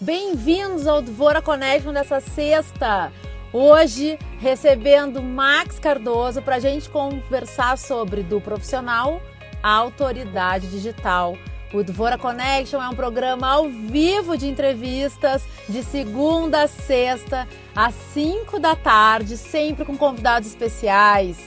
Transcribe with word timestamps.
Bem-vindos 0.00 0.88
ao 0.88 1.00
Dvora 1.00 1.40
Connection 1.40 1.92
dessa 1.92 2.20
sexta. 2.20 3.12
Hoje, 3.52 4.18
recebendo 4.40 5.22
Max 5.22 5.78
Cardoso 5.78 6.42
para 6.42 6.56
a 6.56 6.58
gente 6.58 6.90
conversar 6.90 7.78
sobre 7.78 8.24
do 8.24 8.40
profissional 8.40 9.22
à 9.62 9.70
autoridade 9.70 10.66
digital. 10.68 11.38
O 11.72 11.84
Dvora 11.84 12.18
Connection 12.18 12.82
é 12.82 12.88
um 12.88 12.94
programa 12.94 13.48
ao 13.48 13.68
vivo 13.68 14.36
de 14.36 14.48
entrevistas 14.48 15.44
de 15.68 15.84
segunda 15.84 16.64
a 16.64 16.68
sexta, 16.68 17.46
às 17.74 17.94
5 18.12 18.58
da 18.58 18.74
tarde, 18.74 19.36
sempre 19.36 19.84
com 19.84 19.96
convidados 19.96 20.48
especiais. 20.48 21.38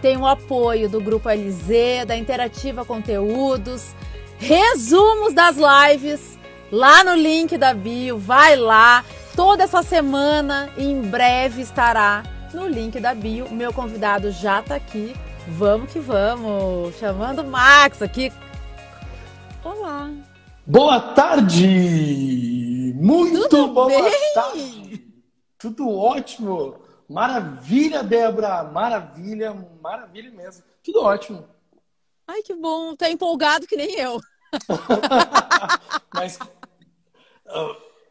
Tem 0.00 0.16
o 0.16 0.26
apoio 0.26 0.88
do 0.88 1.00
Grupo 1.00 1.28
LZ, 1.28 2.06
da 2.06 2.16
Interativa 2.16 2.84
Conteúdos, 2.84 3.92
resumos 4.38 5.34
das 5.34 5.56
lives 5.56 6.37
lá 6.70 7.04
no 7.04 7.14
link 7.14 7.56
da 7.56 7.74
bio, 7.74 8.18
vai 8.18 8.56
lá. 8.56 9.04
Toda 9.34 9.64
essa 9.64 9.82
semana, 9.82 10.68
em 10.76 11.00
breve 11.02 11.62
estará 11.62 12.22
no 12.52 12.66
link 12.66 12.98
da 12.98 13.14
bio. 13.14 13.48
Meu 13.50 13.72
convidado 13.72 14.30
já 14.32 14.60
está 14.60 14.74
aqui. 14.74 15.14
Vamos 15.46 15.92
que 15.92 15.98
vamos. 16.00 16.96
Chamando 16.96 17.42
o 17.42 17.46
Max 17.46 18.02
aqui. 18.02 18.32
Olá. 19.64 20.10
Boa 20.66 21.00
tarde! 21.00 22.92
Muito 22.96 23.48
Tudo 23.48 23.72
boa 23.72 23.86
bem? 23.86 24.34
tarde! 24.34 25.04
Tudo 25.58 25.90
ótimo! 25.90 26.80
Maravilha, 27.08 28.02
Débora! 28.02 28.64
Maravilha, 28.64 29.54
maravilha 29.80 30.30
mesmo. 30.30 30.62
Tudo 30.84 31.02
ótimo. 31.02 31.48
Ai, 32.26 32.42
que 32.42 32.54
bom. 32.54 32.94
Tá 32.94 33.08
empolgado 33.10 33.66
que 33.66 33.76
nem 33.76 33.94
eu. 33.98 34.20
Mas 36.14 36.38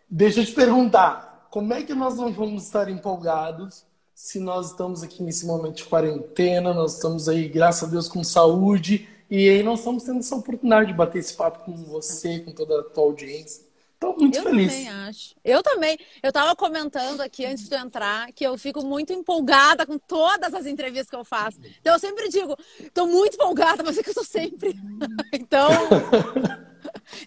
deixa 0.10 0.42
eu 0.42 0.46
te 0.46 0.52
perguntar, 0.54 1.48
como 1.50 1.74
é 1.74 1.84
que 1.84 1.94
nós 1.94 2.16
não 2.18 2.32
vamos 2.32 2.64
estar 2.64 2.90
empolgados 2.90 3.86
se 4.18 4.40
nós 4.40 4.72
estamos 4.72 5.04
aqui 5.04 5.22
nesse 5.22 5.46
momento 5.46 5.76
de 5.76 5.84
quarentena, 5.86 6.74
nós 6.74 6.96
estamos 6.96 7.30
aí, 7.30 7.48
graças 7.48 7.88
a 7.88 7.92
Deus, 7.92 8.08
com 8.08 8.24
saúde, 8.24 9.08
e 9.30 9.48
aí 9.48 9.62
nós 9.62 9.80
estamos 9.80 10.04
tendo 10.04 10.20
essa 10.20 10.36
oportunidade 10.36 10.88
de 10.88 10.94
bater 10.94 11.20
esse 11.20 11.36
papo 11.36 11.64
com 11.64 11.76
você, 11.76 12.40
com 12.40 12.52
toda 12.52 12.80
a 12.80 12.84
tua 12.84 13.04
audiência. 13.04 13.68
Então, 13.96 14.16
muito 14.18 14.38
eu 14.38 14.44
feliz. 14.44 14.72
também 14.72 14.90
acho. 14.90 15.36
Eu 15.44 15.62
também. 15.62 16.00
Eu 16.22 16.32
tava 16.32 16.56
comentando 16.56 17.22
aqui 17.22 17.46
antes 17.46 17.70
de 17.70 17.76
eu 17.76 17.80
entrar 17.80 18.32
que 18.32 18.44
eu 18.44 18.58
fico 18.58 18.84
muito 18.84 19.14
empolgada 19.14 19.86
com 19.86 20.00
todas 20.00 20.52
as 20.54 20.66
entrevistas 20.66 21.10
que 21.10 21.16
eu 21.16 21.26
faço. 21.26 21.60
Então 21.80 21.94
eu 21.94 22.00
sempre 22.00 22.28
digo, 22.30 22.56
tô 22.94 23.06
muito 23.06 23.36
empolgada, 23.36 23.84
mas 23.84 23.98
é 23.98 24.04
que 24.04 24.10
eu 24.10 24.16
tô 24.16 24.24
sempre. 24.24 24.80
então, 25.34 25.70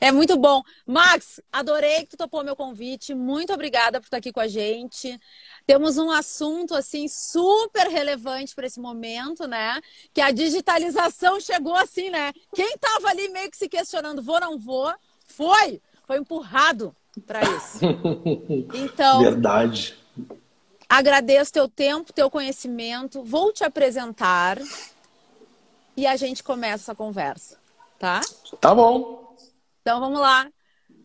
é 0.00 0.12
muito 0.12 0.36
bom. 0.36 0.62
Max, 0.86 1.40
adorei 1.52 2.00
que 2.00 2.10
tu 2.10 2.16
topou 2.16 2.44
meu 2.44 2.56
convite. 2.56 3.14
Muito 3.14 3.52
obrigada 3.52 4.00
por 4.00 4.06
estar 4.06 4.18
aqui 4.18 4.32
com 4.32 4.40
a 4.40 4.48
gente. 4.48 5.18
Temos 5.66 5.98
um 5.98 6.10
assunto 6.10 6.74
assim 6.74 7.08
super 7.08 7.88
relevante 7.88 8.54
para 8.54 8.66
esse 8.66 8.80
momento, 8.80 9.46
né? 9.46 9.80
Que 10.12 10.20
a 10.20 10.30
digitalização 10.30 11.40
chegou 11.40 11.74
assim, 11.74 12.10
né? 12.10 12.32
Quem 12.54 12.76
tava 12.78 13.08
ali 13.08 13.28
meio 13.28 13.50
que 13.50 13.56
se 13.56 13.68
questionando, 13.68 14.22
vou 14.22 14.40
não 14.40 14.58
vou, 14.58 14.92
foi, 15.26 15.80
foi 16.06 16.18
empurrado 16.18 16.94
para 17.26 17.40
isso. 17.42 17.80
Então, 18.74 19.20
Verdade. 19.22 19.96
agradeço 20.88 21.52
teu 21.52 21.68
tempo, 21.68 22.12
teu 22.12 22.30
conhecimento. 22.30 23.22
Vou 23.22 23.52
te 23.52 23.64
apresentar 23.64 24.58
e 25.96 26.06
a 26.06 26.16
gente 26.16 26.42
começa 26.42 26.84
essa 26.84 26.94
conversa, 26.94 27.58
tá? 27.98 28.20
Tá 28.60 28.74
bom. 28.74 29.29
Então 29.90 29.98
vamos 29.98 30.20
lá. 30.20 30.48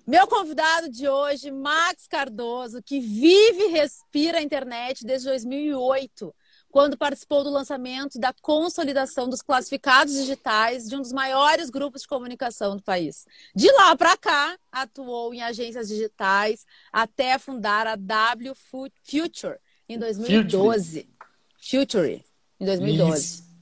Meu 0.05 0.28
convidado 0.28 0.88
de 0.91 1.09
hoje, 1.09 1.50
Max 1.50 2.05
Cardoso, 2.08 2.83
que 2.83 3.00
vive 3.00 3.64
e 3.64 3.72
respira 3.72 4.38
a 4.38 4.41
internet 4.44 5.03
desde 5.03 5.28
2008, 5.28 6.31
quando 6.69 6.95
participou 6.95 7.44
do 7.44 7.50
lançamento 7.50 8.19
da 8.19 8.31
consolidação 8.44 9.28
dos 9.28 9.41
classificados 9.41 10.13
digitais 10.13 10.88
de 10.88 10.96
um 10.96 11.01
dos 11.01 11.12
maiores 11.12 11.72
grupos 11.72 12.03
de 12.03 12.07
comunicação 12.07 12.75
do 12.78 12.84
país. 12.84 13.25
De 13.56 13.72
lá 13.72 13.96
para 13.96 14.16
cá, 14.18 14.56
atuou 14.72 15.34
em 15.34 15.41
agências 15.41 15.88
digitais 15.88 16.63
até 16.94 17.40
fundar 17.40 17.88
a 17.88 17.96
W 17.96 18.53
Fu- 18.53 18.91
Future 19.02 19.57
em 19.90 19.97
2012. 19.97 21.09
Future, 21.57 22.23
em 22.59 22.66
2012. 22.67 23.19
Isso. 23.19 23.54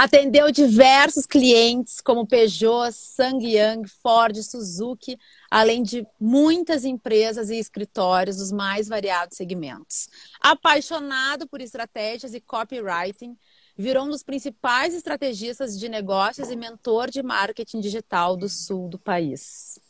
Atendeu 0.00 0.52
diversos 0.52 1.26
clientes 1.26 2.00
como 2.00 2.24
Peugeot, 2.24 2.92
SsangYang, 2.92 3.82
Ford, 4.00 4.36
Suzuki, 4.44 5.18
além 5.50 5.82
de 5.82 6.06
muitas 6.20 6.84
empresas 6.84 7.50
e 7.50 7.56
escritórios 7.56 8.36
dos 8.36 8.52
mais 8.52 8.86
variados 8.86 9.36
segmentos. 9.36 10.08
Apaixonado 10.40 11.48
por 11.48 11.60
estratégias 11.60 12.32
e 12.32 12.40
copywriting, 12.40 13.36
virou 13.76 14.04
um 14.04 14.10
dos 14.10 14.22
principais 14.22 14.94
estrategistas 14.94 15.76
de 15.76 15.88
negócios 15.88 16.48
e 16.48 16.54
mentor 16.54 17.10
de 17.10 17.20
marketing 17.20 17.80
digital 17.80 18.36
do 18.36 18.48
sul 18.48 18.88
do 18.88 19.00
país. 19.00 19.80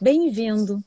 Bem-vindo. 0.00 0.80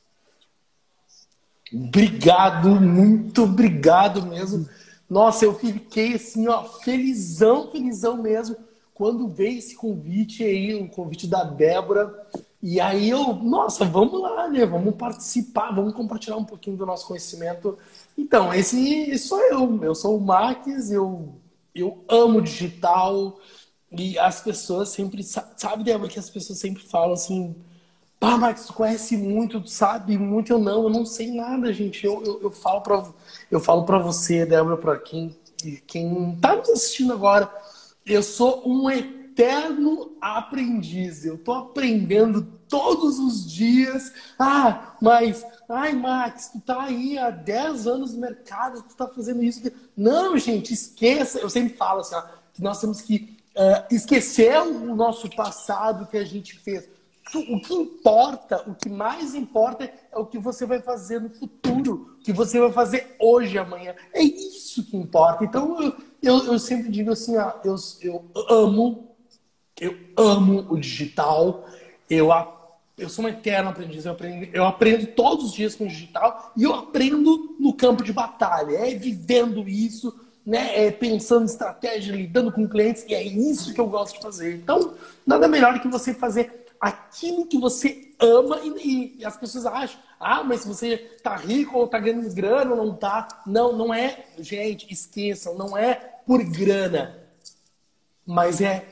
Obrigado, 1.74 2.80
muito 2.80 3.44
obrigado 3.44 4.26
mesmo. 4.26 4.70
Nossa, 5.10 5.44
eu 5.44 5.54
fiquei 5.60 6.14
assim, 6.14 6.48
ó, 6.48 6.64
felizão, 6.64 7.70
felizão 7.72 8.16
mesmo, 8.16 8.69
quando 9.00 9.30
veio 9.30 9.60
esse 9.60 9.76
convite 9.76 10.44
aí, 10.44 10.76
o 10.76 10.90
convite 10.90 11.26
da 11.26 11.46
Débora. 11.46 12.14
E 12.62 12.82
aí 12.82 13.10
eu, 13.10 13.34
nossa, 13.36 13.86
vamos 13.86 14.22
lá, 14.22 14.50
né? 14.50 14.66
Vamos 14.66 14.96
participar, 14.96 15.72
vamos 15.74 15.94
compartilhar 15.94 16.36
um 16.38 16.44
pouquinho 16.46 16.78
do 16.78 16.86
nosso 16.86 17.08
conhecimento. 17.08 17.78
Então, 18.18 18.54
esse 18.54 19.18
sou 19.18 19.40
eu, 19.40 19.82
eu 19.86 19.96
sou 19.96 20.18
o 20.18 20.22
Marques, 20.22 20.92
eu, 20.92 21.36
eu 21.74 22.04
amo 22.10 22.42
digital. 22.42 23.40
E 23.92 24.20
as 24.20 24.42
pessoas 24.42 24.90
sempre, 24.90 25.24
sa- 25.24 25.54
sabe, 25.58 25.86
Débora, 25.86 26.10
que 26.12 26.20
as 26.20 26.30
pessoas 26.30 26.60
sempre 26.60 26.84
falam 26.84 27.14
assim, 27.14 27.56
Pá, 28.20 28.38
Max, 28.38 28.66
tu 28.66 28.74
conhece 28.74 29.16
muito, 29.16 29.62
tu 29.62 29.70
sabe 29.70 30.18
muito, 30.18 30.52
eu 30.52 30.60
não, 30.60 30.84
eu 30.84 30.90
não 30.90 31.06
sei 31.06 31.32
nada, 31.32 31.72
gente. 31.74 32.06
Eu, 32.06 32.22
eu, 32.26 32.42
eu 32.44 32.52
falo 32.52 32.82
pra, 32.82 33.06
eu 33.50 33.60
falo 33.62 33.86
pra 33.86 33.98
você, 34.00 34.46
Débora, 34.46 34.76
pra 34.78 34.98
quem, 35.00 35.36
quem 35.88 36.36
tá 36.42 36.56
nos 36.58 36.70
assistindo 36.70 37.14
agora, 37.14 37.50
eu 38.10 38.24
sou 38.24 38.68
um 38.68 38.90
eterno 38.90 40.18
aprendiz. 40.20 41.24
Eu 41.24 41.38
tô 41.38 41.54
aprendendo 41.54 42.42
todos 42.68 43.20
os 43.20 43.50
dias. 43.50 44.12
Ah, 44.38 44.96
mas, 45.00 45.46
ai, 45.70 45.94
Max, 45.94 46.50
tu 46.52 46.60
tá 46.60 46.84
aí 46.84 47.18
há 47.18 47.30
10 47.30 47.88
anos 47.88 48.14
no 48.14 48.20
mercado, 48.20 48.82
tu 48.82 48.96
tá 48.96 49.08
fazendo 49.08 49.44
isso. 49.44 49.62
Não, 49.96 50.38
gente, 50.38 50.74
esqueça. 50.74 51.40
Eu 51.40 51.50
sempre 51.50 51.78
falo 51.78 52.02
assim, 52.02 52.16
ó, 52.16 52.24
que 52.52 52.64
nós 52.64 52.82
temos 52.82 53.00
que 53.00 53.38
ah, 53.56 53.86
esquecer 53.92 54.60
o 54.60 54.96
nosso 54.96 55.30
passado 55.30 56.08
que 56.08 56.18
a 56.18 56.26
gente 56.26 56.58
fez. 56.60 56.90
O 57.36 57.62
que 57.62 57.76
importa, 57.76 58.64
o 58.68 58.74
que 58.74 58.90
mais 58.90 59.36
importa 59.36 59.84
é 60.12 60.18
o 60.18 60.26
que 60.26 60.40
você 60.40 60.66
vai 60.66 60.82
fazer 60.82 61.22
no 61.22 61.30
futuro, 61.30 62.16
o 62.20 62.24
que 62.24 62.34
você 62.34 62.60
vai 62.60 62.72
fazer 62.72 63.16
hoje, 63.20 63.56
amanhã. 63.56 63.94
É 64.12 64.24
isso 64.24 64.84
que 64.84 64.98
importa. 64.98 65.46
Então, 65.46 65.80
eu, 65.80 65.96
eu, 66.22 66.46
eu 66.46 66.60
sempre 66.60 66.90
digo 66.90 67.12
assim, 67.12 67.38
ó, 67.38 67.54
eu, 67.64 67.76
eu 68.02 68.26
amo, 68.50 69.16
eu 69.80 69.98
amo 70.18 70.66
o 70.70 70.78
digital, 70.78 71.66
eu, 72.10 72.30
eu 72.98 73.10
sou 73.10 73.26
um 73.26 73.30
eterno 73.30 73.70
aprendiz, 73.70 74.06
eu 74.06 74.12
aprendo, 74.12 74.50
eu 74.54 74.66
aprendo 74.66 75.08
todos 75.08 75.46
os 75.46 75.54
dias 75.54 75.76
com 75.76 75.86
o 75.86 75.88
digital 75.88 76.52
e 76.56 76.64
eu 76.64 76.74
aprendo 76.74 77.56
no 77.60 77.74
campo 77.74 78.04
de 78.04 78.12
batalha, 78.12 78.78
é 78.78 78.96
vivendo 78.96 79.68
isso, 79.68 80.14
né, 80.46 80.88
é 80.88 80.92
pensando 80.92 81.44
em 81.44 81.46
estratégia, 81.46 82.16
lidando 82.16 82.52
com 82.52 82.68
clientes, 82.68 83.06
e 83.08 83.14
é 83.14 83.24
isso 83.24 83.74
que 83.74 83.80
eu 83.80 83.88
gosto 83.88 84.16
de 84.16 84.22
fazer. 84.22 84.56
Então, 84.56 84.94
nada 85.26 85.48
melhor 85.48 85.80
que 85.80 85.88
você 85.88 86.14
fazer 86.14 86.66
aquilo 86.80 87.46
que 87.46 87.58
você 87.58 88.12
ama 88.20 88.60
e, 88.64 89.18
e 89.20 89.26
as 89.26 89.38
pessoas 89.38 89.66
acham, 89.66 90.00
ah, 90.20 90.44
mas 90.44 90.66
você 90.66 90.98
tá 91.24 91.36
rico 91.36 91.78
ou 91.78 91.88
tá 91.88 91.98
ganhando 91.98 92.34
grana 92.34 92.72
ou 92.72 92.86
não 92.86 92.94
tá. 92.94 93.28
Não, 93.46 93.76
não 93.76 93.94
é, 93.94 94.26
gente, 94.38 94.92
esqueçam, 94.92 95.56
não 95.56 95.78
é 95.78 95.94
por 96.26 96.44
grana, 96.44 97.18
mas 98.26 98.60
é, 98.60 98.86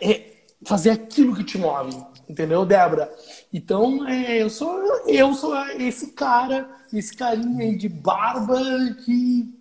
é 0.00 0.30
fazer 0.64 0.90
aquilo 0.90 1.34
que 1.34 1.44
te 1.44 1.58
move, 1.58 1.96
entendeu, 2.28 2.64
Débora? 2.64 3.12
Então, 3.52 4.06
é, 4.08 4.40
eu 4.40 4.48
sou 4.48 4.80
eu 5.06 5.34
sou 5.34 5.56
esse 5.70 6.12
cara, 6.12 6.70
esse 6.92 7.16
carinha 7.16 7.64
aí 7.64 7.76
de 7.76 7.88
barba 7.88 8.60
que, 9.04 9.52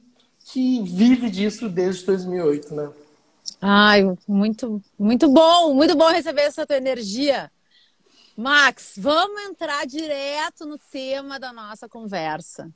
que 0.45 0.83
vive 0.83 1.29
disso 1.29 1.67
desde 1.67 2.05
2008, 2.05 2.75
né? 2.75 2.89
Ai, 3.61 4.15
muito, 4.27 4.81
muito 4.97 5.27
bom, 5.27 5.73
muito 5.73 5.95
bom 5.95 6.09
receber 6.09 6.41
essa 6.41 6.67
tua 6.67 6.77
energia. 6.77 7.51
Max, 8.43 8.93
vamos 8.95 9.41
entrar 9.43 9.85
direto 9.85 10.65
no 10.65 10.77
tema 10.77 11.37
da 11.37 11.51
nossa 11.51 11.89
conversa. 11.89 12.71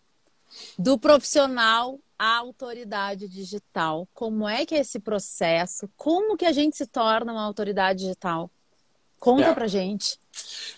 Do 0.77 0.99
profissional 0.99 1.97
à 2.19 2.35
autoridade 2.35 3.29
digital. 3.29 4.05
Como 4.13 4.45
é 4.45 4.65
que 4.65 4.75
é 4.75 4.79
esse 4.79 4.99
processo? 4.99 5.89
Como 5.95 6.35
que 6.35 6.45
a 6.45 6.51
gente 6.51 6.75
se 6.75 6.85
torna 6.85 7.31
uma 7.31 7.45
autoridade 7.45 7.99
digital? 7.99 8.51
Conta 9.17 9.45
É. 9.47 9.53
pra 9.53 9.65
gente. 9.67 10.19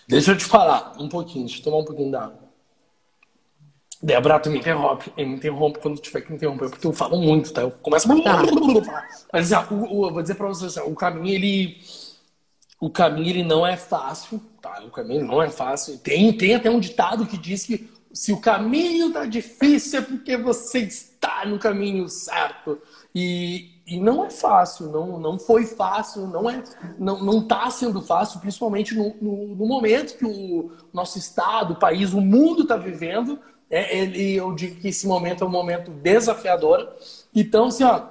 Deixa 0.06 0.30
eu 0.30 0.38
te 0.38 0.44
falar 0.44 0.94
um 1.00 1.08
pouquinho, 1.08 1.46
deixa 1.46 1.58
eu 1.60 1.64
tomar 1.64 1.78
um 1.78 1.84
pouquinho 1.84 2.12
d'água. 2.12 2.38
Débora, 4.00 4.38
tu 4.38 4.50
me 4.50 4.58
interrompe, 4.58 5.12
me 5.16 5.24
interrompe 5.34 5.80
quando 5.80 5.98
tiver 6.00 6.20
que 6.20 6.30
me 6.30 6.36
interromper, 6.36 6.70
porque 6.70 6.86
eu 6.86 6.92
falo 6.92 7.20
muito, 7.20 7.52
tá? 7.52 7.62
Eu 7.62 7.72
começo 7.72 8.06
a 8.12 8.22
Tá. 8.22 8.42
Mas 9.32 9.52
assim, 9.52 9.74
eu 9.74 10.12
vou 10.12 10.22
dizer 10.22 10.36
pra 10.36 10.46
vocês, 10.46 10.78
assim, 10.78 10.88
o 10.88 10.94
caminho, 10.94 11.34
ele. 11.34 12.05
O 12.80 12.90
caminho, 12.90 13.30
ele 13.30 13.42
não 13.42 13.66
é 13.66 13.76
fácil, 13.76 14.40
tá? 14.60 14.82
O 14.84 14.90
caminho 14.90 15.24
não 15.24 15.42
é 15.42 15.48
fácil. 15.48 15.98
Tem, 15.98 16.32
tem 16.36 16.54
até 16.54 16.70
um 16.70 16.80
ditado 16.80 17.26
que 17.26 17.38
diz 17.38 17.64
que 17.64 17.88
se 18.12 18.32
o 18.32 18.40
caminho 18.40 19.12
tá 19.12 19.26
difícil 19.26 19.98
é 19.98 20.02
porque 20.02 20.36
você 20.36 20.80
está 20.80 21.44
no 21.44 21.58
caminho 21.58 22.08
certo. 22.08 22.80
E, 23.14 23.82
e 23.86 23.98
não 24.00 24.24
é 24.24 24.30
fácil, 24.30 24.90
não, 24.90 25.18
não 25.18 25.38
foi 25.38 25.64
fácil, 25.64 26.26
não 26.26 26.48
é, 26.48 26.62
não, 26.98 27.22
não 27.22 27.46
tá 27.46 27.70
sendo 27.70 28.00
fácil, 28.02 28.40
principalmente 28.40 28.94
no, 28.94 29.14
no, 29.20 29.54
no 29.54 29.66
momento 29.66 30.16
que 30.16 30.24
o 30.24 30.72
nosso 30.92 31.18
estado, 31.18 31.74
o 31.74 31.78
país, 31.78 32.12
o 32.12 32.20
mundo 32.20 32.62
está 32.62 32.76
vivendo. 32.76 33.38
É, 33.70 33.98
ele, 33.98 34.34
eu 34.34 34.54
digo 34.54 34.80
que 34.80 34.88
esse 34.88 35.06
momento 35.06 35.44
é 35.44 35.46
um 35.46 35.50
momento 35.50 35.90
desafiador. 35.90 36.88
Então, 37.34 37.66
assim, 37.66 37.84
ó, 37.84 38.02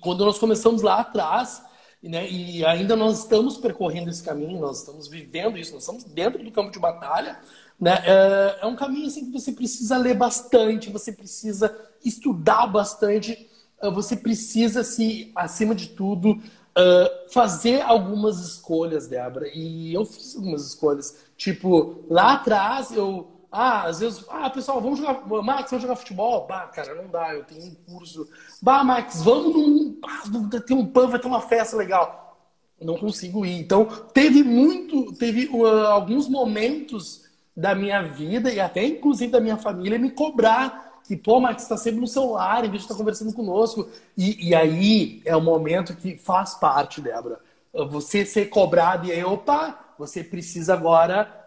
quando 0.00 0.24
nós 0.24 0.38
começamos 0.38 0.82
lá 0.82 1.00
atrás, 1.00 1.62
né, 2.08 2.28
e 2.30 2.64
ainda 2.64 2.96
nós 2.96 3.20
estamos 3.20 3.56
percorrendo 3.56 4.10
esse 4.10 4.22
caminho, 4.22 4.60
nós 4.60 4.78
estamos 4.80 5.08
vivendo 5.08 5.58
isso, 5.58 5.72
nós 5.72 5.82
estamos 5.82 6.04
dentro 6.04 6.42
do 6.42 6.50
campo 6.50 6.70
de 6.70 6.78
batalha, 6.78 7.38
né, 7.80 8.02
é, 8.04 8.58
é 8.62 8.66
um 8.66 8.76
caminho 8.76 9.06
assim, 9.06 9.26
que 9.26 9.32
você 9.32 9.52
precisa 9.52 9.96
ler 9.96 10.14
bastante, 10.14 10.90
você 10.90 11.12
precisa 11.12 11.76
estudar 12.04 12.66
bastante, 12.66 13.48
eh, 13.80 13.90
você 13.90 14.16
precisa, 14.16 14.82
se, 14.82 15.30
acima 15.34 15.74
de 15.74 15.88
tudo, 15.88 16.40
eh, 16.76 17.26
fazer 17.30 17.82
algumas 17.82 18.38
escolhas, 18.40 19.06
Débora. 19.06 19.48
E 19.48 19.92
eu 19.94 20.04
fiz 20.04 20.36
algumas 20.36 20.66
escolhas. 20.66 21.16
Tipo, 21.36 22.04
lá 22.08 22.34
atrás 22.34 22.92
eu 22.92 23.35
ah, 23.56 23.84
às 23.84 24.00
vezes, 24.00 24.22
ah, 24.28 24.50
pessoal, 24.50 24.82
vamos 24.82 24.98
jogar, 24.98 25.26
Max, 25.42 25.70
vamos 25.70 25.82
jogar 25.82 25.96
futebol? 25.96 26.46
Bah, 26.46 26.66
cara, 26.66 26.94
não 26.94 27.08
dá, 27.08 27.34
eu 27.34 27.42
tenho 27.44 27.64
um 27.64 27.74
curso. 27.74 28.28
Bah, 28.60 28.84
Max, 28.84 29.22
vamos 29.22 29.54
num, 29.54 29.98
ah, 30.04 30.60
tem 30.60 30.76
um 30.76 30.84
pub, 30.84 31.08
vai 31.08 31.18
ter 31.18 31.26
uma 31.26 31.40
festa 31.40 31.74
legal. 31.74 32.38
Não 32.78 32.98
consigo 32.98 33.46
ir. 33.46 33.58
Então, 33.58 33.86
teve 34.12 34.42
muito, 34.42 35.10
teve 35.14 35.46
uh, 35.46 35.86
alguns 35.86 36.28
momentos 36.28 37.24
da 37.56 37.74
minha 37.74 38.02
vida 38.02 38.52
e 38.52 38.60
até 38.60 38.84
inclusive 38.84 39.32
da 39.32 39.40
minha 39.40 39.56
família 39.56 39.98
me 39.98 40.10
cobrar 40.10 41.00
que, 41.08 41.16
pô, 41.16 41.40
Max, 41.40 41.62
está 41.62 41.78
sempre 41.78 42.00
no 42.00 42.06
celular 42.06 42.58
em 42.58 42.68
vez 42.68 42.82
de 42.82 42.88
estar 42.88 42.94
conversando 42.94 43.32
conosco. 43.32 43.88
E, 44.18 44.50
e 44.50 44.54
aí 44.54 45.22
é 45.24 45.34
o 45.34 45.40
momento 45.40 45.96
que 45.96 46.18
faz 46.18 46.54
parte, 46.56 47.00
Débora. 47.00 47.40
Você 47.72 48.26
ser 48.26 48.50
cobrado 48.50 49.06
e 49.06 49.12
aí, 49.12 49.24
opa, 49.24 49.78
você 49.98 50.22
precisa 50.22 50.74
agora 50.74 51.45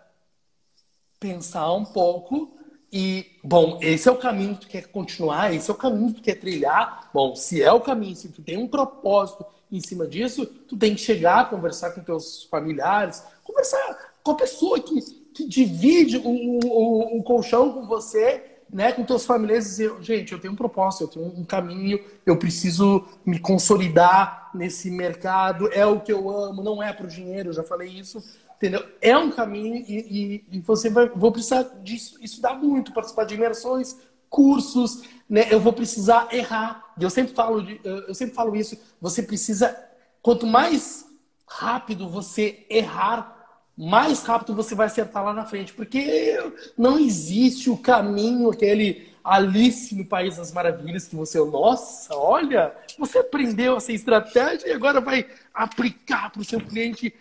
pensar 1.19 1.73
um 1.73 1.85
pouco 1.85 2.59
e, 2.91 3.27
bom, 3.43 3.77
esse 3.81 4.09
é 4.09 4.11
o 4.11 4.17
caminho 4.17 4.55
que 4.55 4.61
tu 4.61 4.67
quer 4.67 4.87
continuar, 4.87 5.53
esse 5.53 5.69
é 5.69 5.73
o 5.73 5.77
caminho 5.77 6.07
que 6.07 6.21
tu 6.21 6.23
quer 6.23 6.35
trilhar. 6.35 7.09
Bom, 7.13 7.35
se 7.35 7.61
é 7.61 7.71
o 7.71 7.79
caminho, 7.79 8.15
se 8.15 8.29
tu 8.29 8.41
tem 8.41 8.57
um 8.57 8.67
propósito 8.67 9.45
em 9.71 9.79
cima 9.79 10.07
disso, 10.07 10.45
tu 10.45 10.75
tem 10.75 10.95
que 10.95 11.01
chegar, 11.01 11.49
conversar 11.49 11.91
com 11.91 12.01
teus 12.01 12.43
familiares, 12.45 13.23
conversar 13.43 14.13
com 14.23 14.31
a 14.31 14.35
pessoa 14.35 14.79
que, 14.79 14.99
que 15.33 15.47
divide 15.47 16.17
o, 16.17 17.19
o, 17.19 17.23
colchão 17.23 17.71
com 17.71 17.85
você, 17.85 18.43
né, 18.67 18.91
com 18.91 19.03
teus 19.03 19.25
familiares, 19.25 19.67
e 19.67 19.69
dizer, 19.69 19.93
gente, 20.01 20.31
eu 20.31 20.39
tenho 20.39 20.53
um 20.53 20.57
propósito, 20.57 21.03
eu 21.03 21.07
tenho 21.07 21.39
um 21.39 21.45
caminho, 21.45 22.03
eu 22.25 22.37
preciso 22.37 23.05
me 23.23 23.37
consolidar 23.37 24.49
nesse 24.53 24.89
mercado, 24.89 25.71
é 25.71 25.85
o 25.85 25.99
que 25.99 26.11
eu 26.11 26.29
amo, 26.29 26.63
não 26.63 26.81
é 26.81 26.91
pro 26.91 27.07
dinheiro, 27.07 27.49
eu 27.49 27.53
já 27.53 27.63
falei 27.63 27.89
isso, 27.89 28.23
Entendeu? 28.59 28.85
É 28.99 29.17
um 29.17 29.31
caminho 29.31 29.77
e, 29.87 30.43
e, 30.51 30.57
e 30.57 30.59
você 30.59 30.89
vai 30.89 31.07
vou 31.07 31.31
precisar 31.31 31.63
disso, 31.81 32.17
estudar 32.21 32.55
muito, 32.55 32.91
participar 32.91 33.23
de 33.23 33.35
imersões, 33.35 33.95
cursos, 34.29 35.01
né? 35.29 35.47
Eu 35.49 35.61
vou 35.61 35.71
precisar 35.71 36.27
errar. 36.29 36.93
Eu 36.99 37.09
sempre 37.09 37.33
falo 37.33 37.61
de, 37.63 37.79
eu 37.81 38.13
sempre 38.13 38.35
falo 38.35 38.53
isso. 38.57 38.77
Você 38.99 39.23
precisa 39.23 39.73
quanto 40.21 40.45
mais 40.45 41.05
rápido 41.47 42.09
você 42.09 42.65
errar, 42.69 43.63
mais 43.77 44.23
rápido 44.23 44.53
você 44.53 44.75
vai 44.75 44.87
acertar 44.87 45.23
lá 45.23 45.33
na 45.33 45.45
frente, 45.45 45.73
porque 45.73 46.37
não 46.77 46.99
existe 46.99 47.69
o 47.69 47.77
caminho 47.77 48.49
aquele 48.49 49.07
Alice 49.23 49.95
no 49.95 50.05
País 50.05 50.35
das 50.35 50.51
Maravilhas 50.51 51.07
que 51.07 51.15
você, 51.15 51.39
nossa, 51.39 52.13
olha, 52.13 52.75
você 52.97 53.19
aprendeu 53.19 53.77
essa 53.77 53.93
estratégia 53.93 54.67
e 54.67 54.73
agora 54.73 54.99
vai 54.99 55.25
aplicar 55.53 56.29
para 56.29 56.41
o 56.41 56.45
seu 56.45 56.59
cliente 56.59 57.13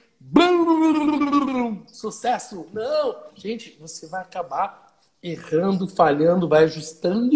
sucesso! 1.86 2.66
Não! 2.72 3.16
Gente, 3.34 3.76
você 3.80 4.06
vai 4.06 4.22
acabar 4.22 4.96
errando, 5.22 5.88
falhando, 5.88 6.48
vai 6.48 6.64
ajustando. 6.64 7.30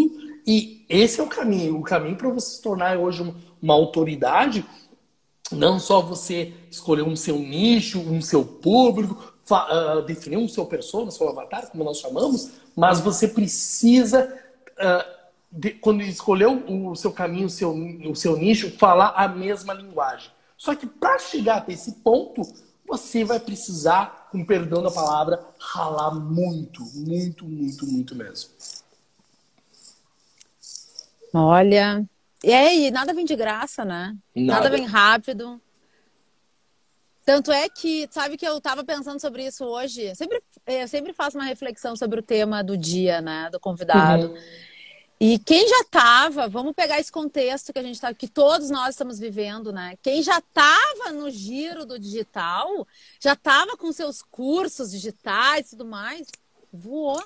E 0.47 0.85
esse 0.89 1.21
é 1.21 1.23
o 1.23 1.29
caminho. 1.29 1.79
O 1.79 1.83
caminho 1.83 2.17
para 2.17 2.29
você 2.29 2.57
se 2.57 2.63
tornar 2.63 2.97
hoje 2.99 3.35
uma 3.61 3.75
autoridade, 3.75 4.65
não 5.51 5.79
só 5.79 6.01
você 6.01 6.53
escolher 6.71 7.03
um 7.03 7.17
seu 7.17 7.39
nicho, 7.39 8.01
um 8.01 8.21
seu 8.21 8.45
público, 8.45 9.33
uh, 9.51 10.03
definir 10.03 10.37
um 10.37 10.49
seu 10.49 10.67
persona, 10.67 11.11
seu 11.11 11.29
avatar, 11.29 11.71
como 11.71 11.85
nós 11.85 11.99
chamamos, 11.99 12.53
mas 12.75 13.01
você 13.01 13.29
precisa, 13.29 14.33
uh, 14.73 15.29
de, 15.51 15.71
quando 15.73 16.03
escolher 16.03 16.47
o 16.47 16.95
seu 16.95 17.13
caminho, 17.13 17.47
o 17.47 17.51
seu, 17.51 17.73
o 17.73 18.17
seu 18.17 18.37
nicho, 18.37 18.77
falar 18.79 19.13
a 19.17 19.29
mesma 19.29 19.75
linguagem. 19.75 20.31
Só 20.57 20.75
que 20.75 20.87
para 20.87 21.19
chegar 21.19 21.59
até 21.59 21.73
esse 21.73 21.93
ponto, 21.97 22.43
você 22.93 23.25
vai 23.25 23.41
precisar, 23.41 24.29
com 24.31 24.45
perdão 24.45 24.83
da 24.83 24.91
palavra, 24.91 25.43
ralar 25.59 26.15
muito, 26.15 26.85
muito, 26.95 27.47
muito, 27.47 27.87
muito 27.87 28.15
mesmo. 28.15 28.51
Olha, 31.33 32.07
e 32.45 32.53
aí, 32.53 32.91
nada 32.91 33.15
vem 33.15 33.25
de 33.25 33.35
graça, 33.35 33.83
né? 33.83 34.15
Nada, 34.37 34.61
nada 34.61 34.71
vem 34.77 34.85
rápido. 34.85 35.59
Tanto 37.25 37.51
é 37.51 37.67
que, 37.71 38.07
sabe 38.11 38.37
que 38.37 38.47
eu 38.47 38.59
estava 38.59 38.85
pensando 38.85 39.19
sobre 39.19 39.47
isso 39.47 39.65
hoje. 39.65 40.15
Sempre, 40.15 40.43
eu 40.67 40.87
sempre 40.87 41.15
faço 41.15 41.39
uma 41.39 41.47
reflexão 41.47 41.97
sobre 41.97 42.21
o 42.21 42.23
tema 42.23 42.63
do 42.63 42.77
dia, 42.77 43.23
né? 43.23 43.49
Do 43.51 43.59
convidado. 43.59 44.27
Uhum. 44.27 44.39
E 45.25 45.39
quem 45.39 45.69
já 45.69 45.83
estava, 45.83 46.49
vamos 46.49 46.73
pegar 46.73 46.99
esse 46.99 47.13
contexto 47.13 47.73
que 47.73 47.79
a 47.79 47.83
gente 47.85 47.95
está, 47.95 48.13
que 48.13 48.27
todos 48.27 48.71
nós 48.71 48.89
estamos 48.89 49.21
vivendo, 49.21 49.73
né? 49.73 49.97
Quem 50.03 50.21
já 50.21 50.39
estava 50.39 51.13
no 51.13 51.31
giro 51.31 51.87
do 51.87 51.97
digital, 51.97 52.85
já 53.21 53.35
estava 53.35 53.77
com 53.77 53.93
seus 53.93 54.21
cursos 54.21 54.91
digitais 54.91 55.69
e 55.69 55.71
tudo 55.71 55.85
mais, 55.85 56.27
voou. 56.73 57.23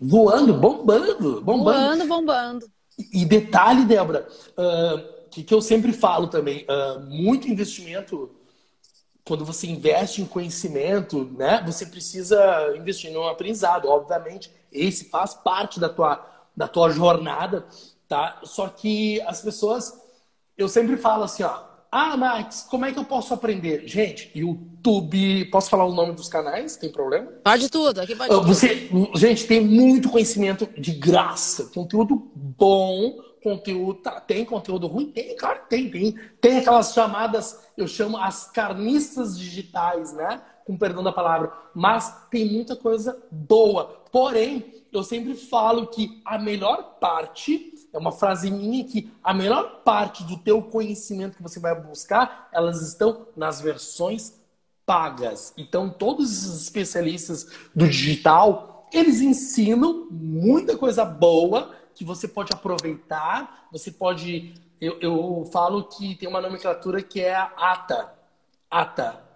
Voando, 0.00 0.54
bombando, 0.54 1.40
bombando. 1.40 1.64
Voando, 1.64 2.06
bombando. 2.06 2.70
E 3.12 3.24
detalhe, 3.24 3.86
Débora, 3.86 4.28
uh, 4.52 5.28
que, 5.28 5.42
que 5.42 5.52
eu 5.52 5.60
sempre 5.60 5.92
falo 5.92 6.28
também, 6.28 6.64
uh, 6.70 7.00
muito 7.00 7.48
investimento, 7.48 8.30
quando 9.24 9.44
você 9.44 9.66
investe 9.66 10.22
em 10.22 10.26
conhecimento, 10.26 11.24
né? 11.36 11.60
Você 11.66 11.86
precisa 11.86 12.72
investir 12.76 13.10
no 13.10 13.26
aprendizado, 13.26 13.88
obviamente. 13.88 14.48
Esse 14.70 15.10
faz 15.10 15.34
parte 15.34 15.80
da 15.80 15.88
tua 15.88 16.31
da 16.56 16.68
tua 16.68 16.90
jornada, 16.90 17.66
tá? 18.08 18.40
Só 18.44 18.68
que 18.68 19.20
as 19.22 19.40
pessoas, 19.40 20.00
eu 20.56 20.68
sempre 20.68 20.96
falo 20.96 21.24
assim, 21.24 21.42
ó, 21.42 21.72
ah, 21.90 22.16
Max, 22.16 22.66
como 22.70 22.86
é 22.86 22.92
que 22.92 22.98
eu 22.98 23.04
posso 23.04 23.34
aprender? 23.34 23.86
Gente, 23.86 24.30
YouTube, 24.34 25.44
posso 25.50 25.68
falar 25.68 25.84
o 25.84 25.92
nome 25.92 26.14
dos 26.14 26.26
canais? 26.26 26.74
Tem 26.74 26.90
problema? 26.90 27.30
Pode 27.44 27.68
tudo, 27.68 28.00
aqui 28.00 28.16
pode 28.16 28.34
Você, 28.46 28.88
tudo. 28.90 29.18
Gente, 29.18 29.46
tem 29.46 29.60
muito 29.60 30.08
conhecimento 30.08 30.66
de 30.78 30.92
graça, 30.92 31.70
conteúdo 31.74 32.30
bom, 32.34 33.18
conteúdo, 33.42 34.00
tá, 34.00 34.20
tem 34.20 34.42
conteúdo 34.42 34.86
ruim? 34.86 35.10
Tem, 35.10 35.36
claro 35.36 35.60
que 35.60 35.68
tem, 35.68 35.90
tem. 35.90 36.18
Tem 36.40 36.58
aquelas 36.58 36.94
chamadas, 36.94 37.60
eu 37.76 37.86
chamo 37.86 38.16
as 38.16 38.50
carnistas 38.50 39.38
digitais, 39.38 40.14
né? 40.14 40.40
Com 40.66 40.76
perdão 40.76 41.02
da 41.02 41.12
palavra. 41.12 41.52
Mas 41.74 42.26
tem 42.30 42.50
muita 42.50 42.76
coisa 42.76 43.20
boa. 43.30 44.02
Porém, 44.10 44.82
eu 44.92 45.02
sempre 45.02 45.34
falo 45.34 45.86
que 45.86 46.20
a 46.24 46.38
melhor 46.38 46.98
parte, 47.00 47.72
é 47.92 47.98
uma 47.98 48.12
frase 48.12 48.50
minha 48.50 48.84
que 48.84 49.10
a 49.24 49.32
melhor 49.32 49.82
parte 49.82 50.22
do 50.24 50.36
teu 50.36 50.62
conhecimento 50.62 51.36
que 51.36 51.42
você 51.42 51.58
vai 51.58 51.74
buscar, 51.74 52.48
elas 52.52 52.82
estão 52.82 53.26
nas 53.34 53.60
versões 53.60 54.34
pagas. 54.84 55.54
Então, 55.56 55.88
todos 55.88 56.44
os 56.46 56.62
especialistas 56.62 57.46
do 57.74 57.88
digital, 57.88 58.88
eles 58.92 59.22
ensinam 59.22 60.06
muita 60.10 60.76
coisa 60.76 61.04
boa 61.04 61.74
que 61.94 62.04
você 62.04 62.28
pode 62.28 62.52
aproveitar, 62.52 63.68
você 63.72 63.90
pode... 63.90 64.54
Eu, 64.80 64.98
eu 65.00 65.48
falo 65.52 65.84
que 65.84 66.16
tem 66.16 66.28
uma 66.28 66.40
nomenclatura 66.40 67.00
que 67.02 67.20
é 67.20 67.34
a 67.34 67.44
ATA. 67.56 68.12
ATA. 68.70 69.31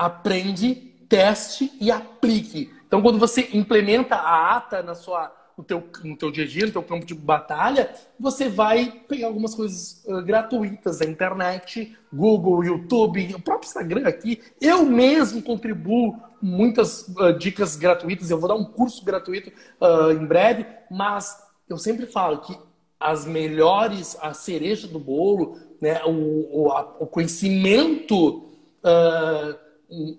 Aprende, 0.00 0.74
teste 1.10 1.70
e 1.78 1.90
aplique. 1.90 2.72
Então, 2.86 3.02
quando 3.02 3.18
você 3.18 3.50
implementa 3.52 4.14
a 4.14 4.56
ata 4.56 4.82
na 4.82 4.94
sua, 4.94 5.30
no, 5.58 5.62
teu, 5.62 5.86
no 6.02 6.16
teu 6.16 6.30
dia 6.30 6.44
a 6.44 6.46
dia, 6.46 6.64
no 6.64 6.72
teu 6.72 6.82
campo 6.82 7.04
de 7.04 7.14
batalha, 7.14 7.94
você 8.18 8.48
vai 8.48 8.90
pegar 9.06 9.26
algumas 9.26 9.54
coisas 9.54 10.02
uh, 10.06 10.22
gratuitas 10.22 11.00
da 11.00 11.04
internet, 11.04 11.94
Google, 12.10 12.64
YouTube, 12.64 13.34
o 13.34 13.42
próprio 13.42 13.68
Instagram 13.68 14.08
aqui. 14.08 14.40
Eu 14.58 14.86
mesmo 14.86 15.42
contribuo 15.42 16.16
muitas 16.40 17.06
uh, 17.08 17.36
dicas 17.38 17.76
gratuitas, 17.76 18.30
eu 18.30 18.38
vou 18.38 18.48
dar 18.48 18.54
um 18.54 18.64
curso 18.64 19.04
gratuito 19.04 19.52
uh, 19.80 20.12
em 20.12 20.24
breve, 20.24 20.64
mas 20.90 21.36
eu 21.68 21.76
sempre 21.76 22.06
falo 22.06 22.38
que 22.38 22.58
as 22.98 23.26
melhores, 23.26 24.16
a 24.22 24.32
cereja 24.32 24.88
do 24.88 24.98
bolo, 24.98 25.58
né, 25.78 26.02
o, 26.04 26.62
o, 26.62 26.72
a, 26.72 26.96
o 27.00 27.06
conhecimento 27.06 28.38
uh, 28.82 29.69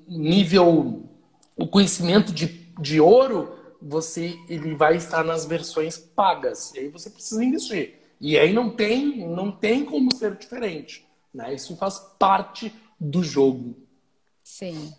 nível, 0.08 1.04
o 1.56 1.68
conhecimento 1.68 2.32
de, 2.34 2.48
de 2.80 3.00
ouro, 3.00 3.58
você 3.82 4.38
ele 4.48 4.76
vai 4.76 4.98
estar 4.98 5.24
nas 5.24 5.46
versões 5.46 5.98
pagas. 5.98 6.74
E 6.76 6.80
aí 6.80 6.88
você 6.90 7.10
precisa 7.10 7.44
investir. 7.44 8.00
E 8.20 8.38
aí 8.38 8.54
não 8.54 8.70
tem, 8.70 9.28
não 9.28 9.52
tem 9.52 9.84
como 9.84 10.14
ser 10.16 10.36
diferente. 10.36 11.08
Né? 11.34 11.56
Isso 11.56 11.76
faz 11.78 12.00
parte 12.20 12.74
do 13.00 13.24
jogo. 13.24 13.76
Sim. 14.44 14.94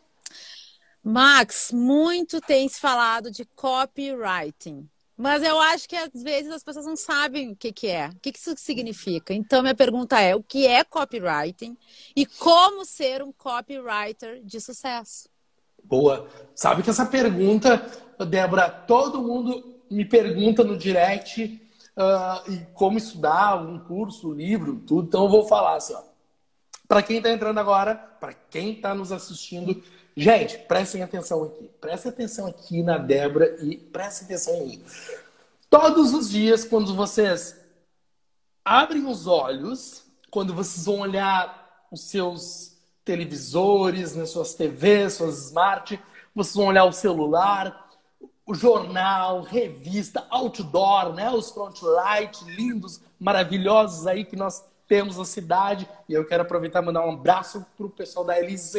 Max, 1.05 1.71
muito 1.73 2.41
tem 2.41 2.69
se 2.69 2.81
falado 2.81 3.31
de 3.31 3.45
copywriting. 3.45 4.88
Mas 5.23 5.41
eu 5.45 5.57
acho 5.61 5.88
que 5.88 5.95
às 5.95 6.11
vezes 6.21 6.50
as 6.50 6.64
pessoas 6.64 6.85
não 6.85 6.97
sabem 6.97 7.52
o 7.52 7.55
que, 7.55 7.73
que 7.73 7.87
é, 7.87 8.09
o 8.09 8.19
que, 8.21 8.33
que 8.33 8.38
isso 8.41 8.52
significa. 8.57 9.33
Então, 9.33 9.62
minha 9.62 9.73
pergunta 9.73 10.21
é: 10.21 10.35
o 10.35 10.43
que 10.43 10.67
é 10.67 10.83
copywriting 10.83 11.79
e 12.17 12.26
como 12.26 12.85
ser 12.85 13.23
um 13.23 13.31
copywriter 13.31 14.43
de 14.43 14.61
sucesso? 14.61 15.29
Boa. 15.85 16.26
Sabe 16.57 16.83
que 16.83 16.91
essa 16.91 17.07
pergunta, 17.07 17.88
Débora, 18.29 18.69
todo 18.69 19.23
mundo 19.23 19.85
me 19.88 20.05
pergunta 20.05 20.64
no 20.64 20.76
direct 20.76 21.45
uh, 21.97 22.50
e 22.50 22.59
como 22.75 22.99
estudar, 22.99 23.62
um 23.62 23.79
curso, 23.79 24.33
livro, 24.33 24.83
tudo. 24.85 25.07
Então, 25.07 25.23
eu 25.26 25.31
vou 25.31 25.47
falar 25.47 25.76
assim: 25.76 25.95
para 26.88 27.00
quem 27.00 27.19
está 27.19 27.31
entrando 27.31 27.59
agora, 27.59 27.95
para 27.95 28.35
quem 28.35 28.73
está 28.73 28.93
nos 28.93 29.12
assistindo, 29.12 29.85
Gente, 30.16 30.59
prestem 30.59 31.02
atenção 31.02 31.45
aqui. 31.45 31.71
Prestem 31.81 32.12
atenção 32.12 32.47
aqui 32.47 32.83
na 32.83 32.99
Débora 32.99 33.57
e 33.62 33.76
prestem 33.76 34.26
atenção 34.26 34.54
em 34.57 34.66
mim. 34.66 34.85
Todos 35.71 36.12
os 36.12 36.31
dias, 36.31 36.64
quando 36.64 36.95
vocês 36.95 37.59
abrem 38.64 39.07
os 39.07 39.26
olhos, 39.26 40.04
quando 40.31 40.54
vocês 40.54 40.85
vão 40.85 41.00
olhar 41.00 41.87
os 41.90 42.02
seus 42.02 42.76
televisores, 43.04 44.14
nas 44.14 44.31
suas 44.31 44.54
TVs, 44.54 45.14
suas 45.14 45.47
smart, 45.47 45.99
vocês 46.35 46.54
vão 46.54 46.66
olhar 46.66 46.85
o 46.85 46.92
celular, 46.92 47.90
o 48.47 48.54
jornal, 48.54 49.40
revista, 49.42 50.26
outdoor, 50.31 51.14
né? 51.14 51.31
Os 51.31 51.50
frontlight 51.50 52.45
lindos, 52.45 53.00
maravilhosos 53.19 54.07
aí 54.07 54.25
que 54.25 54.37
nós 54.37 54.64
temos 54.92 55.16
na 55.16 55.25
cidade. 55.25 55.88
E 56.06 56.12
eu 56.12 56.22
quero 56.22 56.42
aproveitar 56.42 56.82
e 56.82 56.84
mandar 56.84 57.06
um 57.06 57.12
abraço 57.12 57.64
para 57.78 57.87
o 57.87 57.88
pessoal 57.88 58.26
da 58.26 58.37
LZ, 58.37 58.75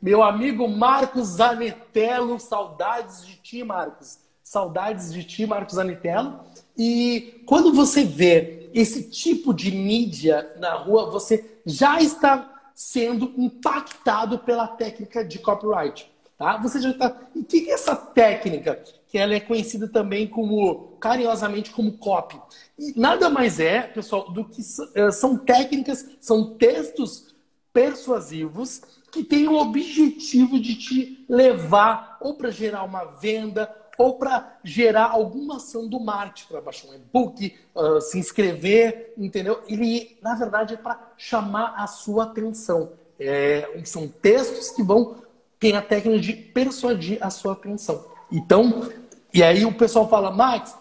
meu 0.00 0.22
amigo 0.22 0.68
Marcos 0.68 1.30
Zanetello, 1.30 2.38
saudades 2.38 3.26
de 3.26 3.34
ti, 3.34 3.64
Marcos. 3.64 4.20
Saudades 4.44 5.12
de 5.12 5.24
ti, 5.24 5.48
Marcos 5.48 5.74
Zanetello. 5.74 6.38
E 6.76 7.42
quando 7.44 7.72
você 7.72 8.04
vê 8.04 8.70
esse 8.72 9.10
tipo 9.10 9.52
de 9.52 9.72
mídia 9.72 10.54
na 10.60 10.74
rua, 10.74 11.10
você 11.10 11.58
já 11.66 12.00
está 12.00 12.70
sendo 12.72 13.34
impactado 13.36 14.38
pela 14.38 14.68
técnica 14.68 15.24
de 15.24 15.40
copyright. 15.40 16.08
Tá? 16.38 16.56
Você 16.58 16.80
já 16.80 16.90
está. 16.90 17.16
E 17.34 17.40
o 17.40 17.44
que 17.44 17.68
é 17.68 17.72
essa 17.74 17.96
técnica? 17.96 18.80
Que 19.08 19.18
ela 19.18 19.34
é 19.34 19.40
conhecida 19.40 19.88
também 19.88 20.26
como, 20.26 20.96
carinhosamente, 21.00 21.70
como 21.70 21.98
copy. 21.98 22.40
E 22.78 22.98
nada 22.98 23.30
mais 23.30 23.58
é, 23.58 23.82
pessoal, 23.82 24.30
do 24.30 24.44
que 24.44 24.62
eh, 24.94 25.10
são 25.10 25.36
técnicas, 25.36 26.06
são 26.20 26.54
textos 26.56 27.34
persuasivos 27.72 28.82
que 29.10 29.24
tem 29.24 29.48
o 29.48 29.56
objetivo 29.56 30.60
de 30.60 30.74
te 30.74 31.24
levar 31.28 32.18
ou 32.20 32.34
para 32.34 32.50
gerar 32.50 32.84
uma 32.84 33.04
venda 33.04 33.74
ou 33.98 34.14
para 34.16 34.58
gerar 34.62 35.10
alguma 35.10 35.56
ação 35.56 35.88
do 35.88 35.98
marketing, 35.98 36.48
para 36.48 36.60
baixar 36.60 36.88
um 36.88 36.94
e-book, 36.94 37.52
uh, 37.74 38.00
se 38.00 38.16
inscrever, 38.16 39.12
entendeu? 39.18 39.60
Ele, 39.66 40.16
na 40.22 40.36
verdade, 40.36 40.74
é 40.74 40.76
para 40.76 41.12
chamar 41.16 41.74
a 41.76 41.86
sua 41.88 42.24
atenção. 42.24 42.92
É, 43.18 43.68
são 43.84 44.06
textos 44.06 44.70
que 44.70 44.84
vão 44.84 45.16
ter 45.58 45.74
a 45.74 45.82
técnica 45.82 46.20
de 46.20 46.32
persuadir 46.32 47.18
a 47.20 47.28
sua 47.28 47.54
atenção. 47.54 48.04
Então, 48.30 48.90
e 49.32 49.42
aí 49.42 49.64
o 49.64 49.74
pessoal 49.74 50.08
fala, 50.08 50.30
Max, 50.30 50.76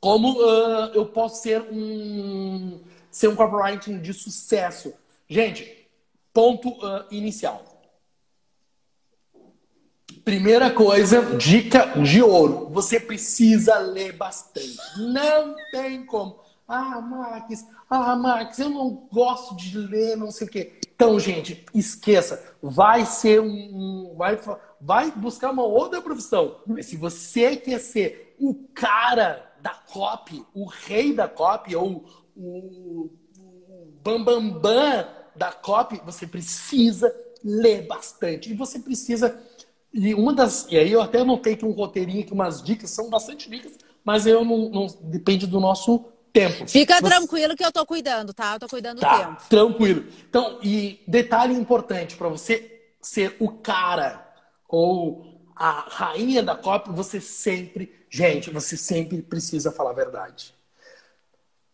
como 0.00 0.32
uh, 0.40 0.90
eu 0.94 1.06
posso 1.06 1.42
ser 1.42 1.62
um, 1.70 2.80
ser 3.10 3.28
um 3.28 3.36
copywriting 3.36 4.00
de 4.00 4.12
sucesso? 4.12 4.92
Gente, 5.28 5.80
Ponto 6.32 6.68
uh, 6.68 7.04
inicial. 7.10 7.64
Primeira 10.24 10.70
coisa, 10.70 11.36
dica 11.36 11.86
de 12.00 12.22
ouro. 12.22 12.68
Você 12.70 13.00
precisa 13.00 13.78
ler 13.78 14.12
bastante. 14.12 14.78
Não 14.96 15.56
tem 15.72 16.04
como. 16.06 16.38
Ah, 16.68 17.00
Max, 17.00 17.66
ah, 17.88 18.14
Max, 18.14 18.60
eu 18.60 18.70
não 18.70 19.08
gosto 19.12 19.56
de 19.56 19.76
ler, 19.76 20.16
não 20.16 20.30
sei 20.30 20.46
o 20.46 20.50
quê. 20.50 20.78
Então, 20.94 21.18
gente, 21.18 21.64
esqueça. 21.74 22.54
Vai 22.62 23.04
ser 23.04 23.40
um. 23.40 24.14
Vai, 24.16 24.38
vai 24.80 25.10
buscar 25.10 25.50
uma 25.50 25.64
outra 25.64 26.00
profissão. 26.00 26.56
Mas 26.66 26.86
se 26.86 26.96
você 26.96 27.56
quer 27.56 27.78
ser 27.78 28.36
o 28.38 28.54
cara 28.74 29.52
da 29.60 29.74
copy, 29.74 30.44
o 30.54 30.64
rei 30.66 31.12
da 31.12 31.28
copy, 31.28 31.76
ou 31.76 32.04
o, 32.36 33.10
bambambam 34.02 34.50
bam, 34.50 34.60
bam 34.60 35.20
da 35.36 35.52
COP, 35.52 36.00
você 36.04 36.26
precisa 36.26 37.12
ler 37.44 37.86
bastante. 37.86 38.50
E 38.50 38.54
você 38.54 38.78
precisa. 38.78 39.38
E 39.92 40.14
uma 40.14 40.32
das. 40.32 40.66
E 40.70 40.76
aí 40.76 40.92
eu 40.92 41.00
até 41.00 41.20
anotei 41.20 41.56
que 41.56 41.64
um 41.64 41.72
roteirinho 41.72 42.22
aqui, 42.22 42.32
umas 42.32 42.62
dicas, 42.62 42.90
são 42.90 43.08
bastante 43.08 43.48
dicas, 43.48 43.72
mas 44.04 44.26
eu 44.26 44.44
não. 44.44 44.68
não 44.70 44.86
depende 45.02 45.46
do 45.46 45.60
nosso 45.60 46.04
tempo. 46.32 46.66
Fica 46.68 46.96
você... 46.96 47.02
tranquilo 47.02 47.56
que 47.56 47.64
eu 47.64 47.72
tô 47.72 47.84
cuidando, 47.86 48.32
tá? 48.32 48.54
Eu 48.54 48.60
tô 48.60 48.68
cuidando 48.68 49.00
tá, 49.00 49.16
do 49.16 49.28
tempo. 49.28 49.48
Tranquilo. 49.48 50.04
Então, 50.28 50.58
e 50.62 51.00
detalhe 51.06 51.54
importante 51.54 52.16
para 52.16 52.28
você 52.28 52.82
ser 53.00 53.36
o 53.40 53.48
cara 53.48 54.29
ou 54.70 55.52
a 55.54 55.86
rainha 55.88 56.42
da 56.42 56.56
COP, 56.56 56.90
você 56.90 57.20
sempre, 57.20 58.06
gente, 58.08 58.50
você 58.50 58.76
sempre 58.76 59.20
precisa 59.20 59.70
falar 59.70 59.90
a 59.90 59.94
verdade. 59.94 60.54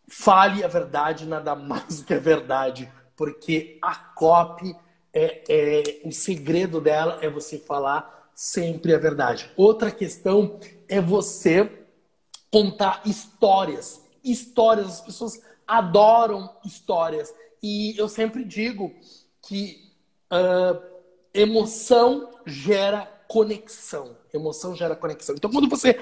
Fale 0.07 0.63
a 0.63 0.67
verdade, 0.67 1.25
nada 1.25 1.55
mais 1.55 1.99
do 2.01 2.05
que 2.05 2.13
a 2.13 2.19
verdade 2.19 2.91
porque 3.17 3.79
a 3.81 3.95
copy, 3.95 4.73
é, 5.11 5.43
é, 5.49 6.01
o 6.05 6.11
segredo 6.11 6.79
dela 6.79 7.17
é 7.21 7.29
você 7.29 7.57
falar 7.57 8.29
sempre 8.33 8.93
a 8.93 8.99
verdade. 8.99 9.51
Outra 9.57 9.89
questão 9.89 10.59
é 10.87 11.01
você 11.01 11.85
contar 12.51 13.01
histórias. 13.03 14.03
Histórias, 14.23 14.87
as 14.87 15.01
pessoas 15.01 15.41
adoram 15.65 16.55
histórias. 16.63 17.33
E 17.61 17.97
eu 17.97 18.07
sempre 18.07 18.45
digo 18.45 18.93
que 19.41 19.91
uh, 20.31 20.96
emoção 21.39 22.29
gera 22.45 23.05
conexão. 23.27 24.17
Emoção 24.33 24.75
gera 24.75 24.95
conexão. 24.95 25.35
Então, 25.35 25.51
quando 25.51 25.69
você 25.69 25.99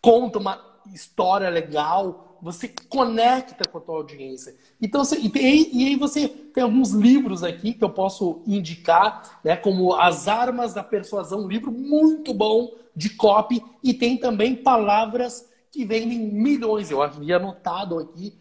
conta 0.00 0.38
uma 0.38 0.74
história 0.92 1.48
legal, 1.48 2.38
você 2.42 2.68
conecta 2.88 3.66
com 3.68 3.78
a 3.78 3.80
tua 3.80 3.96
audiência. 3.96 4.54
Então, 4.80 5.04
você, 5.04 5.18
e, 5.18 5.30
e, 5.72 5.88
aí 5.88 5.96
você 5.96 6.28
tem 6.28 6.62
alguns 6.62 6.90
livros 6.90 7.42
aqui 7.42 7.72
que 7.72 7.82
eu 7.82 7.90
posso 7.90 8.42
indicar, 8.46 9.40
né, 9.42 9.56
como 9.56 9.94
As 9.94 10.28
Armas 10.28 10.74
da 10.74 10.82
Persuasão, 10.82 11.44
um 11.44 11.48
livro 11.48 11.72
muito 11.72 12.34
bom 12.34 12.74
de 12.94 13.10
copy, 13.10 13.62
e 13.82 13.94
tem 13.94 14.16
também 14.18 14.54
palavras 14.54 15.48
que 15.70 15.84
vendem 15.84 16.18
milhões. 16.18 16.90
Eu 16.90 17.02
havia 17.02 17.36
anotado 17.36 17.98
aqui. 17.98 18.38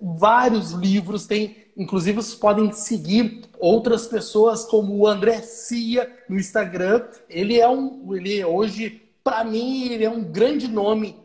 Vários 0.00 0.72
livros, 0.72 1.26
tem, 1.26 1.56
inclusive 1.76 2.16
vocês 2.16 2.38
podem 2.38 2.72
seguir 2.72 3.42
outras 3.58 4.06
pessoas 4.06 4.64
como 4.64 4.96
o 4.96 5.06
André 5.06 5.42
Cia 5.42 6.10
no 6.28 6.38
Instagram. 6.38 7.06
Ele 7.28 7.58
é 7.58 7.68
um, 7.68 8.14
ele 8.14 8.44
hoje, 8.44 9.02
para 9.22 9.44
mim, 9.44 9.88
ele 9.88 10.04
é 10.04 10.10
um 10.10 10.22
grande 10.22 10.66
nome 10.66 11.16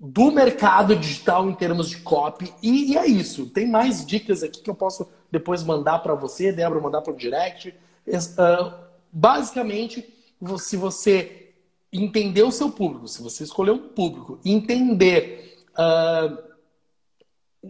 do 0.00 0.30
mercado 0.30 0.94
digital 0.94 1.48
em 1.48 1.54
termos 1.54 1.90
de 1.90 1.98
copy. 1.98 2.52
E, 2.62 2.92
e, 2.92 2.96
é 2.98 3.06
isso. 3.06 3.46
Tem 3.46 3.66
mais 3.66 4.06
dicas 4.06 4.42
aqui 4.42 4.60
que 4.60 4.70
eu 4.70 4.74
posso 4.74 5.08
depois 5.30 5.62
mandar 5.62 5.98
para 5.98 6.14
você, 6.14 6.52
Débora, 6.52 6.80
mandar 6.80 7.02
para 7.02 7.12
o 7.12 7.16
direct. 7.16 7.74
Uh, 8.06 8.72
basicamente, 9.12 10.08
se 10.58 10.76
você 10.76 11.52
entender 11.92 12.42
o 12.42 12.52
seu 12.52 12.70
público, 12.70 13.08
se 13.08 13.22
você 13.22 13.44
escolher 13.44 13.72
um 13.72 13.88
público, 13.88 14.38
entender 14.44 15.66
uh, 15.72 16.47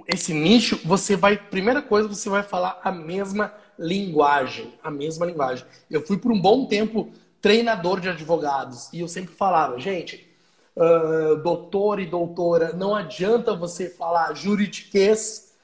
esse 0.07 0.35
nicho, 0.35 0.81
você 0.85 1.17
vai, 1.17 1.37
primeira 1.37 1.81
coisa, 1.81 2.09
você 2.09 2.29
vai 2.29 2.43
falar 2.43 2.81
a 2.85 2.93
mesma 2.93 3.53
linguagem, 3.79 4.75
a 4.83 4.91
mesma 4.91 5.25
linguagem. 5.25 5.65
Eu 5.91 6.07
fui 6.07 6.19
por 6.19 6.31
um 6.31 6.41
bom 6.41 6.67
tempo 6.67 7.11
treinador 7.41 8.01
de 8.01 8.09
advogados 8.09 8.93
e 8.93 9.01
eu 9.01 9.09
sempre 9.09 9.35
falava, 9.35 9.79
gente, 9.79 10.29
uh, 10.77 11.37
doutor 11.37 12.01
e 12.01 12.07
doutora, 12.07 12.73
não 12.73 12.95
adianta 12.95 13.55
você 13.55 13.89
falar 13.89 14.35
juridiquês 14.35 15.55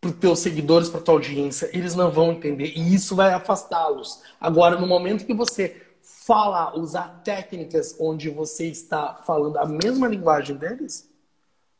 para 0.00 0.10
os 0.10 0.16
teus 0.16 0.38
seguidores, 0.40 0.90
para 0.90 1.00
tua 1.00 1.14
audiência, 1.14 1.70
eles 1.72 1.94
não 1.94 2.10
vão 2.10 2.32
entender 2.32 2.74
e 2.76 2.94
isso 2.94 3.16
vai 3.16 3.32
afastá-los. 3.32 4.22
Agora, 4.38 4.78
no 4.78 4.86
momento 4.86 5.24
que 5.24 5.32
você 5.32 5.82
falar, 6.00 6.76
usar 6.76 7.22
técnicas 7.24 7.96
onde 7.98 8.28
você 8.28 8.66
está 8.66 9.14
falando 9.26 9.56
a 9.58 9.66
mesma 9.66 10.06
linguagem 10.06 10.56
deles, 10.56 11.10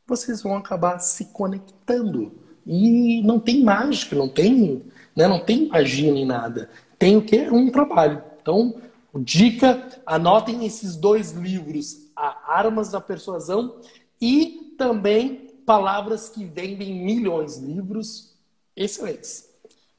vocês 0.07 0.41
vão 0.41 0.55
acabar 0.55 0.99
se 0.99 1.25
conectando. 1.25 2.31
E 2.65 3.21
não 3.23 3.39
tem 3.39 3.63
mágica, 3.63 4.15
não 4.15 4.27
tem, 4.27 4.83
né, 5.15 5.27
não 5.27 5.39
tem 5.39 5.67
magia 5.67 6.11
nem 6.11 6.25
nada. 6.25 6.69
Tem 6.97 7.15
o 7.17 7.21
que? 7.21 7.49
Um 7.49 7.69
trabalho. 7.69 8.23
Então, 8.41 8.81
dica, 9.15 10.01
anotem 10.05 10.65
esses 10.65 10.95
dois 10.95 11.31
livros, 11.31 12.09
a 12.15 12.53
Armas 12.53 12.91
da 12.91 13.01
Persuasão 13.01 13.79
e 14.19 14.75
também 14.77 15.53
Palavras 15.65 16.29
que 16.29 16.45
Vendem 16.45 16.93
Milhões, 17.03 17.57
livros 17.57 18.35
excelentes. 18.75 19.49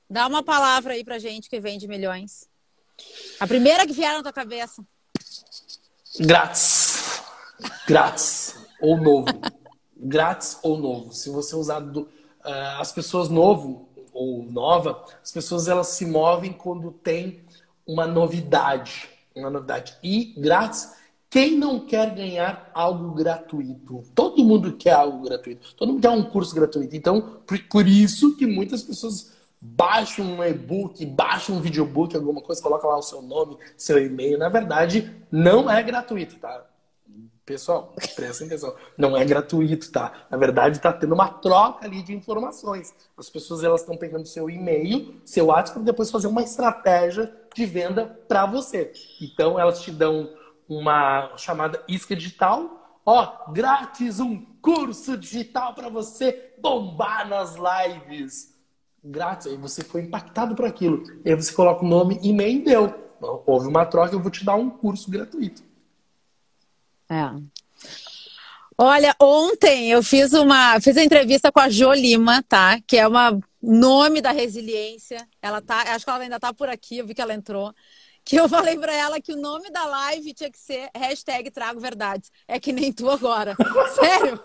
Dá 0.08 0.26
uma 0.26 0.42
palavra 0.42 0.92
aí 0.92 1.04
pra 1.04 1.18
gente 1.18 1.50
que 1.50 1.58
vende 1.58 1.88
milhões. 1.88 2.48
A 3.40 3.46
primeira 3.46 3.84
que 3.86 3.92
vier 3.92 4.14
na 4.14 4.22
tua 4.22 4.32
cabeça. 4.32 4.84
Grátis. 6.20 7.20
Grátis. 7.86 8.56
Ou 8.80 8.96
novo. 8.96 9.26
Grátis 9.96 10.58
ou 10.62 10.78
novo. 10.78 11.12
Se 11.12 11.30
você 11.30 11.56
usar 11.56 11.80
do, 11.80 12.02
uh, 12.02 12.80
as 12.80 12.92
pessoas 12.92 13.28
novo 13.28 13.88
ou 14.12 14.44
nova, 14.44 15.04
as 15.22 15.32
pessoas 15.32 15.68
elas 15.68 15.88
se 15.88 16.06
movem 16.06 16.52
quando 16.52 16.90
tem 16.90 17.40
uma 17.86 18.06
novidade, 18.06 19.08
uma 19.34 19.50
novidade. 19.50 19.96
E 20.02 20.34
grátis, 20.38 20.94
quem 21.28 21.56
não 21.56 21.80
quer 21.80 22.14
ganhar 22.14 22.70
algo 22.72 23.14
gratuito? 23.14 24.02
Todo 24.14 24.44
mundo 24.44 24.72
quer 24.72 24.92
algo 24.92 25.24
gratuito. 25.24 25.74
Todo 25.74 25.92
mundo 25.92 26.02
quer 26.02 26.10
um 26.10 26.22
curso 26.22 26.54
gratuito. 26.54 26.96
Então, 26.96 27.40
por, 27.46 27.58
por 27.68 27.86
isso 27.86 28.36
que 28.36 28.46
muitas 28.46 28.82
pessoas 28.82 29.36
baixam 29.60 30.24
um 30.24 30.44
e-book, 30.44 31.04
baixam 31.04 31.56
um 31.56 31.60
videobook, 31.60 32.14
alguma 32.16 32.40
coisa, 32.40 32.62
coloca 32.62 32.86
lá 32.86 32.98
o 32.98 33.02
seu 33.02 33.20
nome, 33.22 33.56
seu 33.76 33.98
e-mail. 33.98 34.38
Na 34.38 34.48
verdade, 34.48 35.14
não 35.30 35.70
é 35.70 35.82
gratuito, 35.82 36.36
tá? 36.36 36.64
Pessoal, 37.46 37.94
prestem 38.16 38.48
atenção. 38.48 38.74
Não 38.98 39.16
é 39.16 39.24
gratuito, 39.24 39.92
tá? 39.92 40.26
Na 40.28 40.36
verdade, 40.36 40.78
está 40.78 40.92
tendo 40.92 41.14
uma 41.14 41.28
troca 41.28 41.86
ali 41.86 42.02
de 42.02 42.12
informações. 42.12 42.92
As 43.16 43.30
pessoas 43.30 43.62
elas 43.62 43.82
estão 43.82 43.96
pegando 43.96 44.26
seu 44.26 44.50
e-mail, 44.50 45.20
seu 45.24 45.46
WhatsApp, 45.46 45.74
para 45.74 45.84
depois 45.84 46.10
fazer 46.10 46.26
uma 46.26 46.42
estratégia 46.42 47.32
de 47.54 47.64
venda 47.64 48.18
para 48.26 48.46
você. 48.46 48.92
Então, 49.22 49.60
elas 49.60 49.80
te 49.80 49.92
dão 49.92 50.28
uma 50.68 51.36
chamada 51.36 51.80
isca 51.86 52.16
digital. 52.16 53.00
Ó, 53.06 53.52
grátis, 53.52 54.18
um 54.18 54.44
curso 54.60 55.16
digital 55.16 55.72
para 55.72 55.88
você 55.88 56.52
bombar 56.60 57.28
nas 57.28 57.54
lives. 57.54 58.56
Grátis. 59.04 59.46
Aí 59.46 59.56
você 59.56 59.84
foi 59.84 60.02
impactado 60.02 60.56
por 60.56 60.64
aquilo. 60.64 61.04
Aí 61.24 61.32
você 61.36 61.52
coloca 61.52 61.84
o 61.84 61.88
nome, 61.88 62.18
e-mail 62.24 62.58
e 62.58 62.64
deu. 62.64 62.94
Houve 63.46 63.68
uma 63.68 63.86
troca, 63.86 64.16
eu 64.16 64.20
vou 64.20 64.32
te 64.32 64.44
dar 64.44 64.56
um 64.56 64.68
curso 64.68 65.08
gratuito. 65.08 65.62
É. 67.08 67.30
Olha, 68.78 69.16
ontem 69.20 69.90
eu 69.90 70.02
fiz 70.02 70.34
uma 70.34 70.78
fiz 70.80 70.96
a 70.96 71.04
entrevista 71.04 71.50
com 71.50 71.60
a 71.60 71.70
Jo 71.70 71.92
Lima, 71.92 72.42
tá? 72.42 72.78
Que 72.86 72.98
é 72.98 73.08
uma 73.08 73.38
nome 73.62 74.20
da 74.20 74.32
resiliência. 74.32 75.26
Ela 75.40 75.62
tá, 75.62 75.94
acho 75.94 76.04
que 76.04 76.10
ela 76.10 76.22
ainda 76.22 76.38
tá 76.38 76.52
por 76.52 76.68
aqui, 76.68 76.98
eu 76.98 77.06
vi 77.06 77.14
que 77.14 77.22
ela 77.22 77.34
entrou. 77.34 77.74
Que 78.22 78.36
eu 78.36 78.48
falei 78.48 78.76
para 78.76 78.92
ela 78.92 79.20
que 79.20 79.32
o 79.32 79.40
nome 79.40 79.70
da 79.70 79.84
live 79.86 80.34
tinha 80.34 80.50
que 80.50 80.58
ser 80.58 80.90
hashtag 80.94 81.50
Trago 81.50 81.80
Verdades. 81.80 82.30
É 82.46 82.58
que 82.58 82.72
nem 82.72 82.92
tu 82.92 83.08
agora. 83.08 83.56
Sério? 83.94 84.40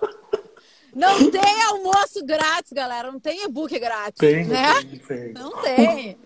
Não 0.94 1.32
tem 1.32 1.64
almoço 1.64 2.24
grátis, 2.24 2.72
galera. 2.72 3.12
Não 3.12 3.20
tem 3.20 3.44
e-book 3.44 3.78
grátis. 3.80 4.20
Tem, 4.20 4.46
né? 4.46 4.82
tem, 4.84 5.00
tem. 5.00 5.34
Não 5.34 5.62
tem. 5.62 6.18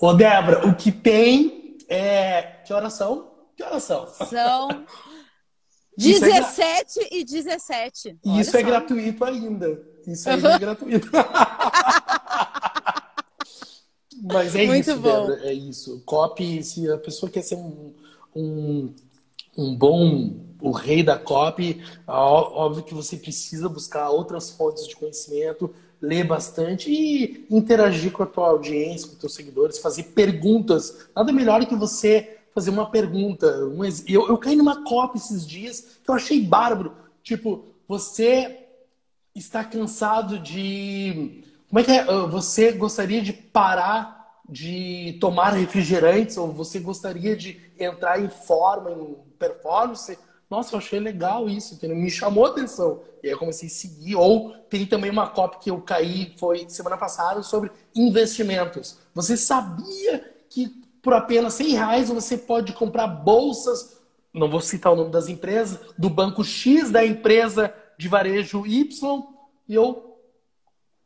Ô, 0.00 0.12
Débora, 0.12 0.66
o 0.66 0.74
que 0.74 0.92
tem 0.92 1.78
é. 1.88 2.42
Que 2.64 2.72
horas 2.72 2.92
são? 2.92 3.32
Que 3.56 3.62
horas 3.62 3.82
são? 3.84 4.06
São 5.98 6.20
17 6.20 7.00
é... 7.00 7.16
e 7.16 7.24
17. 7.24 8.18
E 8.24 8.40
isso 8.40 8.56
é 8.56 8.62
gratuito 8.62 9.24
ainda. 9.24 9.82
Isso 10.06 10.30
aí 10.30 10.44
é 10.44 10.58
gratuito. 10.58 11.08
Mas 14.22 14.54
é 14.54 14.66
Muito 14.66 14.90
isso, 14.90 15.00
bom. 15.00 15.32
É 15.32 15.52
isso. 15.52 16.02
Copy, 16.04 16.62
se 16.62 16.90
a 16.90 16.98
pessoa 16.98 17.30
quer 17.30 17.42
ser 17.42 17.56
um, 17.56 17.92
um, 18.34 18.94
um 19.56 19.74
bom, 19.74 20.34
o 20.60 20.70
rei 20.70 21.02
da 21.02 21.18
copy, 21.18 21.82
óbvio 22.06 22.82
que 22.82 22.94
você 22.94 23.16
precisa 23.16 23.68
buscar 23.68 24.10
outras 24.10 24.50
fontes 24.50 24.86
de 24.86 24.96
conhecimento, 24.96 25.72
ler 26.00 26.24
bastante 26.24 26.90
e 26.90 27.46
interagir 27.50 28.12
com 28.12 28.22
a 28.22 28.26
tua 28.26 28.48
audiência, 28.48 29.08
com 29.08 29.14
os 29.14 29.20
teus 29.20 29.34
seguidores, 29.34 29.78
fazer 29.78 30.04
perguntas. 30.04 31.08
Nada 31.14 31.32
melhor 31.32 31.64
que 31.66 31.76
você 31.76 32.37
fazer 32.58 32.70
uma 32.70 32.90
pergunta. 32.90 33.46
Um, 33.66 33.84
eu, 33.84 34.28
eu 34.28 34.36
caí 34.36 34.56
numa 34.56 34.82
copa 34.82 35.16
esses 35.16 35.46
dias 35.46 36.00
que 36.02 36.10
eu 36.10 36.14
achei 36.14 36.42
bárbaro. 36.42 36.92
Tipo, 37.22 37.66
você 37.86 38.66
está 39.32 39.62
cansado 39.62 40.40
de. 40.40 41.44
Como 41.68 41.78
é 41.78 41.84
que 41.84 41.92
é? 41.92 42.00
Ah, 42.00 42.26
você 42.26 42.72
gostaria 42.72 43.22
de 43.22 43.32
parar 43.32 44.18
de 44.48 45.18
tomar 45.20 45.50
refrigerantes 45.50 46.36
ou 46.38 46.50
você 46.50 46.80
gostaria 46.80 47.36
de 47.36 47.60
entrar 47.78 48.20
em 48.20 48.28
forma, 48.28 48.90
em 48.90 49.14
performance? 49.38 50.18
Nossa, 50.50 50.74
eu 50.74 50.78
achei 50.78 50.98
legal 50.98 51.48
isso, 51.48 51.74
entendeu? 51.74 51.94
me 51.94 52.10
chamou 52.10 52.46
a 52.46 52.48
atenção. 52.48 53.02
E 53.22 53.28
aí 53.28 53.34
eu 53.34 53.38
comecei 53.38 53.68
a 53.68 53.70
seguir. 53.70 54.16
Ou 54.16 54.52
tem 54.68 54.84
também 54.84 55.10
uma 55.10 55.28
copy 55.28 55.58
que 55.58 55.70
eu 55.70 55.80
caí, 55.80 56.34
foi 56.38 56.68
semana 56.68 56.96
passada, 56.96 57.42
sobre 57.42 57.70
investimentos. 57.94 58.98
Você 59.14 59.36
sabia 59.36 60.34
que 60.48 60.87
por 61.08 61.14
apenas 61.14 61.54
100 61.54 61.68
reais 61.68 62.08
você 62.10 62.36
pode 62.36 62.74
comprar 62.74 63.06
bolsas, 63.06 63.98
não 64.30 64.46
vou 64.46 64.60
citar 64.60 64.92
o 64.92 64.96
nome 64.96 65.10
das 65.10 65.26
empresas, 65.26 65.80
do 65.96 66.10
banco 66.10 66.44
X 66.44 66.90
da 66.90 67.02
empresa 67.02 67.72
de 67.96 68.08
varejo 68.08 68.66
Y. 68.66 69.22
E 69.66 69.74
eu, 69.74 70.18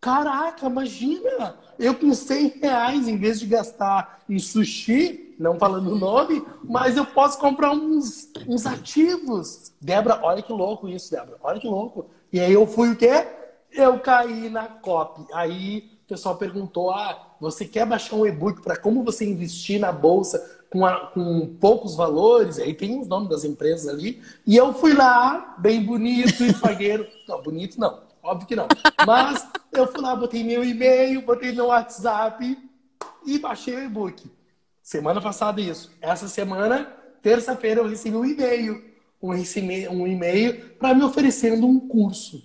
caraca, 0.00 0.66
imagina! 0.66 1.56
Eu 1.78 1.94
com 1.94 2.12
100 2.12 2.48
reais, 2.60 3.06
em 3.06 3.16
vez 3.16 3.38
de 3.38 3.46
gastar 3.46 4.24
em 4.28 4.40
sushi, 4.40 5.36
não 5.38 5.56
falando 5.56 5.92
o 5.92 5.96
nome, 5.96 6.44
mas 6.64 6.96
eu 6.96 7.06
posso 7.06 7.38
comprar 7.38 7.70
uns, 7.70 8.28
uns 8.48 8.66
ativos. 8.66 9.72
Débora, 9.80 10.18
olha 10.24 10.42
que 10.42 10.52
louco 10.52 10.88
isso, 10.88 11.12
Débora. 11.12 11.38
Olha 11.44 11.60
que 11.60 11.68
louco. 11.68 12.06
E 12.32 12.40
aí 12.40 12.52
eu 12.52 12.66
fui 12.66 12.90
o 12.90 12.96
quê? 12.96 13.24
Eu 13.70 14.00
caí 14.00 14.50
na 14.50 14.66
COP. 14.66 15.24
Aí 15.32 15.92
o 16.04 16.08
pessoal 16.08 16.34
perguntou: 16.34 16.90
ah, 16.90 17.31
você 17.42 17.64
quer 17.64 17.84
baixar 17.84 18.14
um 18.14 18.24
e-book 18.24 18.62
para 18.62 18.76
como 18.76 19.02
você 19.02 19.24
investir 19.24 19.80
na 19.80 19.90
bolsa 19.90 20.62
com, 20.70 20.86
a, 20.86 21.08
com 21.08 21.56
poucos 21.60 21.96
valores? 21.96 22.56
Aí 22.60 22.72
tem 22.72 23.00
os 23.00 23.08
nomes 23.08 23.28
das 23.28 23.42
empresas 23.42 23.88
ali. 23.88 24.22
E 24.46 24.56
eu 24.56 24.72
fui 24.72 24.94
lá, 24.94 25.56
bem 25.58 25.82
bonito 25.82 26.44
e 26.44 26.52
fagueiro. 26.52 27.04
não, 27.26 27.42
bonito 27.42 27.80
não, 27.80 27.98
óbvio 28.22 28.46
que 28.46 28.54
não. 28.54 28.68
Mas 29.04 29.44
eu 29.72 29.88
fui 29.88 30.00
lá, 30.00 30.14
botei 30.14 30.44
meu 30.44 30.64
e-mail, 30.64 31.20
botei 31.22 31.50
meu 31.50 31.66
WhatsApp 31.66 32.56
e 33.26 33.38
baixei 33.40 33.74
o 33.74 33.84
e-book. 33.84 34.30
Semana 34.80 35.20
passada 35.20 35.60
isso. 35.60 35.90
Essa 36.00 36.28
semana, 36.28 36.92
terça-feira, 37.20 37.80
eu 37.80 37.88
recebi 37.88 38.16
um 38.16 38.24
e-mail. 38.24 38.84
Um, 39.20 39.32
um 39.32 40.06
e-mail 40.06 40.76
para 40.78 40.94
me 40.94 41.02
oferecendo 41.02 41.66
um 41.66 41.80
curso. 41.88 42.40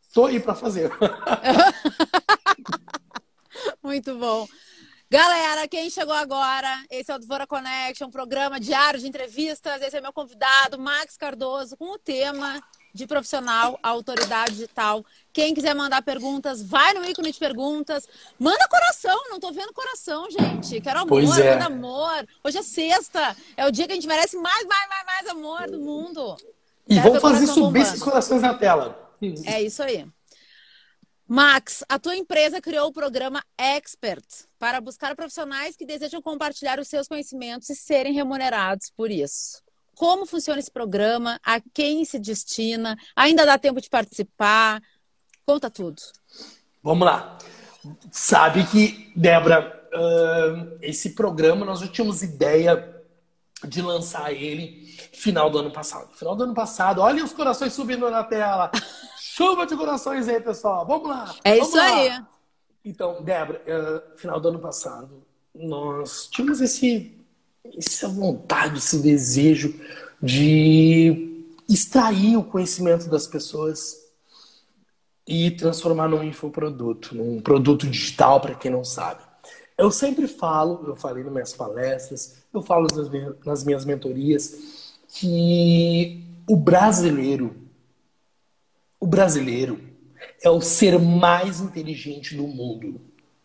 Estou 0.00 0.26
aí 0.26 0.38
para 0.38 0.54
fazer. 0.54 0.92
Muito 3.88 4.14
bom. 4.18 4.46
Galera, 5.10 5.66
quem 5.66 5.88
chegou 5.88 6.12
agora, 6.12 6.68
esse 6.90 7.10
é 7.10 7.14
o 7.14 7.18
Dvora 7.18 7.46
Connection, 7.46 8.10
programa 8.10 8.60
diário 8.60 9.00
de 9.00 9.08
entrevistas. 9.08 9.80
Esse 9.80 9.96
é 9.96 10.00
meu 10.02 10.12
convidado, 10.12 10.78
Max 10.78 11.16
Cardoso, 11.16 11.74
com 11.74 11.94
o 11.94 11.98
tema 11.98 12.62
de 12.92 13.06
profissional, 13.06 13.80
autoridade 13.82 14.52
digital. 14.52 15.02
Quem 15.32 15.54
quiser 15.54 15.74
mandar 15.74 16.02
perguntas, 16.02 16.62
vai 16.62 16.92
no 16.92 17.02
ícone 17.02 17.32
de 17.32 17.38
perguntas. 17.38 18.06
Manda 18.38 18.68
coração, 18.68 19.18
não 19.30 19.40
tô 19.40 19.50
vendo 19.52 19.72
coração, 19.72 20.30
gente. 20.30 20.82
Quero 20.82 20.98
amor, 20.98 21.08
pois 21.08 21.38
é. 21.38 21.54
manda 21.54 21.64
amor. 21.64 22.26
Hoje 22.44 22.58
é 22.58 22.62
sexta, 22.62 23.34
é 23.56 23.66
o 23.66 23.70
dia 23.70 23.86
que 23.86 23.92
a 23.92 23.94
gente 23.94 24.06
merece 24.06 24.36
mais, 24.36 24.66
mais, 24.66 24.88
mais, 24.90 25.06
mais 25.06 25.28
amor 25.28 25.70
do 25.70 25.80
mundo. 25.80 26.36
E 26.86 26.96
Quero 26.96 27.08
vamos 27.08 27.22
fazer 27.22 27.46
subir 27.46 27.60
bombando. 27.60 27.78
esses 27.78 28.02
corações 28.02 28.42
na 28.42 28.52
tela. 28.52 29.16
É 29.46 29.62
isso 29.62 29.82
aí. 29.82 30.06
Max, 31.30 31.84
a 31.90 31.98
tua 31.98 32.16
empresa 32.16 32.58
criou 32.58 32.88
o 32.88 32.92
programa 32.92 33.44
Expert 33.58 34.24
para 34.58 34.80
buscar 34.80 35.14
profissionais 35.14 35.76
que 35.76 35.84
desejam 35.84 36.22
compartilhar 36.22 36.80
os 36.80 36.88
seus 36.88 37.06
conhecimentos 37.06 37.68
e 37.68 37.76
serem 37.76 38.14
remunerados 38.14 38.90
por 38.96 39.10
isso. 39.10 39.62
Como 39.94 40.24
funciona 40.24 40.58
esse 40.58 40.70
programa? 40.70 41.38
A 41.44 41.60
quem 41.74 42.02
se 42.06 42.18
destina? 42.18 42.96
Ainda 43.14 43.44
dá 43.44 43.58
tempo 43.58 43.78
de 43.78 43.90
participar? 43.90 44.80
Conta 45.44 45.68
tudo. 45.68 46.00
Vamos 46.82 47.04
lá. 47.04 47.36
Sabe 48.10 48.66
que, 48.66 49.12
Débora, 49.14 49.86
uh, 49.92 50.78
esse 50.80 51.10
programa 51.10 51.66
nós 51.66 51.80
já 51.80 51.88
tínhamos 51.88 52.22
ideia 52.22 53.04
de 53.66 53.82
lançar 53.82 54.32
ele 54.32 54.96
final 55.12 55.50
do 55.50 55.58
ano 55.58 55.70
passado. 55.70 56.08
Final 56.16 56.34
do 56.34 56.44
ano 56.44 56.54
passado, 56.54 57.02
olha 57.02 57.22
os 57.22 57.34
corações 57.34 57.74
subindo 57.74 58.08
na 58.08 58.24
tela. 58.24 58.70
Chuva 59.38 59.64
de 59.66 59.76
corações 59.76 60.26
aí, 60.26 60.40
pessoal. 60.40 60.84
Vamos 60.84 61.08
lá. 61.08 61.32
É 61.44 61.52
vamos 61.52 61.68
isso 61.68 61.76
lá. 61.76 61.84
aí. 61.84 62.20
Então, 62.84 63.22
Débora, 63.22 63.62
uh, 63.68 64.18
final 64.18 64.40
do 64.40 64.48
ano 64.48 64.58
passado, 64.58 65.22
nós 65.54 66.26
tínhamos 66.26 66.60
esse 66.60 67.16
essa 67.76 68.08
vontade, 68.08 68.78
esse 68.78 68.98
desejo 68.98 69.78
de 70.20 71.54
extrair 71.68 72.36
o 72.36 72.42
conhecimento 72.42 73.08
das 73.08 73.28
pessoas 73.28 73.96
e 75.24 75.52
transformar 75.52 76.08
num 76.08 76.24
infoproduto, 76.24 77.14
num 77.14 77.40
produto 77.40 77.86
digital, 77.86 78.40
para 78.40 78.56
quem 78.56 78.72
não 78.72 78.84
sabe. 78.84 79.22
Eu 79.76 79.92
sempre 79.92 80.26
falo, 80.26 80.82
eu 80.84 80.96
falei 80.96 81.22
nas 81.22 81.32
minhas 81.32 81.52
palestras, 81.52 82.42
eu 82.52 82.60
falo 82.60 82.88
nas 82.92 83.08
minhas, 83.08 83.36
nas 83.46 83.62
minhas 83.62 83.84
mentorias, 83.84 84.96
que 85.06 86.24
o 86.48 86.56
brasileiro, 86.56 87.67
o 89.00 89.06
brasileiro 89.06 89.80
é 90.42 90.50
o 90.50 90.60
ser 90.60 90.98
mais 90.98 91.60
inteligente 91.60 92.36
do 92.36 92.46
mundo. 92.46 93.00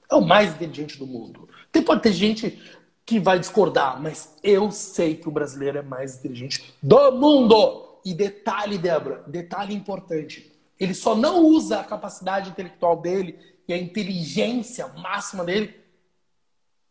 É 0.09 0.15
o 0.15 0.21
mais 0.21 0.51
inteligente 0.51 0.97
do 0.97 1.07
mundo. 1.07 1.47
Tem, 1.71 1.81
pode 1.81 2.01
ter 2.01 2.11
gente 2.11 2.61
que 3.05 3.19
vai 3.19 3.39
discordar, 3.39 4.01
mas 4.01 4.35
eu 4.43 4.71
sei 4.71 5.15
que 5.15 5.27
o 5.27 5.31
brasileiro 5.31 5.77
é 5.77 5.81
mais 5.81 6.17
inteligente 6.17 6.73
do 6.81 7.11
mundo. 7.11 7.99
E 8.05 8.13
detalhe, 8.13 8.77
Débora, 8.77 9.23
detalhe 9.27 9.73
importante. 9.73 10.51
Ele 10.79 10.93
só 10.93 11.15
não 11.15 11.45
usa 11.45 11.79
a 11.79 11.83
capacidade 11.83 12.49
intelectual 12.49 13.01
dele 13.01 13.37
e 13.67 13.73
a 13.73 13.77
inteligência 13.77 14.87
máxima 14.89 15.43
dele 15.43 15.83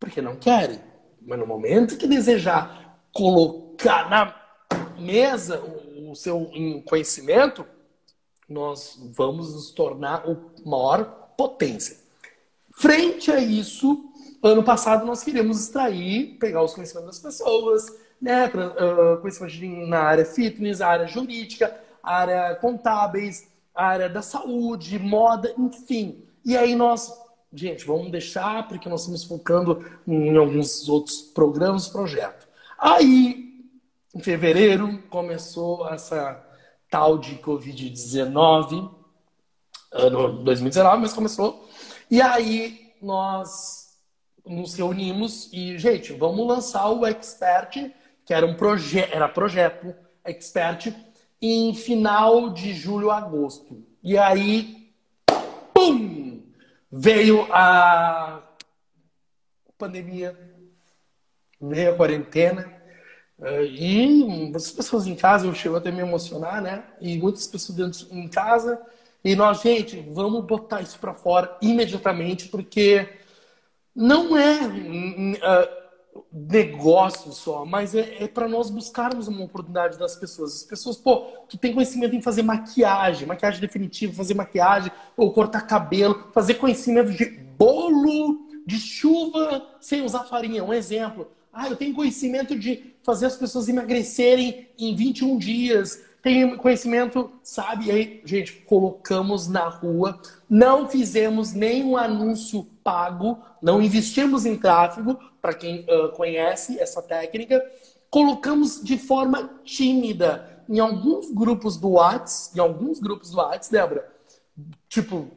porque 0.03 0.21
não 0.21 0.35
querem. 0.35 0.81
Mas 1.21 1.39
no 1.39 1.47
momento 1.47 1.97
que 1.97 2.09
desejar 2.09 2.99
colocar 3.13 4.11
na 4.11 4.35
mesa 4.99 5.61
o 5.61 6.15
seu 6.17 6.51
conhecimento, 6.85 7.65
nós 8.53 8.99
vamos 9.17 9.55
nos 9.55 9.71
tornar 9.71 10.29
o 10.29 10.53
maior 10.65 11.05
potência. 11.37 11.97
Frente 12.73 13.31
a 13.31 13.39
isso, 13.39 14.05
ano 14.43 14.63
passado 14.63 15.07
nós 15.07 15.23
queríamos 15.23 15.61
extrair, 15.61 16.37
pegar 16.39 16.63
os 16.63 16.75
conhecimentos 16.75 17.21
das 17.21 17.37
pessoas, 17.39 17.87
né, 18.21 18.47
uh, 18.47 19.21
conhecimento 19.21 19.89
na 19.89 20.01
área 20.01 20.25
fitness, 20.25 20.81
área 20.81 21.07
jurídica, 21.07 21.77
área 22.03 22.55
contábeis, 22.57 23.49
área 23.75 24.09
da 24.09 24.23
saúde, 24.23 24.99
moda, 24.99 25.53
enfim. 25.59 26.25
E 26.45 26.57
aí 26.57 26.75
nós, 26.75 27.13
gente, 27.53 27.85
vamos 27.85 28.11
deixar 28.11 28.69
porque 28.69 28.89
nós 28.89 29.01
estamos 29.01 29.25
focando 29.25 29.85
em 30.07 30.37
alguns 30.37 30.89
outros 30.89 31.23
programas, 31.23 31.89
projeto. 31.89 32.47
Aí, 32.79 33.61
em 34.15 34.21
fevereiro, 34.21 35.03
começou 35.09 35.89
essa 35.89 36.52
tal 36.93 37.17
de 37.17 37.37
Covid-19, 37.37 38.91
ano 39.91 40.45
2019, 40.45 41.01
mas 41.01 41.15
começou. 41.15 41.67
E 42.11 42.21
aí 42.21 42.93
nós 43.01 43.97
nos 44.45 44.75
reunimos 44.75 45.51
e, 45.55 45.79
gente, 45.79 46.13
vamos 46.13 46.47
lançar 46.47 46.91
o 46.91 47.07
Expert, 47.07 47.91
que 48.27 48.35
era 48.35 48.45
um 48.45 48.55
projeto, 48.55 49.11
era 49.11 49.27
projeto 49.27 49.95
Expert, 50.23 50.95
em 51.41 51.75
final 51.75 52.51
de 52.51 52.75
julho, 52.75 53.11
agosto. 53.11 53.83
E 54.03 54.19
aí, 54.19 54.93
pum! 55.73 56.43
Veio 56.91 57.49
a 57.51 58.43
pandemia, 59.79 60.39
veio 61.59 61.95
a 61.95 61.97
quarentena, 61.97 62.82
e 63.67 64.25
muitas 64.25 64.71
pessoas 64.71 65.07
em 65.07 65.15
casa, 65.15 65.47
eu 65.47 65.55
chego 65.55 65.77
até 65.77 65.89
a 65.89 65.93
me 65.93 66.01
emocionar, 66.01 66.63
né? 66.63 66.85
E 67.01 67.19
muitas 67.19 67.47
pessoas 67.47 67.77
dentro, 67.77 68.07
em 68.11 68.29
casa. 68.29 68.81
E 69.25 69.35
nós, 69.35 69.61
gente, 69.61 70.01
vamos 70.13 70.45
botar 70.45 70.81
isso 70.81 70.99
para 70.99 71.15
fora 71.15 71.57
imediatamente, 71.61 72.49
porque 72.49 73.09
não 73.95 74.37
é 74.37 74.61
uh, 74.65 75.83
negócio 76.33 77.33
só, 77.33 77.65
mas 77.65 77.95
é, 77.95 78.25
é 78.25 78.29
para 78.29 78.49
nós 78.49 78.71
buscarmos 78.71 79.29
uma 79.29 79.45
oportunidade 79.45 79.99
das 79.99 80.17
pessoas. 80.17 80.57
As 80.57 80.63
pessoas, 80.65 80.97
pô, 80.97 81.27
que 81.49 81.59
tem 81.59 81.73
conhecimento 81.73 82.15
em 82.15 82.23
fazer 82.23 82.43
maquiagem, 82.43 83.27
maquiagem 83.27 83.61
definitiva, 83.61 84.13
fazer 84.13 84.35
maquiagem, 84.35 84.93
ou 85.17 85.33
cortar 85.33 85.63
cabelo, 85.63 86.29
fazer 86.33 86.55
conhecimento 86.55 87.13
de 87.13 87.25
bolo 87.27 88.47
de 88.67 88.79
chuva 88.79 89.67
sem 89.81 90.03
usar 90.03 90.25
farinha. 90.25 90.65
Um 90.65 90.73
exemplo. 90.73 91.29
Ah, 91.53 91.69
eu 91.69 91.77
tenho 91.77 91.95
conhecimento 91.95 92.59
de 92.59 92.92
fazer 93.03 93.27
as 93.27 93.37
pessoas 93.37 93.69
emagrecerem 93.69 94.69
em 94.79 94.95
21 94.95 95.39
dias. 95.39 96.03
Tem 96.23 96.57
conhecimento, 96.57 97.33
sabe? 97.43 97.87
E 97.87 97.91
aí, 97.91 98.23
gente, 98.25 98.53
colocamos 98.67 99.49
na 99.49 99.69
rua, 99.69 100.21
não 100.49 100.89
fizemos 100.89 101.53
nenhum 101.53 101.97
anúncio 101.97 102.65
pago, 102.85 103.39
não 103.61 103.83
investimos 103.83 104.47
em 104.47 104.57
tráfego, 104.57 105.19
para 105.41 105.55
quem 105.55 105.81
uh, 105.81 106.11
conhece 106.13 106.79
essa 106.79 107.03
técnica, 107.03 107.61
colocamos 108.09 108.81
de 108.83 108.97
forma 108.97 109.51
tímida 109.65 110.65
em 110.69 110.79
alguns 110.79 111.33
grupos 111.33 111.77
do 111.77 111.91
Whats, 111.91 112.53
em 112.55 112.61
alguns 112.61 113.01
grupos 113.01 113.31
do 113.31 113.39
Whats, 113.39 113.69
Débora, 113.69 114.09
tipo, 114.89 115.29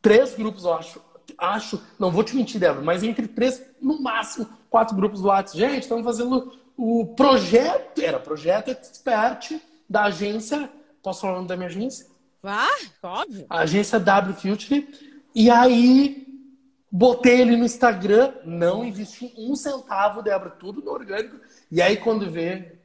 três 0.00 0.34
grupos, 0.34 0.64
eu 0.64 0.72
acho, 0.72 1.00
acho, 1.36 1.82
não 1.98 2.10
vou 2.10 2.24
te 2.24 2.34
mentir, 2.34 2.58
Débora, 2.58 2.82
mas 2.82 3.02
entre 3.02 3.28
três, 3.28 3.62
no 3.82 4.00
máximo, 4.00 4.48
quatro 4.70 4.96
grupos 4.96 5.20
do 5.20 5.28
Whats. 5.28 5.52
Gente, 5.52 5.82
estamos 5.82 6.04
fazendo 6.04 6.52
o 6.76 7.06
projeto, 7.14 8.00
era 8.00 8.18
projeto 8.18 8.70
expert 8.70 9.60
da 9.88 10.04
agência, 10.04 10.70
posso 11.02 11.22
falar 11.22 11.34
o 11.34 11.36
nome 11.36 11.48
da 11.48 11.56
minha 11.56 11.68
agência? 11.68 12.06
Ah, 12.42 12.68
óbvio. 13.02 13.46
A 13.48 13.60
agência 13.60 13.98
W 13.98 14.34
Future. 14.34 14.86
E 15.34 15.50
aí, 15.50 16.26
botei 16.90 17.40
ele 17.40 17.56
no 17.56 17.64
Instagram, 17.64 18.34
não 18.44 18.84
investi 18.84 19.32
um 19.36 19.56
centavo, 19.56 20.22
Débora, 20.22 20.50
tudo 20.50 20.82
no 20.82 20.90
orgânico. 20.90 21.36
E 21.70 21.82
aí, 21.82 21.96
quando 21.96 22.30
vê, 22.30 22.76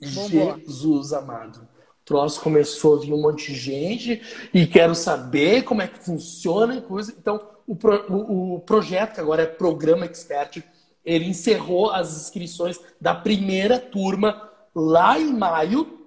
Bombou. 0.00 0.58
Jesus 0.58 1.12
amado. 1.12 1.68
O 2.02 2.04
troço 2.04 2.40
começou 2.40 2.96
a 2.96 3.00
vir 3.00 3.12
um 3.12 3.22
monte 3.22 3.52
de 3.52 3.58
gente 3.58 4.22
e 4.52 4.66
quero 4.66 4.94
saber 4.94 5.62
como 5.62 5.80
é 5.80 5.88
que 5.88 6.04
funciona 6.04 6.76
e 6.76 6.82
coisa. 6.82 7.14
Então, 7.16 7.40
o, 7.66 7.74
pro, 7.74 8.12
o, 8.12 8.56
o 8.56 8.60
projeto, 8.60 9.14
que 9.14 9.20
agora 9.20 9.42
é 9.42 9.46
Programa 9.46 10.04
Expert, 10.04 10.62
ele 11.04 11.26
encerrou 11.26 11.90
as 11.90 12.16
inscrições 12.16 12.80
da 13.00 13.14
primeira 13.14 13.78
turma 13.78 14.50
lá 14.74 15.18
em 15.18 15.32
maio. 15.32 16.00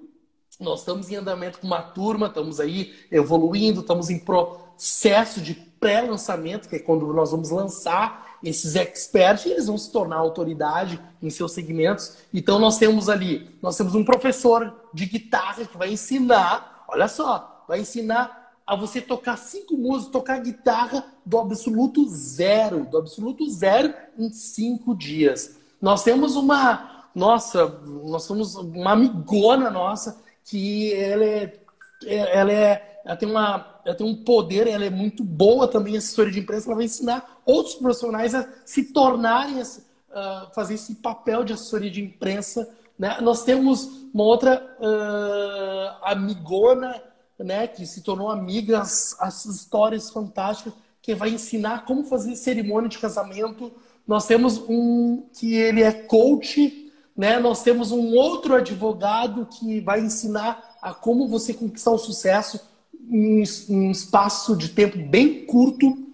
Nós 0.59 0.79
estamos 0.79 1.09
em 1.11 1.15
andamento 1.15 1.59
com 1.59 1.67
uma 1.67 1.81
turma, 1.81 2.27
estamos 2.27 2.59
aí 2.59 2.93
evoluindo, 3.11 3.81
estamos 3.81 4.09
em 4.09 4.17
processo 4.17 5.39
de 5.39 5.53
pré-lançamento, 5.53 6.67
que 6.67 6.77
é 6.77 6.79
quando 6.79 7.13
nós 7.13 7.31
vamos 7.31 7.51
lançar 7.51 8.37
esses 8.43 8.75
experts 8.75 9.45
e 9.45 9.51
eles 9.51 9.67
vão 9.67 9.77
se 9.77 9.91
tornar 9.91 10.17
autoridade 10.17 10.99
em 11.21 11.29
seus 11.29 11.51
segmentos. 11.51 12.17
Então 12.33 12.59
nós 12.59 12.77
temos 12.77 13.09
ali, 13.09 13.49
nós 13.61 13.77
temos 13.77 13.93
um 13.95 14.03
professor 14.03 14.73
de 14.93 15.05
guitarra 15.05 15.65
que 15.65 15.77
vai 15.77 15.91
ensinar, 15.91 16.85
olha 16.87 17.07
só, 17.07 17.63
vai 17.67 17.81
ensinar 17.81 18.46
a 18.67 18.75
você 18.75 18.99
tocar 18.99 19.37
cinco 19.37 19.77
músicas, 19.77 20.11
tocar 20.11 20.41
guitarra 20.41 21.05
do 21.25 21.37
absoluto 21.39 22.05
zero, 22.09 22.85
do 22.85 22.97
absoluto 22.97 23.49
zero 23.49 23.93
em 24.19 24.29
cinco 24.29 24.93
dias. 24.93 25.57
Nós 25.81 26.03
temos 26.03 26.35
uma, 26.35 27.07
nossa, 27.15 27.65
nós 27.85 28.27
temos 28.27 28.55
uma 28.55 28.91
amigona 28.91 29.69
nossa 29.69 30.21
que 30.43 30.93
ela 30.93 31.23
é, 31.23 31.59
ela 32.05 32.51
é, 32.51 32.99
ela 33.05 33.15
tem 33.15 33.29
uma, 33.29 33.79
ela 33.85 33.95
tem 33.95 34.05
um 34.05 34.15
poder, 34.23 34.67
ela 34.67 34.83
é 34.83 34.89
muito 34.89 35.23
boa 35.23 35.65
também 35.65 35.95
assessoria 35.95 36.33
de 36.33 36.39
imprensa, 36.41 36.67
ela 36.67 36.75
vai 36.75 36.85
ensinar 36.85 37.39
outros 37.45 37.75
profissionais 37.75 38.35
a 38.35 38.49
se 38.65 38.91
tornarem, 38.91 39.61
uh, 39.61 40.53
fazer 40.53 40.73
esse 40.73 40.95
papel 40.95 41.45
de 41.45 41.53
assessoria 41.53 41.89
de 41.89 42.01
imprensa. 42.01 42.69
Né? 42.99 43.17
Nós 43.21 43.45
temos 43.45 44.07
uma 44.13 44.25
outra 44.25 44.61
uh, 44.77 46.03
amigona 46.03 47.01
né, 47.39 47.67
que 47.67 47.85
se 47.85 48.01
tornou 48.01 48.29
amiga, 48.29 48.79
as, 48.79 49.15
as 49.19 49.45
histórias 49.45 50.09
fantásticas, 50.09 50.73
que 51.01 51.15
vai 51.15 51.29
ensinar 51.29 51.85
como 51.85 52.03
fazer 52.03 52.35
cerimônia 52.35 52.89
de 52.89 52.97
casamento. 52.97 53.71
Nós 54.05 54.25
temos 54.25 54.57
um 54.67 55.23
que 55.33 55.55
ele 55.55 55.81
é 55.81 55.91
coach, 55.91 56.91
né? 57.15 57.39
Nós 57.39 57.63
temos 57.63 57.91
um 57.91 58.13
outro 58.13 58.55
advogado 58.55 59.45
que 59.45 59.79
vai 59.79 60.01
ensinar 60.01 60.77
a 60.81 60.93
como 60.93 61.27
você 61.27 61.53
conquistar 61.53 61.91
o 61.91 61.97
sucesso 61.97 62.59
em 63.09 63.43
um 63.69 63.89
espaço 63.89 64.55
de 64.55 64.69
tempo 64.69 64.97
bem 64.97 65.45
curto. 65.45 66.05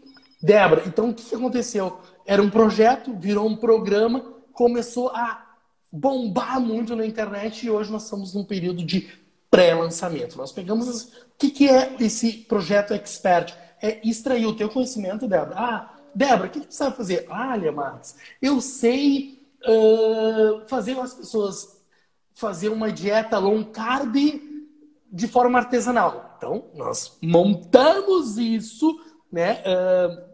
Débora, 0.42 0.84
então 0.86 1.10
o 1.10 1.14
que 1.14 1.34
aconteceu? 1.34 2.00
Era 2.26 2.42
um 2.42 2.50
projeto, 2.50 3.16
virou 3.18 3.48
um 3.48 3.56
programa, 3.56 4.20
começou 4.52 5.10
a 5.10 5.44
bombar 5.92 6.60
muito 6.60 6.96
na 6.96 7.06
internet 7.06 7.66
e 7.66 7.70
hoje 7.70 7.92
nós 7.92 8.04
estamos 8.04 8.34
num 8.34 8.44
período 8.44 8.84
de 8.84 9.10
pré-lançamento. 9.54 10.36
Nós 10.36 10.52
pegamos. 10.52 11.04
O 11.04 11.38
que, 11.38 11.52
que 11.52 11.70
é 11.70 11.96
esse 12.00 12.40
projeto 12.40 12.92
Expert? 12.92 13.54
É 13.80 14.00
extrair 14.04 14.48
o 14.48 14.56
teu 14.56 14.68
conhecimento, 14.68 15.28
Débora. 15.28 15.56
Ah, 15.56 15.94
Débora, 16.16 16.48
o 16.48 16.50
que, 16.50 16.62
que 16.62 16.74
você 16.74 16.78
sabe 16.78 16.98
fazer? 16.98 17.28
Olha, 17.30 17.72
Max, 17.72 18.16
eu 18.42 18.60
sei 18.60 19.48
uh, 19.64 20.68
fazer 20.68 20.98
as 20.98 21.14
pessoas 21.14 21.84
fazer 22.34 22.70
uma 22.70 22.92
dieta 22.92 23.38
low 23.38 23.64
carb 23.66 24.16
de 25.12 25.28
forma 25.28 25.60
artesanal. 25.60 26.34
Então, 26.38 26.72
nós 26.74 27.16
montamos 27.22 28.40
isso, 28.40 29.00
né? 29.32 29.62
Uh, 29.62 30.34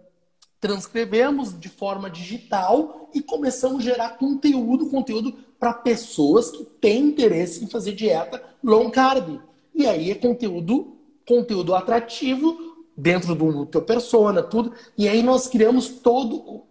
transcrevemos 0.61 1.59
de 1.59 1.67
forma 1.67 2.09
digital 2.09 3.09
e 3.13 3.21
começamos 3.21 3.81
a 3.81 3.83
gerar 3.83 4.09
conteúdo, 4.17 4.89
conteúdo 4.89 5.37
para 5.59 5.73
pessoas 5.73 6.51
que 6.51 6.63
têm 6.63 7.07
interesse 7.07 7.63
em 7.63 7.67
fazer 7.67 7.93
dieta 7.93 8.41
low 8.63 8.89
carb. 8.89 9.39
E 9.75 9.85
aí 9.85 10.11
é 10.11 10.15
conteúdo, 10.15 10.97
conteúdo 11.27 11.75
atrativo 11.75 12.57
dentro 12.95 13.35
do 13.35 13.65
teu 13.65 13.81
persona, 13.81 14.41
tudo. 14.41 14.73
E 14.97 15.07
aí 15.07 15.21
nós 15.21 15.47
criamos 15.47 15.89
todo, 15.89 16.63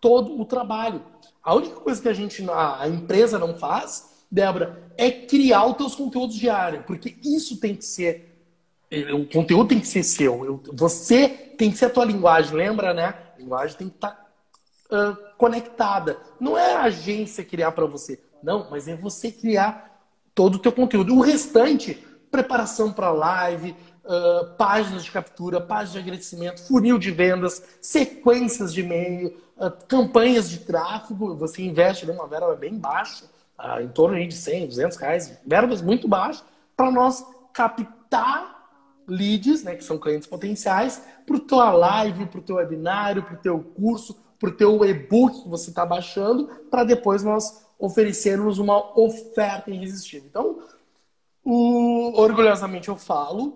todo 0.00 0.40
o 0.40 0.44
trabalho. 0.44 1.02
A 1.42 1.54
única 1.54 1.76
coisa 1.76 2.00
que 2.00 2.08
a 2.08 2.14
gente, 2.14 2.44
a 2.50 2.88
empresa 2.88 3.38
não 3.38 3.56
faz, 3.56 4.24
Débora, 4.30 4.90
é 4.96 5.10
criar 5.10 5.66
os 5.66 5.76
teus 5.76 5.94
conteúdos 5.94 6.36
diários, 6.36 6.84
porque 6.86 7.16
isso 7.22 7.58
tem 7.58 7.74
que 7.74 7.84
ser 7.84 8.36
o 9.12 9.26
conteúdo 9.26 9.68
tem 9.68 9.80
que 9.80 9.88
ser 9.88 10.04
seu. 10.04 10.62
Você 10.72 11.28
tem 11.28 11.70
que 11.70 11.76
ser 11.76 11.86
a 11.86 11.90
tua 11.90 12.04
linguagem, 12.04 12.54
lembra, 12.54 12.94
né? 12.94 13.14
A 13.34 13.38
linguagem 13.38 13.76
tem 13.76 13.88
que 13.88 13.96
estar 13.96 14.12
tá, 14.88 15.10
uh, 15.10 15.36
conectada. 15.36 16.18
Não 16.38 16.56
é 16.56 16.74
a 16.74 16.82
agência 16.82 17.44
criar 17.44 17.72
para 17.72 17.84
você. 17.84 18.20
Não, 18.46 18.68
mas 18.70 18.86
é 18.86 18.94
você 18.94 19.32
criar 19.32 20.00
todo 20.32 20.54
o 20.54 20.58
teu 20.60 20.70
conteúdo. 20.70 21.12
O 21.16 21.20
restante, 21.20 21.94
preparação 22.30 22.92
para 22.92 23.10
live, 23.10 23.74
uh, 24.04 24.54
páginas 24.56 25.04
de 25.04 25.10
captura, 25.10 25.60
páginas 25.60 25.94
de 25.94 25.98
agradecimento, 25.98 26.62
funil 26.64 26.96
de 26.96 27.10
vendas, 27.10 27.60
sequências 27.80 28.72
de 28.72 28.82
e-mail, 28.82 29.36
uh, 29.56 29.72
campanhas 29.88 30.48
de 30.48 30.60
tráfego. 30.60 31.34
Você 31.34 31.62
investe 31.62 32.06
numa 32.06 32.28
verba 32.28 32.54
bem 32.54 32.78
baixa, 32.78 33.24
em 33.82 33.88
torno 33.88 34.16
de 34.16 34.32
100, 34.32 34.68
200 34.68 34.96
reais, 34.96 35.38
verbas 35.44 35.82
muito 35.82 36.06
baixas, 36.06 36.44
para 36.76 36.88
nós 36.88 37.26
captar 37.52 38.54
leads, 39.08 39.64
né, 39.64 39.74
que 39.74 39.82
são 39.82 39.98
clientes 39.98 40.28
potenciais, 40.28 41.02
para 41.26 41.40
teu 41.40 41.58
live, 41.58 42.26
para 42.26 42.38
o 42.38 42.42
teu 42.42 42.56
webinário, 42.56 43.24
para 43.24 43.34
o 43.34 43.38
teu 43.38 43.58
curso, 43.58 44.16
para 44.38 44.50
o 44.50 44.52
teu 44.52 44.84
e-book 44.84 45.42
que 45.42 45.48
você 45.48 45.70
está 45.70 45.84
baixando, 45.84 46.46
para 46.70 46.84
depois 46.84 47.24
nós 47.24 47.65
oferecermos 47.78 48.58
uma 48.58 48.98
oferta 48.98 49.70
irresistível. 49.70 50.26
Então, 50.28 50.58
o, 51.44 52.20
orgulhosamente 52.20 52.88
eu 52.88 52.96
falo 52.96 53.54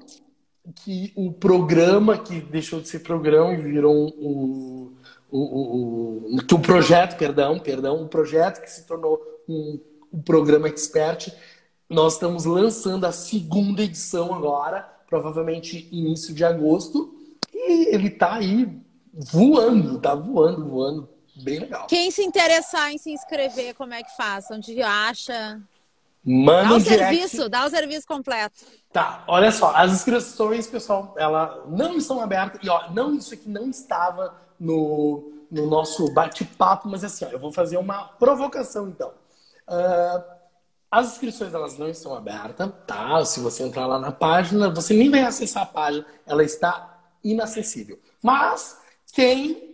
que 0.76 1.12
o 1.16 1.32
programa 1.32 2.18
que 2.18 2.40
deixou 2.40 2.80
de 2.80 2.88
ser 2.88 3.00
programa 3.00 3.52
e 3.54 3.56
virou 3.56 4.08
o, 4.18 4.92
o, 5.30 6.36
o, 6.36 6.42
que 6.46 6.54
o 6.54 6.60
projeto, 6.60 7.16
perdão, 7.16 7.58
perdão, 7.58 8.02
o 8.02 8.08
projeto 8.08 8.60
que 8.60 8.70
se 8.70 8.86
tornou 8.86 9.20
um, 9.48 9.80
um 10.12 10.22
programa 10.22 10.68
expert, 10.68 11.32
nós 11.88 12.14
estamos 12.14 12.44
lançando 12.44 13.04
a 13.04 13.12
segunda 13.12 13.82
edição 13.82 14.34
agora 14.34 15.00
provavelmente 15.10 15.88
início 15.90 16.32
de 16.32 16.44
agosto. 16.44 17.12
E 17.52 17.92
ele 17.92 18.08
tá 18.08 18.34
aí 18.34 18.80
voando, 19.12 19.98
tá 19.98 20.14
voando, 20.14 20.64
voando. 20.64 21.08
Bem 21.42 21.60
legal. 21.60 21.86
Quem 21.86 22.10
se 22.10 22.22
interessar 22.22 22.92
em 22.92 22.98
se 22.98 23.10
inscrever, 23.10 23.74
como 23.74 23.94
é 23.94 24.02
que 24.02 24.16
faz? 24.16 24.50
Onde 24.50 24.80
acha? 24.82 25.60
Manda 26.24 26.68
dá 26.68 26.74
o 26.74 26.76
um 26.76 26.80
serviço, 26.80 27.48
dá 27.48 27.66
o 27.66 27.70
serviço 27.70 28.06
completo. 28.06 28.60
Tá, 28.92 29.24
olha 29.26 29.50
só, 29.50 29.74
as 29.74 29.92
inscrições, 29.92 30.66
pessoal, 30.66 31.14
ela 31.16 31.64
não 31.68 31.96
estão 31.96 32.20
abertas. 32.20 32.60
E 32.62 32.68
ó, 32.68 32.90
não, 32.90 33.14
isso 33.14 33.32
aqui 33.32 33.48
não 33.48 33.70
estava 33.70 34.34
no, 34.58 35.32
no 35.50 35.66
nosso 35.66 36.12
bate-papo, 36.12 36.88
mas 36.88 37.02
assim, 37.04 37.24
ó, 37.24 37.28
eu 37.28 37.38
vou 37.38 37.52
fazer 37.52 37.78
uma 37.78 38.04
provocação 38.04 38.88
então. 38.88 39.12
Uh, 39.66 40.22
as 40.90 41.12
inscrições 41.12 41.54
elas 41.54 41.78
não 41.78 41.88
estão 41.88 42.14
abertas, 42.14 42.70
tá? 42.86 43.24
Se 43.24 43.40
você 43.40 43.62
entrar 43.62 43.86
lá 43.86 43.98
na 43.98 44.12
página, 44.12 44.68
você 44.68 44.92
nem 44.92 45.08
vai 45.10 45.22
acessar 45.22 45.62
a 45.62 45.66
página, 45.66 46.04
ela 46.26 46.44
está 46.44 46.98
inacessível. 47.24 47.98
Mas 48.20 48.76
quem 49.12 49.69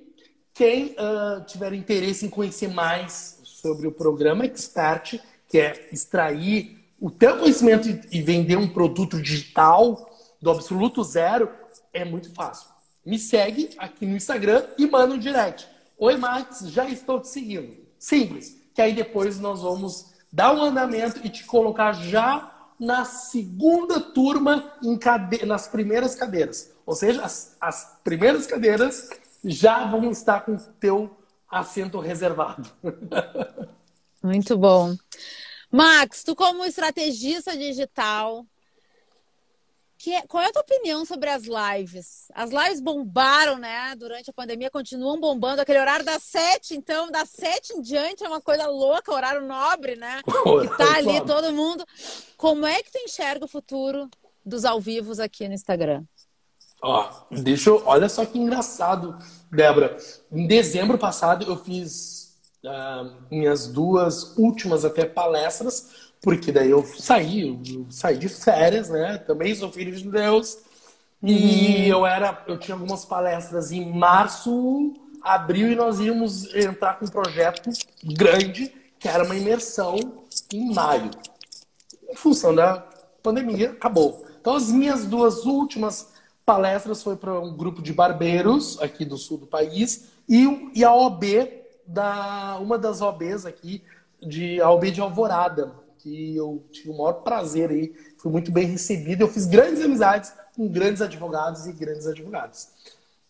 quem 0.56 0.92
uh, 0.92 1.44
tiver 1.46 1.74
interesse 1.74 2.24
em 2.24 2.30
conhecer 2.30 2.68
mais 2.68 3.38
sobre 3.44 3.86
o 3.86 3.92
programa 3.92 4.46
Expert, 4.46 5.20
que 5.46 5.58
é 5.58 5.88
extrair 5.92 6.82
o 6.98 7.10
teu 7.10 7.36
conhecimento 7.36 7.86
e 8.10 8.22
vender 8.22 8.56
um 8.56 8.66
produto 8.66 9.20
digital 9.20 10.10
do 10.40 10.50
absoluto 10.50 11.04
zero, 11.04 11.50
é 11.92 12.06
muito 12.06 12.32
fácil. 12.32 12.70
Me 13.04 13.18
segue 13.18 13.68
aqui 13.76 14.06
no 14.06 14.16
Instagram 14.16 14.64
e 14.78 14.86
manda 14.86 15.14
um 15.14 15.18
direct. 15.18 15.68
Oi, 15.98 16.16
Max, 16.16 16.60
já 16.70 16.88
estou 16.88 17.20
te 17.20 17.28
seguindo. 17.28 17.76
Simples. 17.98 18.56
Que 18.74 18.80
aí 18.80 18.94
depois 18.94 19.38
nós 19.38 19.60
vamos 19.60 20.14
dar 20.32 20.54
um 20.54 20.62
andamento 20.62 21.20
e 21.22 21.28
te 21.28 21.44
colocar 21.44 21.92
já 21.92 22.70
na 22.80 23.04
segunda 23.04 24.00
turma 24.00 24.72
cade... 25.00 25.44
nas 25.44 25.68
primeiras 25.68 26.14
cadeiras. 26.14 26.70
Ou 26.86 26.94
seja, 26.94 27.22
as, 27.22 27.56
as 27.60 27.98
primeiras 28.02 28.46
cadeiras 28.46 29.10
já 29.46 29.86
vão 29.86 30.10
estar 30.10 30.40
com 30.40 30.54
o 30.54 30.58
teu 30.80 31.16
assento 31.48 32.00
reservado. 32.00 32.68
Muito 34.22 34.56
bom. 34.58 34.96
Max, 35.70 36.24
tu 36.24 36.34
como 36.34 36.64
estrategista 36.64 37.56
digital, 37.56 38.44
que 39.98 40.12
é, 40.12 40.22
qual 40.26 40.42
é 40.42 40.48
a 40.48 40.52
tua 40.52 40.62
opinião 40.62 41.04
sobre 41.04 41.30
as 41.30 41.44
lives? 41.44 42.26
As 42.34 42.50
lives 42.50 42.80
bombaram, 42.80 43.58
né? 43.58 43.94
Durante 43.96 44.30
a 44.30 44.32
pandemia, 44.32 44.70
continuam 44.70 45.18
bombando. 45.18 45.62
Aquele 45.62 45.80
horário 45.80 46.04
das 46.04 46.22
sete, 46.22 46.74
então, 46.74 47.10
das 47.10 47.30
sete 47.30 47.72
em 47.72 47.80
diante 47.80 48.24
é 48.24 48.28
uma 48.28 48.40
coisa 48.40 48.66
louca, 48.66 49.12
horário 49.12 49.46
nobre, 49.46 49.96
né? 49.96 50.20
que 50.24 50.76
tá 50.76 50.96
ali 50.96 51.24
todo 51.24 51.52
mundo. 51.52 51.84
Como 52.36 52.66
é 52.66 52.82
que 52.82 52.92
tu 52.92 52.98
enxerga 52.98 53.44
o 53.44 53.48
futuro 53.48 54.08
dos 54.44 54.64
ao 54.64 54.80
vivos 54.80 55.18
aqui 55.18 55.48
no 55.48 55.54
Instagram? 55.54 56.04
Ó, 56.82 57.10
deixa 57.30 57.70
eu. 57.70 57.82
Olha 57.86 58.08
só 58.08 58.24
que 58.26 58.38
engraçado, 58.38 59.18
Débora. 59.50 59.96
Em 60.30 60.46
dezembro 60.46 60.98
passado, 60.98 61.44
eu 61.46 61.56
fiz 61.56 62.36
uh, 62.64 63.12
minhas 63.30 63.66
duas 63.66 64.36
últimas 64.36 64.84
até 64.84 65.04
palestras 65.04 66.06
porque 66.26 66.50
daí 66.50 66.70
eu 66.70 66.84
saí, 66.84 67.50
eu 67.50 67.86
saí 67.88 68.18
de 68.18 68.28
férias, 68.28 68.88
né? 68.88 69.18
Também 69.18 69.54
sou 69.54 69.70
filho 69.70 69.94
de 69.94 70.08
Deus. 70.08 70.58
E 71.22 71.88
eu 71.88 72.04
era, 72.04 72.44
eu 72.46 72.58
tinha 72.58 72.74
algumas 72.74 73.04
palestras 73.04 73.72
em 73.72 73.92
março, 73.92 74.92
abril, 75.22 75.70
e 75.70 75.76
nós 75.76 76.00
íamos 76.00 76.52
entrar 76.54 76.98
com 76.98 77.04
um 77.04 77.08
projeto 77.08 77.70
grande, 78.02 78.72
que 78.98 79.08
era 79.08 79.24
uma 79.24 79.36
imersão 79.36 79.96
em 80.52 80.74
maio. 80.74 81.10
Em 82.10 82.16
função 82.16 82.52
da 82.52 82.84
pandemia, 83.22 83.70
acabou. 83.70 84.26
Então 84.40 84.54
as 84.54 84.70
minhas 84.70 85.06
duas 85.06 85.44
últimas 85.44 86.08
palestras 86.46 87.02
foi 87.02 87.16
para 87.16 87.38
um 87.40 87.56
grupo 87.56 87.82
de 87.82 87.92
barbeiros 87.92 88.80
aqui 88.80 89.04
do 89.04 89.18
sul 89.18 89.36
do 89.36 89.46
país 89.46 90.06
e, 90.28 90.70
e 90.74 90.84
a 90.84 90.94
OB 90.94 91.64
da 91.84 92.58
uma 92.60 92.78
das 92.78 93.02
OBs 93.02 93.44
aqui 93.44 93.82
de 94.22 94.60
a 94.60 94.70
OB 94.70 94.92
de 94.92 95.00
Alvorada, 95.00 95.74
que 95.98 96.36
eu 96.36 96.64
tive 96.70 96.90
o 96.90 96.96
maior 96.96 97.14
prazer 97.14 97.70
aí, 97.70 97.92
fui 98.16 98.30
muito 98.30 98.52
bem 98.52 98.66
recebido. 98.66 99.22
Eu 99.22 99.28
fiz 99.28 99.44
grandes 99.44 99.84
amizades 99.84 100.32
com 100.54 100.68
grandes 100.68 101.02
advogados 101.02 101.66
e 101.66 101.72
grandes 101.72 102.06
advogadas. 102.06 102.70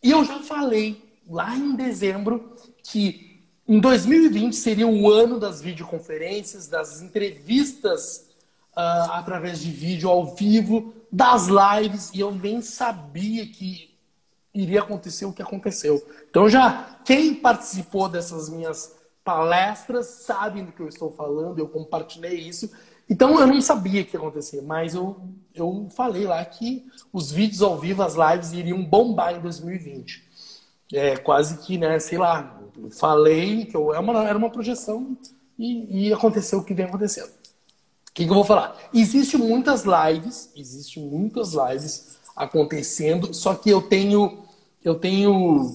E 0.03 0.11
eu 0.11 0.23
já 0.23 0.41
falei 0.41 1.03
lá 1.29 1.57
em 1.57 1.75
dezembro 1.75 2.55
que 2.83 3.43
em 3.67 3.81
2020 3.81 4.55
seria 4.55 4.87
o 4.87 5.11
ano 5.11 5.41
das 5.41 5.61
videoconferências, 5.61 6.69
das 6.69 7.01
entrevistas 7.01 8.27
uh, 8.77 9.13
através 9.13 9.61
de 9.61 9.71
vídeo 9.71 10.09
ao 10.11 10.35
vivo, 10.35 10.93
das 11.11 11.47
lives, 11.47 12.11
e 12.13 12.21
eu 12.21 12.31
nem 12.31 12.61
sabia 12.61 13.47
que 13.47 13.97
iria 14.53 14.81
acontecer 14.81 15.25
o 15.25 15.33
que 15.33 15.43
aconteceu. 15.43 16.05
Então 16.29 16.49
já 16.49 16.99
quem 17.05 17.35
participou 17.35 18.09
dessas 18.09 18.49
minhas 18.49 18.95
palestras 19.25 20.07
sabem 20.07 20.65
do 20.65 20.73
que 20.73 20.81
eu 20.81 20.89
estou 20.89 21.11
falando, 21.11 21.59
eu 21.59 21.69
compartilhei 21.69 22.35
isso. 22.35 22.71
Então 23.09 23.39
eu 23.41 23.47
não 23.47 23.61
sabia 23.61 24.05
que 24.05 24.17
ia 24.17 24.21
acontecer, 24.21 24.63
mas 24.63 24.95
eu, 24.95 25.21
eu 25.55 25.89
falei 25.95 26.25
lá 26.25 26.45
que 26.45 26.87
os 27.13 27.31
vídeos 27.31 27.63
ao 27.63 27.79
vivo, 27.79 28.03
as 28.03 28.15
lives 28.15 28.53
iriam 28.53 28.85
bombar 28.85 29.35
em 29.35 29.41
2020. 29.41 30.25
É 30.93 31.17
quase 31.17 31.59
que, 31.59 31.79
né, 31.79 31.99
sei 31.99 32.19
lá, 32.19 32.61
falei 32.99 33.67
que 33.67 33.77
eu, 33.77 33.93
era, 33.93 33.99
é 33.99 34.01
uma, 34.01 34.29
era 34.29 34.39
uma 34.39 34.51
projeção 34.51 35.17
e, 35.59 36.09
e 36.09 36.13
aconteceu 36.13 36.61
o 36.61 36.65
que 36.65 36.75
vem 36.75 36.87
acontecendo. 36.87 37.31
Que, 38.17 38.25
que 38.25 38.31
eu 38.31 38.35
vou 38.35 38.45
falar? 38.45 38.75
Existem 38.95 39.39
muitas 39.39 39.85
lives, 39.85 40.51
existem 40.57 41.03
muitas 41.03 41.53
lives 41.53 42.17
acontecendo, 42.35 43.35
só 43.35 43.55
que 43.55 43.69
eu 43.69 43.83
tenho, 43.83 44.43
eu 44.83 44.95
tenho 44.95 45.71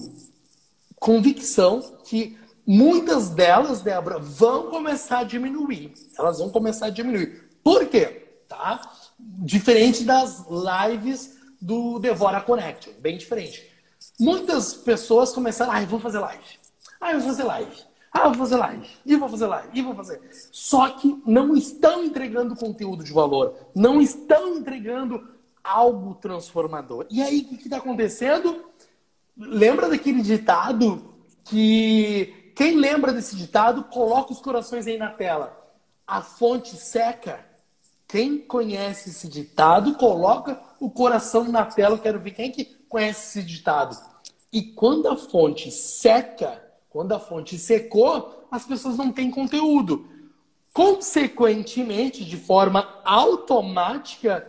convicção 0.98 1.80
que 2.04 2.36
muitas 2.66 3.30
delas, 3.30 3.80
Débora, 3.82 4.18
vão 4.18 4.70
começar 4.70 5.20
a 5.20 5.24
diminuir. 5.24 5.92
Elas 6.18 6.40
vão 6.40 6.50
começar 6.50 6.86
a 6.86 6.90
diminuir. 6.90 7.48
Por 7.62 7.86
quê? 7.86 8.26
Tá? 8.48 8.80
Diferente 9.20 10.02
das 10.02 10.44
lives 10.50 11.36
do 11.60 12.00
Devora 12.00 12.40
Connect, 12.40 12.90
bem 12.98 13.16
diferente. 13.16 13.70
Muitas 14.18 14.74
pessoas 14.74 15.32
começaram, 15.32 15.70
ah, 15.70 15.84
vou 15.84 16.00
fazer 16.00 16.18
live. 16.18 16.58
Ah, 17.00 17.12
eu 17.12 17.20
vou 17.20 17.28
fazer 17.28 17.44
live. 17.44 17.91
Ah, 18.12 18.28
vou 18.28 18.34
fazer 18.34 18.56
live. 18.56 18.88
E 19.06 19.16
vou 19.16 19.28
fazer 19.28 19.46
live. 19.46 19.68
E 19.72 19.82
vou 19.82 19.94
fazer. 19.94 20.20
Só 20.52 20.90
que 20.90 21.22
não 21.26 21.56
estão 21.56 22.04
entregando 22.04 22.54
conteúdo 22.54 23.02
de 23.02 23.12
valor. 23.12 23.54
Não 23.74 24.00
estão 24.00 24.56
entregando 24.56 25.26
algo 25.64 26.14
transformador. 26.16 27.06
E 27.10 27.22
aí, 27.22 27.40
o 27.40 27.56
que 27.56 27.64
está 27.64 27.78
acontecendo? 27.78 28.72
lembra 29.36 29.88
daquele 29.88 30.22
ditado 30.22 31.14
que 31.44 32.52
quem 32.54 32.76
lembra 32.76 33.12
desse 33.12 33.36
ditado 33.36 33.84
coloca 33.84 34.32
os 34.32 34.40
corações 34.40 34.86
aí 34.86 34.98
na 34.98 35.10
tela. 35.10 35.58
A 36.06 36.20
fonte 36.20 36.76
seca. 36.76 37.44
Quem 38.06 38.38
conhece 38.38 39.08
esse 39.08 39.26
ditado 39.26 39.94
coloca 39.94 40.60
o 40.78 40.90
coração 40.90 41.44
na 41.44 41.64
tela. 41.64 41.98
Quero 41.98 42.20
ver 42.20 42.32
quem 42.32 42.52
que 42.52 42.64
conhece 42.88 43.38
esse 43.38 43.46
ditado. 43.46 43.96
E 44.52 44.62
quando 44.62 45.08
a 45.08 45.16
fonte 45.16 45.70
seca, 45.70 46.62
quando 46.92 47.12
a 47.12 47.18
fonte 47.18 47.56
secou, 47.56 48.46
as 48.50 48.66
pessoas 48.66 48.98
não 48.98 49.10
têm 49.10 49.30
conteúdo. 49.30 50.06
Consequentemente, 50.74 52.22
de 52.22 52.36
forma 52.36 52.86
automática, 53.02 54.46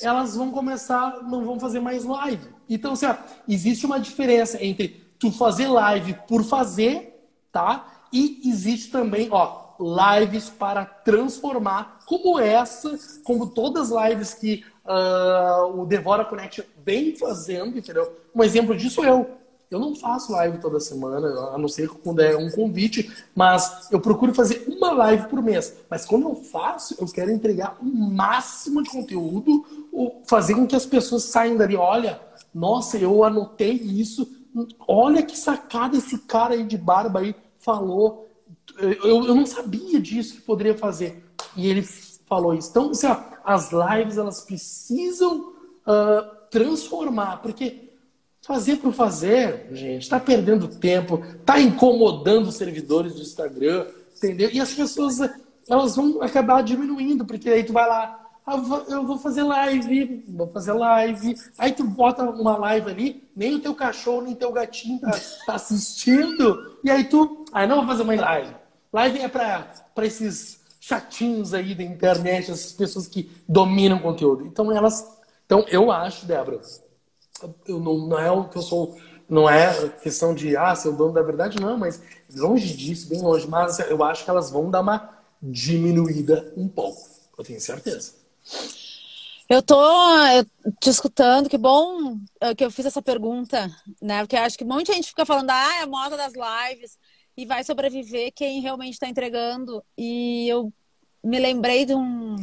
elas 0.00 0.36
vão 0.36 0.52
começar, 0.52 1.22
não 1.24 1.44
vão 1.44 1.58
fazer 1.58 1.80
mais 1.80 2.04
live. 2.04 2.48
Então, 2.70 2.92
assim, 2.92 3.06
ó, 3.06 3.16
existe 3.48 3.84
uma 3.84 3.98
diferença 3.98 4.64
entre 4.64 5.04
tu 5.18 5.32
fazer 5.32 5.66
live 5.66 6.16
por 6.28 6.44
fazer, 6.44 7.28
tá? 7.50 7.86
E 8.12 8.40
existe 8.44 8.90
também, 8.90 9.28
ó, 9.32 9.64
lives 9.80 10.48
para 10.48 10.84
transformar, 10.84 11.98
como 12.06 12.38
essa, 12.38 12.96
como 13.24 13.48
todas 13.48 13.90
as 13.90 14.08
lives 14.10 14.34
que 14.34 14.64
uh, 14.84 15.80
o 15.80 15.86
Devora 15.86 16.24
Connect 16.24 16.62
vem 16.84 17.16
fazendo, 17.16 17.76
entendeu? 17.76 18.16
Um 18.32 18.44
exemplo 18.44 18.76
disso 18.76 19.04
é 19.04 19.08
eu. 19.08 19.43
Eu 19.74 19.80
não 19.80 19.92
faço 19.92 20.30
live 20.30 20.58
toda 20.58 20.78
semana, 20.78 21.26
a 21.52 21.58
não 21.58 21.66
ser 21.66 21.88
quando 21.88 22.20
é 22.20 22.36
um 22.36 22.48
convite, 22.48 23.12
mas 23.34 23.88
eu 23.90 24.00
procuro 24.00 24.32
fazer 24.32 24.64
uma 24.68 24.92
live 24.92 25.26
por 25.26 25.42
mês. 25.42 25.74
Mas 25.90 26.06
quando 26.06 26.28
eu 26.28 26.36
faço, 26.36 26.94
eu 27.00 27.08
quero 27.08 27.32
entregar 27.32 27.76
o 27.80 27.84
máximo 27.84 28.84
de 28.84 28.90
conteúdo, 28.90 29.66
fazer 30.26 30.54
com 30.54 30.64
que 30.64 30.76
as 30.76 30.86
pessoas 30.86 31.24
saiam 31.24 31.56
dali. 31.56 31.74
Olha, 31.74 32.20
nossa, 32.54 32.96
eu 32.98 33.24
anotei 33.24 33.72
isso. 33.72 34.30
Olha 34.86 35.24
que 35.24 35.36
sacada 35.36 35.96
esse 35.96 36.18
cara 36.18 36.54
aí 36.54 36.62
de 36.62 36.78
barba 36.78 37.18
aí 37.18 37.34
falou. 37.58 38.30
Eu, 38.78 39.24
eu 39.24 39.34
não 39.34 39.44
sabia 39.44 40.00
disso 40.00 40.36
que 40.36 40.42
poderia 40.42 40.78
fazer. 40.78 41.20
E 41.56 41.66
ele 41.66 41.82
falou 42.26 42.54
isso. 42.54 42.70
Então, 42.70 42.90
assim, 42.90 43.08
ó, 43.08 43.16
as 43.44 43.70
lives 43.72 44.18
elas 44.18 44.40
precisam 44.42 45.52
uh, 45.84 46.48
transformar, 46.48 47.42
porque 47.42 47.83
fazer 48.46 48.76
por 48.76 48.92
fazer, 48.92 49.68
gente, 49.72 50.02
está 50.02 50.20
perdendo 50.20 50.68
tempo, 50.68 51.24
está 51.40 51.58
incomodando 51.58 52.48
os 52.48 52.56
servidores 52.56 53.14
do 53.14 53.22
Instagram, 53.22 53.86
entendeu? 54.16 54.50
E 54.52 54.60
as 54.60 54.72
pessoas 54.72 55.18
elas 55.68 55.96
vão 55.96 56.20
acabar 56.20 56.62
diminuindo, 56.62 57.24
porque 57.24 57.48
aí 57.48 57.64
tu 57.64 57.72
vai 57.72 57.88
lá, 57.88 58.20
ah, 58.46 58.62
eu 58.88 59.06
vou 59.06 59.16
fazer 59.16 59.42
live, 59.42 60.22
vou 60.28 60.46
fazer 60.48 60.74
live. 60.74 61.34
Aí 61.56 61.72
tu 61.72 61.84
bota 61.84 62.22
uma 62.22 62.58
live 62.58 62.90
ali, 62.90 63.28
nem 63.34 63.54
o 63.54 63.60
teu 63.60 63.74
cachorro, 63.74 64.20
nem 64.20 64.34
teu 64.34 64.52
gatinho 64.52 65.00
tá, 65.00 65.12
tá 65.46 65.54
assistindo. 65.54 66.76
E 66.84 66.90
aí 66.90 67.04
tu, 67.04 67.46
ah, 67.50 67.66
não 67.66 67.76
vou 67.76 67.86
fazer 67.86 68.04
mais 68.04 68.20
live. 68.20 68.54
Live 68.92 69.18
é 69.20 69.28
para 69.28 69.66
esses 70.02 70.60
chatinhos 70.78 71.54
aí 71.54 71.74
da 71.74 71.82
internet, 71.82 72.50
essas 72.50 72.72
pessoas 72.72 73.08
que 73.08 73.30
dominam 73.48 73.96
o 73.96 74.02
conteúdo. 74.02 74.44
Então 74.46 74.70
elas, 74.70 75.18
então 75.46 75.64
eu 75.70 75.90
acho, 75.90 76.26
Débora, 76.26 76.60
eu 77.66 77.80
não, 77.80 77.98
não 77.98 78.18
é 78.18 78.48
que 78.48 78.58
eu 78.58 78.62
sou, 78.62 78.98
não 79.28 79.48
é 79.48 79.88
questão 80.02 80.34
de 80.34 80.56
ah, 80.56 80.74
ser 80.74 80.88
o 80.88 80.96
dono 80.96 81.12
da 81.12 81.22
verdade, 81.22 81.60
não, 81.60 81.78
mas 81.78 82.00
longe 82.34 82.74
disso, 82.76 83.08
bem 83.08 83.20
longe. 83.20 83.46
Mas 83.46 83.78
eu 83.80 84.02
acho 84.02 84.24
que 84.24 84.30
elas 84.30 84.50
vão 84.50 84.70
dar 84.70 84.80
uma 84.80 85.10
diminuída 85.42 86.52
um 86.56 86.68
pouco. 86.68 87.00
Eu 87.36 87.44
tenho 87.44 87.60
certeza. 87.60 88.14
Eu 89.48 89.62
tô 89.62 89.76
te 90.80 90.88
escutando, 90.88 91.50
que 91.50 91.58
bom 91.58 92.16
eh, 92.40 92.54
que 92.54 92.64
eu 92.64 92.70
fiz 92.70 92.86
essa 92.86 93.02
pergunta, 93.02 93.70
né? 94.00 94.20
Porque 94.20 94.36
acho 94.36 94.56
que 94.56 94.64
um 94.64 94.68
monte 94.68 94.86
de 94.86 94.94
gente 94.94 95.08
fica 95.08 95.26
falando, 95.26 95.50
ah, 95.50 95.76
é 95.80 95.82
a 95.82 95.86
moda 95.86 96.16
das 96.16 96.32
lives 96.32 96.98
e 97.36 97.44
vai 97.44 97.62
sobreviver 97.62 98.32
quem 98.34 98.60
realmente 98.60 98.94
está 98.94 99.06
entregando. 99.06 99.84
E 99.98 100.48
eu 100.48 100.72
me 101.22 101.38
lembrei 101.38 101.84
de 101.84 101.94
um, 101.94 102.36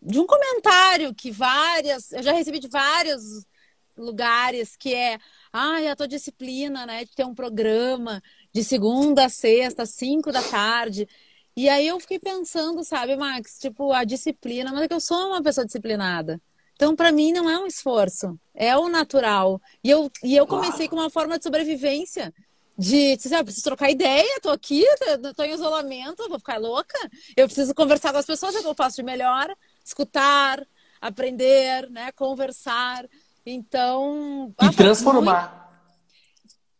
de 0.00 0.18
um 0.18 0.26
comentário 0.26 1.14
que 1.14 1.30
várias, 1.30 2.10
eu 2.12 2.22
já 2.22 2.32
recebi 2.32 2.58
de 2.58 2.68
vários 2.68 3.44
lugares, 3.96 4.76
que 4.76 4.94
é, 4.94 5.18
ah, 5.52 5.78
a 5.90 5.96
tua 5.96 6.08
disciplina, 6.08 6.86
né, 6.86 7.04
de 7.04 7.14
ter 7.14 7.24
um 7.24 7.34
programa 7.34 8.22
de 8.52 8.64
segunda 8.64 9.26
a 9.26 9.28
sexta, 9.28 9.86
cinco 9.86 10.32
da 10.32 10.42
tarde. 10.42 11.08
E 11.56 11.68
aí 11.68 11.86
eu 11.86 12.00
fiquei 12.00 12.18
pensando, 12.18 12.82
sabe, 12.84 13.16
Max, 13.16 13.58
tipo, 13.58 13.92
a 13.92 14.04
disciplina, 14.04 14.72
mas 14.72 14.82
é 14.82 14.88
que 14.88 14.94
eu 14.94 15.00
sou 15.00 15.28
uma 15.28 15.42
pessoa 15.42 15.64
disciplinada. 15.66 16.40
Então, 16.74 16.96
para 16.96 17.12
mim, 17.12 17.32
não 17.32 17.50
é 17.50 17.58
um 17.58 17.66
esforço, 17.66 18.40
é 18.54 18.74
o 18.74 18.88
natural. 18.88 19.60
E 19.84 19.90
eu, 19.90 20.10
e 20.24 20.34
eu 20.34 20.46
comecei 20.46 20.88
com 20.88 20.96
uma 20.96 21.10
forma 21.10 21.36
de 21.36 21.44
sobrevivência. 21.44 22.32
De, 22.78 23.18
sabe, 23.20 23.40
eu 23.40 23.44
preciso 23.44 23.64
trocar 23.64 23.90
ideia, 23.90 24.40
tô 24.40 24.48
aqui, 24.48 24.82
tô 25.36 25.42
em 25.42 25.52
isolamento, 25.52 26.26
vou 26.30 26.38
ficar 26.38 26.56
louca. 26.56 26.98
Eu 27.36 27.46
preciso 27.46 27.74
conversar 27.74 28.12
com 28.12 28.18
as 28.18 28.24
pessoas, 28.24 28.54
é 28.54 28.60
o 28.60 28.62
que 28.62 28.68
eu 28.68 28.74
faço 28.74 28.96
de 28.96 29.02
melhor, 29.02 29.54
escutar, 29.84 30.66
aprender, 30.98 31.90
né, 31.90 32.10
conversar. 32.12 33.06
Então. 33.50 34.54
E 34.62 34.74
transformar. 34.74 35.52
Muito... 35.52 35.60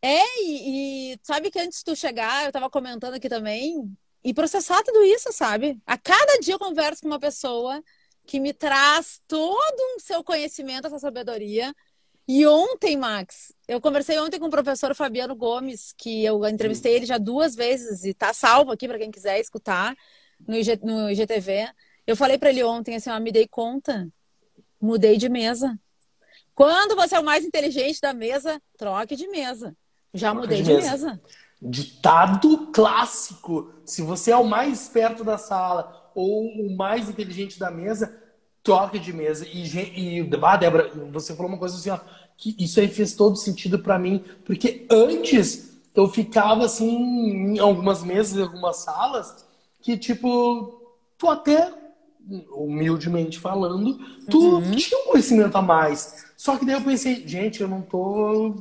É, 0.02 0.42
e, 0.42 1.12
e, 1.12 1.18
sabe 1.22 1.50
que 1.50 1.58
antes 1.58 1.78
de 1.78 1.84
tu 1.84 1.96
chegar, 1.96 2.46
eu 2.46 2.52
tava 2.52 2.70
comentando 2.70 3.14
aqui 3.14 3.28
também, 3.28 3.94
e 4.22 4.34
processar 4.34 4.82
tudo 4.82 5.02
isso, 5.02 5.32
sabe? 5.32 5.80
A 5.86 5.96
cada 5.96 6.38
dia 6.40 6.54
eu 6.54 6.58
converso 6.58 7.02
com 7.02 7.08
uma 7.08 7.20
pessoa 7.20 7.82
que 8.26 8.38
me 8.38 8.52
traz 8.52 9.20
todo 9.26 9.96
o 9.96 10.00
seu 10.00 10.22
conhecimento, 10.22 10.86
essa 10.86 10.98
sabedoria. 10.98 11.74
E 12.28 12.46
ontem, 12.46 12.96
Max, 12.96 13.52
eu 13.66 13.80
conversei 13.80 14.18
ontem 14.18 14.38
com 14.38 14.46
o 14.46 14.50
professor 14.50 14.94
Fabiano 14.94 15.34
Gomes, 15.34 15.92
que 15.96 16.24
eu 16.24 16.46
entrevistei 16.46 16.94
ele 16.94 17.06
já 17.06 17.18
duas 17.18 17.56
vezes 17.56 18.04
e 18.04 18.14
tá 18.14 18.32
salvo 18.32 18.70
aqui 18.70 18.86
para 18.86 18.98
quem 18.98 19.10
quiser 19.10 19.40
escutar 19.40 19.96
no, 20.46 20.54
IG, 20.54 20.78
no 20.82 21.10
IGTV. 21.10 21.68
Eu 22.06 22.16
falei 22.16 22.38
para 22.38 22.50
ele 22.50 22.62
ontem 22.62 22.94
assim, 22.94 23.10
ó, 23.10 23.18
me 23.18 23.32
dei 23.32 23.48
conta, 23.48 24.08
mudei 24.80 25.16
de 25.16 25.28
mesa. 25.28 25.78
Quando 26.60 26.94
você 26.94 27.16
é 27.16 27.18
o 27.18 27.24
mais 27.24 27.42
inteligente 27.42 28.02
da 28.02 28.12
mesa, 28.12 28.60
troque 28.76 29.16
de 29.16 29.26
mesa. 29.28 29.74
Já 30.12 30.30
troque 30.32 30.46
mudei 30.46 30.62
de, 30.62 30.74
mesa. 30.74 30.90
mesa. 30.90 31.20
Ditado 31.62 32.66
clássico. 32.66 33.72
Se 33.82 34.02
você 34.02 34.30
é 34.30 34.36
o 34.36 34.44
mais 34.44 34.82
esperto 34.82 35.24
da 35.24 35.38
sala 35.38 36.12
ou 36.14 36.44
o 36.44 36.76
mais 36.76 37.08
inteligente 37.08 37.58
da 37.58 37.70
mesa, 37.70 38.14
troque 38.62 38.98
de 38.98 39.10
mesa. 39.10 39.46
E, 39.48 40.18
e 40.18 40.30
ah, 40.42 40.56
Débora, 40.58 40.92
você 41.10 41.34
falou 41.34 41.50
uma 41.50 41.58
coisa 41.58 41.76
assim, 41.76 41.88
ó, 41.88 41.98
que 42.36 42.54
isso 42.62 42.78
aí 42.78 42.88
fez 42.88 43.14
todo 43.14 43.36
sentido 43.36 43.78
para 43.78 43.98
mim, 43.98 44.22
porque 44.44 44.86
antes 44.90 45.80
eu 45.94 46.10
ficava 46.10 46.66
assim 46.66 46.94
em 47.54 47.58
algumas 47.58 48.02
mesas, 48.02 48.36
em 48.36 48.42
algumas 48.42 48.76
salas, 48.76 49.46
que 49.80 49.96
tipo, 49.96 50.78
tu 51.16 51.26
até 51.26 51.72
humildemente 52.52 53.38
falando, 53.38 53.98
tu 54.30 54.56
uhum. 54.56 54.70
tinha 54.72 55.00
um 55.00 55.10
conhecimento 55.10 55.56
a 55.56 55.62
mais. 55.62 56.26
Só 56.36 56.56
que 56.56 56.64
daí 56.64 56.76
eu 56.76 56.82
pensei, 56.82 57.26
gente, 57.26 57.60
eu 57.60 57.68
não 57.68 57.82
tô 57.82 58.54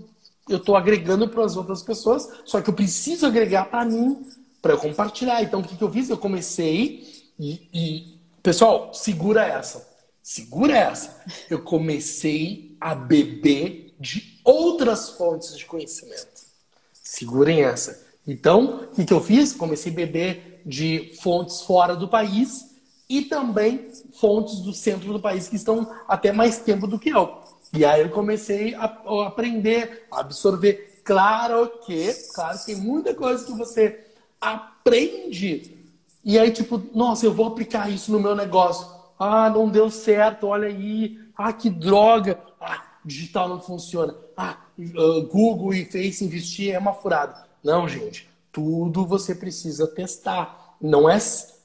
eu 0.50 0.58
estou 0.58 0.76
agregando 0.76 1.30
para 1.30 1.45
as 1.45 1.56
outras 1.56 1.84
pessoas, 1.84 2.28
só 2.43 2.60
que 2.60 2.69
eu 2.69 2.74
preciso 2.74 3.28
agregar 3.28 3.65
para 3.65 3.86
mim, 3.86 4.26
para 4.60 4.74
eu 4.74 4.80
compartilhar. 4.80 5.43
Então, 5.43 5.60
o 5.60 5.63
que, 5.63 5.78
que 5.78 5.84
eu 5.84 5.91
fiz? 5.91 6.10
Eu 6.10 6.17
comecei 6.17 7.08
e, 7.39 7.69
e, 7.72 8.19
pessoal, 8.41 8.91
segura 8.93 9.45
essa, 9.45 9.88
segura 10.24 10.76
essa. 10.76 11.22
Eu 11.50 11.62
comecei 11.62 12.76
a 12.82 12.95
beber 12.95 13.93
de 14.00 14.39
outras 14.43 15.12
fontes 15.12 15.56
de 15.56 15.65
conhecimento. 15.65 16.50
Segurem 16.91 17.63
essa. 17.63 18.08
Então, 18.28 18.88
o 18.91 18.95
que, 18.95 19.06
que 19.06 19.13
eu 19.13 19.22
fiz? 19.22 19.54
Comecei 19.54 19.91
a 19.91 19.95
beber 19.95 20.62
de 20.65 21.13
fontes 21.22 21.62
fora 21.62 21.95
do 21.95 22.08
país 22.08 22.68
e 23.10 23.24
também 23.24 23.89
fontes 24.13 24.60
do 24.60 24.72
centro 24.72 25.12
do 25.12 25.19
país 25.19 25.48
que 25.48 25.56
estão 25.56 25.91
até 26.08 26.32
mais 26.32 26.60
tempo 26.60 26.86
do 26.86 27.00
que 27.00 27.10
eu. 27.10 27.39
E 27.74 27.84
aí 27.84 28.02
eu 28.02 28.10
comecei 28.10 28.76
a, 28.76 28.86
a 28.86 29.28
aprender, 29.28 30.06
a 30.12 30.19
absorver. 30.19 31.02
Claro 31.04 31.72
que, 31.86 32.13
claro 32.36 32.58
tem 32.65 32.76
muita 32.76 33.15
coisa 33.15 33.43
que 33.43 33.54
você 33.54 34.05
aprende. 34.39 35.76
E 36.24 36.38
aí, 36.38 36.51
tipo, 36.51 36.82
nossa, 36.93 37.26
eu 37.26 37.34
vou 37.34 37.47
aplicar 37.47 37.89
isso 37.89 38.12
no 38.12 38.20
meu 38.20 38.36
negócio. 38.36 38.88
Ah, 39.18 39.49
não 39.49 39.68
deu 39.68 39.89
certo, 39.89 40.47
olha 40.47 40.68
aí. 40.68 41.20
Ah, 41.36 41.51
que 41.51 41.70
droga. 41.70 42.39
Ah, 42.62 42.84
digital 43.03 43.49
não 43.49 43.60
funciona. 43.60 44.16
Ah, 44.38 44.57
uh, 44.78 45.24
Google 45.28 45.74
e 45.74 45.86
Face 45.86 46.24
investir 46.24 46.74
é 46.74 46.78
uma 46.78 46.93
furada. 46.93 47.47
Não, 47.64 47.88
gente. 47.88 48.30
Tudo 48.51 49.05
você 49.05 49.34
precisa 49.34 49.88
testar. 49.88 50.76
Não 50.82 51.10
é, 51.10 51.18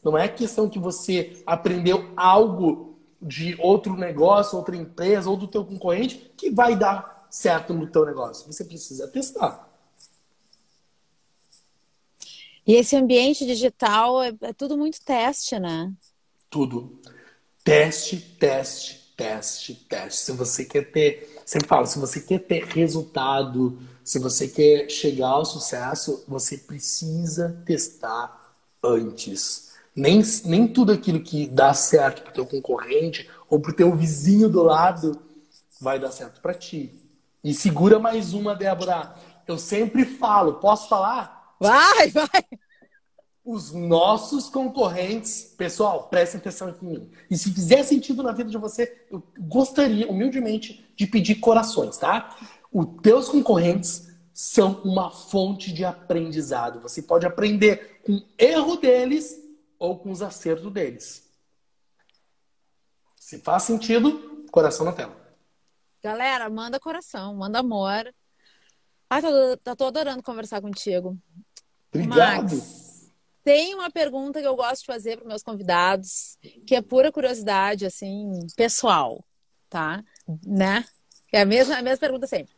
não 0.05 0.17
é 0.19 0.29
questão 0.29 0.69
que 0.69 0.79
você 0.79 1.43
aprendeu 1.47 2.13
algo 2.17 2.99
de 3.21 3.57
outro 3.59 3.97
negócio, 3.97 4.59
outra 4.59 4.77
empresa 4.77 5.31
ou 5.31 5.37
do 5.37 5.49
teu 5.49 5.65
concorrente 5.65 6.31
que 6.37 6.51
vai 6.51 6.77
dar 6.77 7.27
certo 7.31 7.73
no 7.73 7.87
teu 7.87 8.05
negócio. 8.05 8.47
Você 8.53 8.65
precisa 8.65 9.09
testar. 9.09 9.69
E 12.67 12.75
esse 12.75 12.97
ambiente 12.97 13.47
digital 13.47 14.23
é, 14.23 14.33
é 14.43 14.53
tudo 14.53 14.77
muito 14.77 15.01
teste, 15.03 15.59
né? 15.59 15.93
Tudo. 16.49 17.01
Teste, 17.63 18.19
teste, 18.39 19.13
teste, 19.17 19.75
teste. 19.75 20.21
Se 20.21 20.33
você 20.33 20.65
quer 20.65 20.91
ter, 20.91 21.43
sempre 21.45 21.69
falo, 21.69 21.87
se 21.87 21.99
você 21.99 22.21
quer 22.21 22.41
ter 22.41 22.65
resultado 22.65 23.79
Se 24.05 24.19
você 24.19 24.49
quer 24.49 24.91
chegar 24.91 25.29
ao 25.29 25.47
sucesso, 25.47 26.25
você 26.29 26.59
precisa 26.59 27.63
testar 27.65 28.55
antes. 28.83 29.74
Nem, 29.95 30.23
nem 30.45 30.67
tudo 30.67 30.93
aquilo 30.93 31.21
que 31.21 31.47
dá 31.47 31.73
certo 31.73 32.23
para 32.23 32.31
o 32.31 32.35
teu 32.35 32.47
concorrente 32.47 33.31
ou 33.49 33.61
para 33.61 33.71
o 33.71 33.75
teu 33.75 33.95
vizinho 33.95 34.49
do 34.49 34.63
lado 34.63 35.21
vai 35.81 35.99
dar 35.99 36.11
certo 36.11 36.41
para 36.41 36.55
ti. 36.55 37.01
E 37.43 37.53
segura 37.53 37.99
mais 37.99 38.33
uma, 38.33 38.55
Débora. 38.55 39.15
Eu 39.47 39.59
sempre 39.59 40.05
falo, 40.05 40.55
posso 40.55 40.89
falar? 40.89 41.55
Vai, 41.61 42.11
vai! 42.11 42.45
Os 43.45 43.73
nossos 43.73 44.49
concorrentes, 44.49 45.55
pessoal, 45.57 46.09
prestem 46.09 46.41
atenção 46.41 46.69
aqui 46.69 46.85
em 46.85 46.89
mim. 46.89 47.11
E 47.31 47.37
se 47.37 47.53
fizer 47.53 47.83
sentido 47.83 48.23
na 48.23 48.33
vida 48.33 48.51
de 48.51 48.57
você, 48.57 49.05
eu 49.11 49.23
gostaria, 49.39 50.11
humildemente, 50.11 50.91
de 50.97 51.07
pedir 51.07 51.35
corações, 51.37 51.99
tá? 51.99 52.35
Os 52.73 52.87
teus 53.03 53.29
concorrentes 53.29 54.09
são 54.33 54.81
uma 54.83 55.11
fonte 55.11 55.71
de 55.71 55.85
aprendizado. 55.85 56.81
Você 56.81 57.03
pode 57.03 57.27
aprender 57.27 58.01
com 58.07 58.15
o 58.15 58.23
erro 58.39 58.77
deles 58.77 59.44
ou 59.85 59.99
com 59.99 60.11
os 60.11 60.23
acertos 60.23 60.73
deles. 60.73 61.31
Se 63.17 63.39
faz 63.39 63.65
sentido, 63.65 64.47
coração 64.51 64.85
na 64.85 64.93
tela. 64.93 65.15
Galera, 66.03 66.49
manda 66.51 66.81
coração, 66.81 67.35
manda 67.35 67.61
amor. 67.61 68.15
Ai, 69.09 69.23
tô, 69.23 69.75
tô 69.77 69.87
adorando 69.87 70.23
conversar 70.23 70.61
contigo. 70.61 71.17
Obrigado. 71.93 72.55
Max, 72.55 73.11
tem 73.43 73.75
uma 73.75 73.91
pergunta 73.91 74.41
que 74.41 74.47
eu 74.47 74.57
gosto 74.57 74.81
de 74.81 74.87
fazer 74.87 75.19
para 75.19 75.29
meus 75.29 75.43
convidados, 75.43 76.39
que 76.67 76.75
é 76.75 76.83
pura 76.83 77.13
curiosidade, 77.13 77.87
assim, 77.87 78.31
pessoal, 78.57 79.23
tá? 79.69 80.03
Né? 80.45 80.85
É 81.33 81.43
a 81.43 81.47
mesma, 81.47 81.77
a 81.77 81.83
mesma 81.83 81.99
pergunta 81.99 82.27
sempre. 82.27 82.55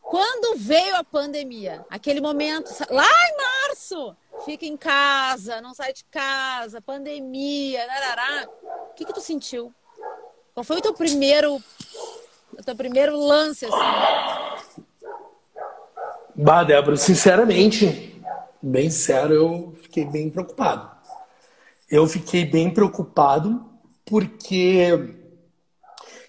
Quando 0.00 0.58
veio 0.58 0.96
a 0.96 1.04
pandemia, 1.04 1.84
aquele 1.88 2.20
momento, 2.20 2.70
lá 2.90 3.06
em 3.06 3.36
março, 3.36 4.16
fica 4.44 4.66
em 4.66 4.76
casa, 4.76 5.60
não 5.60 5.74
sai 5.74 5.92
de 5.92 6.04
casa, 6.04 6.80
pandemia, 6.80 7.86
narará, 7.86 8.48
o 8.90 8.94
que 8.94 9.04
que 9.04 9.12
tu 9.12 9.20
sentiu? 9.20 9.72
Qual 10.54 10.64
foi 10.64 10.78
o 10.78 10.82
teu 10.82 10.92
primeiro, 10.92 11.56
o 11.56 12.62
teu 12.64 12.76
primeiro 12.76 13.16
lance, 13.16 13.66
assim? 13.66 14.82
Bah, 16.34 16.64
Débora, 16.64 16.96
sinceramente, 16.96 18.20
bem 18.60 18.90
sério, 18.90 19.34
eu 19.34 19.78
fiquei 19.82 20.04
bem 20.04 20.30
preocupado. 20.30 20.90
Eu 21.90 22.06
fiquei 22.06 22.44
bem 22.44 22.72
preocupado 22.72 23.70
porque 24.04 25.14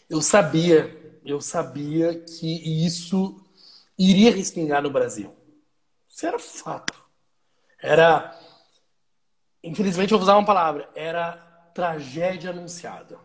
eu 0.10 0.22
sabia, 0.22 1.20
eu 1.26 1.40
sabia 1.42 2.20
que 2.20 2.86
isso 2.86 3.42
iria 3.98 4.32
respingar 4.32 4.82
no 4.82 4.90
Brasil. 4.90 5.34
Isso 6.08 6.26
era 6.26 6.38
fato. 6.38 7.03
Era, 7.84 8.34
infelizmente, 9.62 10.14
eu 10.14 10.18
vou 10.18 10.24
usar 10.24 10.38
uma 10.38 10.46
palavra, 10.46 10.90
era 10.96 11.34
tragédia 11.74 12.52
anunciada. 12.52 13.20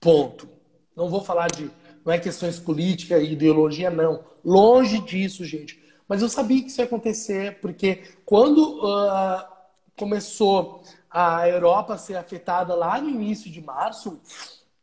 Ponto. 0.00 0.48
Não 0.94 1.08
vou 1.08 1.24
falar 1.24 1.48
de, 1.48 1.68
não 2.04 2.12
é 2.12 2.18
questões 2.20 2.60
políticas 2.60 3.20
e 3.20 3.32
ideologia, 3.32 3.90
não. 3.90 4.24
Longe 4.44 5.00
disso, 5.00 5.44
gente. 5.44 5.82
Mas 6.06 6.22
eu 6.22 6.28
sabia 6.28 6.62
que 6.62 6.68
isso 6.68 6.80
ia 6.80 6.84
acontecer, 6.84 7.60
porque 7.60 8.04
quando 8.24 8.78
uh, 8.84 9.44
começou 9.96 10.84
a 11.10 11.48
Europa 11.48 11.94
a 11.94 11.98
ser 11.98 12.16
afetada 12.16 12.76
lá 12.76 13.00
no 13.00 13.10
início 13.10 13.50
de 13.50 13.60
março, 13.60 14.20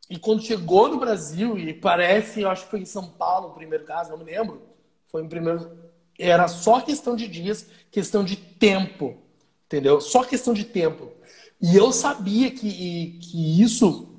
e 0.09 0.19
quando 0.19 0.43
chegou 0.43 0.89
no 0.89 0.99
Brasil, 0.99 1.57
e 1.57 1.73
parece, 1.73 2.41
eu 2.41 2.49
acho 2.49 2.65
que 2.65 2.71
foi 2.71 2.81
em 2.81 2.85
São 2.85 3.07
Paulo 3.11 3.47
o 3.47 3.53
primeiro 3.53 3.85
caso, 3.85 4.11
não 4.11 4.17
me 4.17 4.25
lembro, 4.25 4.61
foi 5.07 5.23
em 5.23 5.29
primeiro. 5.29 5.84
Era 6.17 6.47
só 6.47 6.81
questão 6.81 7.15
de 7.15 7.27
dias, 7.27 7.67
questão 7.91 8.23
de 8.23 8.35
tempo. 8.35 9.17
Entendeu? 9.65 9.99
Só 9.99 10.23
questão 10.23 10.53
de 10.53 10.63
tempo. 10.63 11.11
E 11.61 11.75
eu 11.75 11.91
sabia 11.91 12.51
que, 12.51 13.19
que 13.21 13.61
isso 13.61 14.15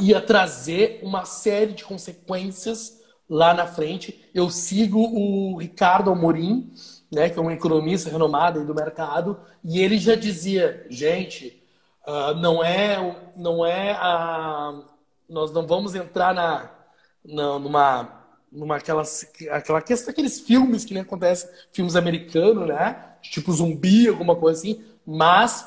ia 0.00 0.20
trazer 0.20 1.00
uma 1.02 1.24
série 1.24 1.72
de 1.72 1.84
consequências 1.84 3.00
lá 3.28 3.52
na 3.52 3.66
frente. 3.66 4.28
Eu 4.34 4.50
sigo 4.50 5.00
o 5.00 5.56
Ricardo 5.56 6.10
Amorim, 6.10 6.72
né, 7.10 7.28
que 7.28 7.38
é 7.38 7.42
um 7.42 7.50
economista 7.50 8.10
renomado 8.10 8.64
do 8.64 8.74
mercado, 8.74 9.40
e 9.64 9.80
ele 9.80 9.98
já 9.98 10.14
dizia, 10.14 10.86
gente, 10.88 11.62
uh, 12.06 12.34
não 12.34 12.62
é, 12.62 13.30
não 13.36 13.64
é 13.64 13.92
a, 13.92 14.82
nós 15.28 15.52
não 15.52 15.66
vamos 15.66 15.94
entrar 15.94 16.34
na, 16.34 16.70
na 17.24 17.58
numa 17.58 18.17
numa 18.50 18.76
aquelas, 18.76 19.26
aquela 19.50 19.82
questão, 19.82 20.10
aqueles 20.10 20.40
filmes 20.40 20.84
que 20.84 20.94
nem 20.94 21.02
acontece, 21.02 21.48
filmes 21.72 21.96
americanos, 21.96 22.66
né? 22.66 23.14
Tipo 23.22 23.52
zumbi, 23.52 24.08
alguma 24.08 24.36
coisa 24.36 24.60
assim. 24.60 24.84
Mas 25.06 25.66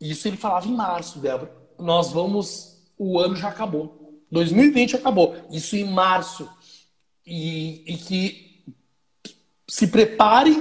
isso 0.00 0.28
ele 0.28 0.36
falava 0.36 0.66
em 0.66 0.74
março, 0.74 1.18
Débora. 1.18 1.52
Nós 1.78 2.12
vamos. 2.12 2.74
O 2.98 3.18
ano 3.18 3.34
já 3.36 3.48
acabou. 3.48 4.22
2020 4.30 4.96
acabou. 4.96 5.36
Isso 5.50 5.76
em 5.76 5.84
março. 5.84 6.48
E, 7.26 7.82
e 7.86 7.96
que 7.96 8.62
se 9.66 9.86
prepare 9.86 10.54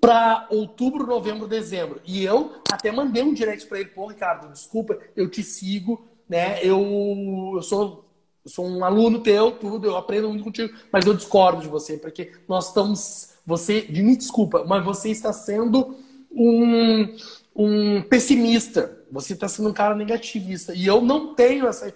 para 0.00 0.48
outubro, 0.50 1.06
novembro, 1.06 1.46
dezembro. 1.46 2.00
E 2.04 2.24
eu 2.24 2.60
até 2.72 2.90
mandei 2.90 3.22
um 3.22 3.32
direct 3.32 3.66
para 3.68 3.78
ele, 3.78 3.90
pô, 3.90 4.08
Ricardo, 4.08 4.52
desculpa, 4.52 4.98
eu 5.14 5.30
te 5.30 5.44
sigo, 5.44 6.04
né? 6.28 6.58
Eu, 6.60 7.52
eu 7.54 7.62
sou 7.62 8.01
eu 8.44 8.50
sou 8.50 8.66
um 8.66 8.84
aluno 8.84 9.20
teu, 9.20 9.52
tudo, 9.52 9.86
eu 9.86 9.96
aprendo 9.96 10.28
muito 10.28 10.44
contigo, 10.44 10.74
mas 10.90 11.06
eu 11.06 11.14
discordo 11.14 11.62
de 11.62 11.68
você, 11.68 11.96
porque 11.96 12.32
nós 12.48 12.68
estamos. 12.68 13.30
Você, 13.46 13.86
me 13.88 14.16
desculpa, 14.16 14.64
mas 14.64 14.84
você 14.84 15.10
está 15.10 15.32
sendo 15.32 15.96
um, 16.30 17.16
um 17.54 18.02
pessimista. 18.02 18.98
Você 19.10 19.32
está 19.34 19.48
sendo 19.48 19.68
um 19.68 19.72
cara 19.72 19.94
negativista. 19.94 20.74
E 20.74 20.86
eu 20.86 21.00
não 21.00 21.34
tenho 21.34 21.66
essa, 21.66 21.94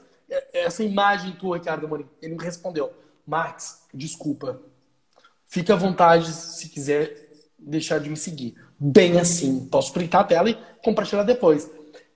essa 0.52 0.84
imagem 0.84 1.32
tua, 1.32 1.56
Ricardo 1.56 1.86
Amorim. 1.86 2.06
Ele 2.20 2.34
me 2.34 2.44
respondeu: 2.44 2.92
Max, 3.26 3.82
desculpa. 3.92 4.60
Fique 5.44 5.72
à 5.72 5.76
vontade 5.76 6.32
se 6.32 6.68
quiser 6.68 7.26
deixar 7.58 7.98
de 7.98 8.10
me 8.10 8.16
seguir. 8.16 8.54
Bem 8.78 9.18
assim. 9.18 9.66
Posso 9.66 9.92
printar 9.92 10.22
a 10.22 10.24
tela 10.24 10.50
e 10.50 10.58
compartilhar 10.82 11.22
depois. 11.22 11.70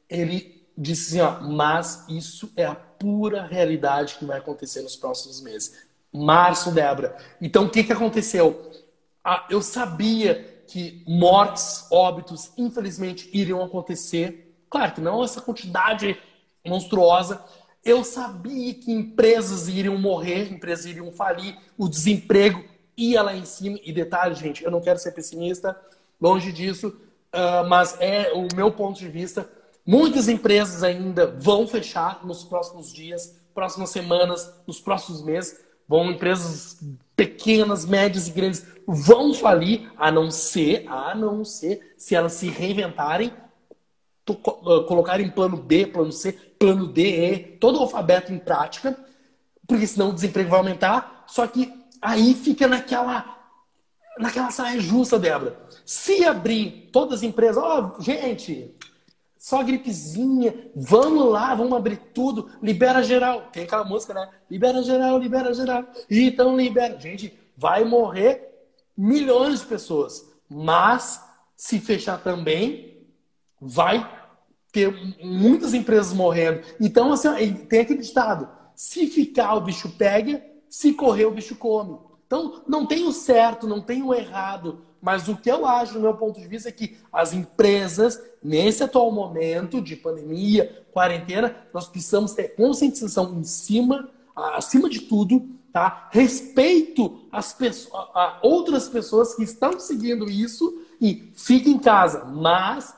Ele 0.09 0.65
disse 0.77 1.19
assim: 1.19 1.21
ó, 1.21 1.41
mas 1.49 2.05
isso 2.09 2.53
é 2.57 2.67
a 2.67 2.90
pura 3.01 3.47
realidade 3.47 4.17
que 4.17 4.27
vai 4.27 4.39
acontecer 4.39 4.83
nos 4.83 4.95
próximos 4.95 5.41
meses. 5.41 5.75
Março, 6.13 6.71
Débora. 6.71 7.17
Então, 7.41 7.65
o 7.65 7.71
que, 7.71 7.83
que 7.83 7.93
aconteceu? 7.93 8.71
Ah, 9.25 9.47
eu 9.49 9.63
sabia 9.63 10.63
que 10.69 11.03
mortes, 11.07 11.87
óbitos, 11.91 12.53
infelizmente, 12.59 13.31
iriam 13.33 13.65
acontecer. 13.65 14.55
Claro 14.69 14.93
que 14.93 15.01
não 15.01 15.25
essa 15.25 15.41
quantidade 15.41 16.17
monstruosa. 16.65 17.43
Eu 17.83 18.05
sabia 18.05 18.75
que 18.75 18.93
empresas 18.93 19.67
iriam 19.67 19.97
morrer, 19.97 20.53
empresas 20.53 20.85
iriam 20.85 21.11
falir, 21.11 21.57
o 21.79 21.89
desemprego 21.89 22.63
ia 22.97 23.23
lá 23.23 23.35
em 23.35 23.47
cima. 23.47 23.79
E 23.83 23.93
detalhe, 23.93 24.35
gente, 24.35 24.63
eu 24.63 24.71
não 24.71 24.83
quero 24.83 24.99
ser 24.99 25.13
pessimista, 25.13 25.75
longe 26.21 26.53
disso, 26.53 26.89
uh, 26.89 27.67
mas 27.67 27.97
é 27.99 28.31
o 28.35 28.47
meu 28.55 28.71
ponto 28.71 28.99
de 28.99 29.09
vista 29.09 29.49
Muitas 29.87 30.29
empresas 30.29 30.83
ainda 30.83 31.27
vão 31.27 31.67
fechar 31.67 32.25
nos 32.25 32.45
próximos 32.45 32.93
dias, 32.93 33.41
próximas 33.55 33.91
semanas, 33.91 34.53
nos 34.67 34.81
próximos 34.81 35.23
meses. 35.23 35.61
Vão 35.89 36.11
empresas 36.11 36.79
pequenas, 37.17 37.85
médias 37.85 38.29
e 38.29 38.31
grandes 38.31 38.65
vão 38.87 39.35
falir, 39.35 39.91
a 39.97 40.11
não 40.11 40.31
ser, 40.31 40.85
a 40.89 41.15
não 41.15 41.45
ser, 41.45 41.95
se 41.97 42.15
elas 42.15 42.33
se 42.33 42.49
reinventarem, 42.49 43.33
ah, 44.29 44.85
colocarem 44.87 45.31
plano 45.31 45.57
B, 45.57 45.87
plano 45.87 46.13
C, 46.13 46.33
plano 46.33 46.87
D, 46.87 47.03
E, 47.03 47.39
todo 47.59 47.79
o 47.79 47.83
alfabeto 47.83 48.33
em 48.33 48.39
prática, 48.39 48.97
porque 49.67 49.87
senão 49.87 50.11
o 50.11 50.13
desemprego 50.13 50.51
vai 50.51 50.59
aumentar. 50.59 51.25
Só 51.27 51.47
que 51.47 51.73
aí 52.01 52.35
fica 52.35 52.67
naquela 52.67 53.39
naquela 54.19 54.51
saia 54.51 54.81
justa, 54.81 55.19
Débora. 55.19 55.59
Se 55.85 56.25
abrir 56.25 56.91
todas 56.93 57.21
as 57.21 57.23
empresas, 57.23 57.63
ó, 57.63 57.95
oh, 57.99 58.03
gente, 58.03 58.75
só 59.41 59.63
gripezinha, 59.63 60.71
vamos 60.77 61.25
lá, 61.25 61.55
vamos 61.55 61.73
abrir 61.73 61.97
tudo, 62.13 62.51
libera 62.63 63.03
geral. 63.03 63.49
Tem 63.51 63.63
aquela 63.63 63.87
música, 63.87 64.13
né? 64.13 64.29
Libera 64.51 64.83
geral, 64.83 65.17
libera 65.17 65.55
geral. 65.55 65.87
Então 66.11 66.55
libera. 66.55 67.01
Gente, 67.01 67.33
vai 67.57 67.83
morrer 67.83 68.69
milhões 68.95 69.61
de 69.61 69.67
pessoas. 69.67 70.31
Mas, 70.47 71.25
se 71.57 71.81
fechar 71.81 72.19
também, 72.19 73.03
vai 73.59 74.07
ter 74.71 74.93
muitas 75.25 75.73
empresas 75.73 76.13
morrendo. 76.13 76.61
Então, 76.79 77.11
assim, 77.11 77.55
tem 77.55 77.81
aquele 77.81 78.03
ditado: 78.03 78.47
se 78.75 79.07
ficar, 79.07 79.55
o 79.55 79.63
bicho 79.63 79.89
pega, 79.97 80.45
se 80.69 80.93
correr, 80.93 81.25
o 81.25 81.31
bicho 81.31 81.57
come. 81.57 81.99
Então, 82.27 82.63
não 82.69 82.85
tem 82.85 83.07
o 83.07 83.13
certo, 83.13 83.67
não 83.67 83.81
tem 83.81 84.03
o 84.03 84.13
errado. 84.13 84.85
Mas 85.01 85.29
o 85.29 85.37
que 85.37 85.51
eu 85.51 85.65
acho, 85.65 85.95
do 85.95 86.01
meu 86.01 86.15
ponto 86.15 86.39
de 86.39 86.47
vista, 86.47 86.69
é 86.69 86.73
que 86.73 86.97
as 87.13 87.33
empresas, 87.33 88.21
nesse 88.43 88.83
atual 88.83 89.11
momento 89.11 89.81
de 89.81 89.97
pandemia, 89.97 90.85
quarentena, 90.93 91.57
nós 91.73 91.89
precisamos 91.89 92.35
ter 92.35 92.55
conscientização 92.55 93.39
em 93.39 93.45
cima, 93.45 94.11
acima 94.37 94.89
de 94.91 95.01
tudo, 95.01 95.49
tá? 95.73 96.09
Respeito 96.11 97.29
as 97.33 97.53
pessoas, 97.53 98.09
a 98.15 98.41
outras 98.43 98.89
pessoas 98.89 99.35
que 99.35 99.43
estão 99.43 99.79
seguindo 99.81 100.29
isso 100.29 100.83
e 101.01 101.33
fique 101.35 101.71
em 101.71 101.79
casa, 101.79 102.25
mas 102.25 102.95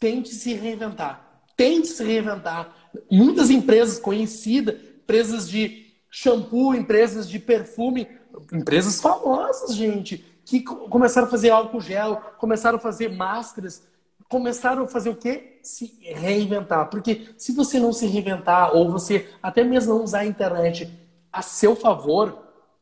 tente 0.00 0.30
se 0.30 0.54
reinventar. 0.54 1.42
Tente 1.56 1.88
se 1.88 2.02
reinventar. 2.02 2.74
Muitas 3.10 3.50
empresas 3.50 3.98
conhecidas, 3.98 4.76
empresas 5.02 5.48
de 5.48 5.92
shampoo, 6.10 6.74
empresas 6.74 7.28
de 7.28 7.38
perfume, 7.38 8.08
empresas 8.52 9.00
famosas, 9.00 9.74
gente, 9.74 10.24
que 10.44 10.60
começaram 10.62 11.26
a 11.26 11.30
fazer 11.30 11.50
álcool 11.50 11.80
gel, 11.80 12.16
começaram 12.38 12.76
a 12.76 12.80
fazer 12.80 13.08
máscaras, 13.08 13.82
começaram 14.28 14.84
a 14.84 14.88
fazer 14.88 15.10
o 15.10 15.16
quê? 15.16 15.58
Se 15.62 15.98
reinventar. 16.00 16.88
Porque 16.90 17.28
se 17.36 17.52
você 17.52 17.78
não 17.78 17.92
se 17.92 18.06
reinventar, 18.06 18.74
ou 18.74 18.90
você 18.90 19.28
até 19.42 19.62
mesmo 19.62 19.94
não 19.94 20.04
usar 20.04 20.20
a 20.20 20.26
internet 20.26 20.90
a 21.32 21.42
seu 21.42 21.76
favor, 21.76 22.38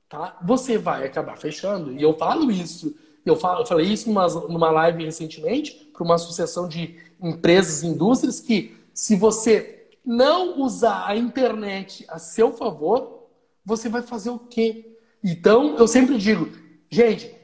tá? 0.08 0.38
Você 0.42 0.78
vai 0.78 1.04
acabar 1.06 1.36
fechando. 1.36 1.92
E 1.92 2.02
eu 2.02 2.14
falo 2.14 2.50
isso. 2.50 2.94
Eu, 3.24 3.36
falo, 3.36 3.62
eu 3.62 3.66
falei 3.66 3.86
isso 3.86 4.08
numa, 4.08 4.26
numa 4.26 4.70
live 4.70 5.04
recentemente 5.04 5.90
para 5.92 6.02
uma 6.02 6.14
associação 6.14 6.66
de 6.66 6.98
empresas 7.20 7.82
e 7.82 7.86
indústrias 7.86 8.40
que 8.40 8.76
se 8.94 9.16
você 9.16 9.88
não 10.04 10.60
usar 10.60 11.06
a 11.06 11.16
internet 11.16 12.04
a 12.08 12.18
seu 12.18 12.52
favor, 12.52 13.28
você 13.64 13.88
vai 13.88 14.02
fazer 14.02 14.30
o 14.30 14.38
quê? 14.38 14.96
Então, 15.22 15.76
eu 15.76 15.86
sempre 15.86 16.16
digo, 16.16 16.48
gente, 16.90 17.34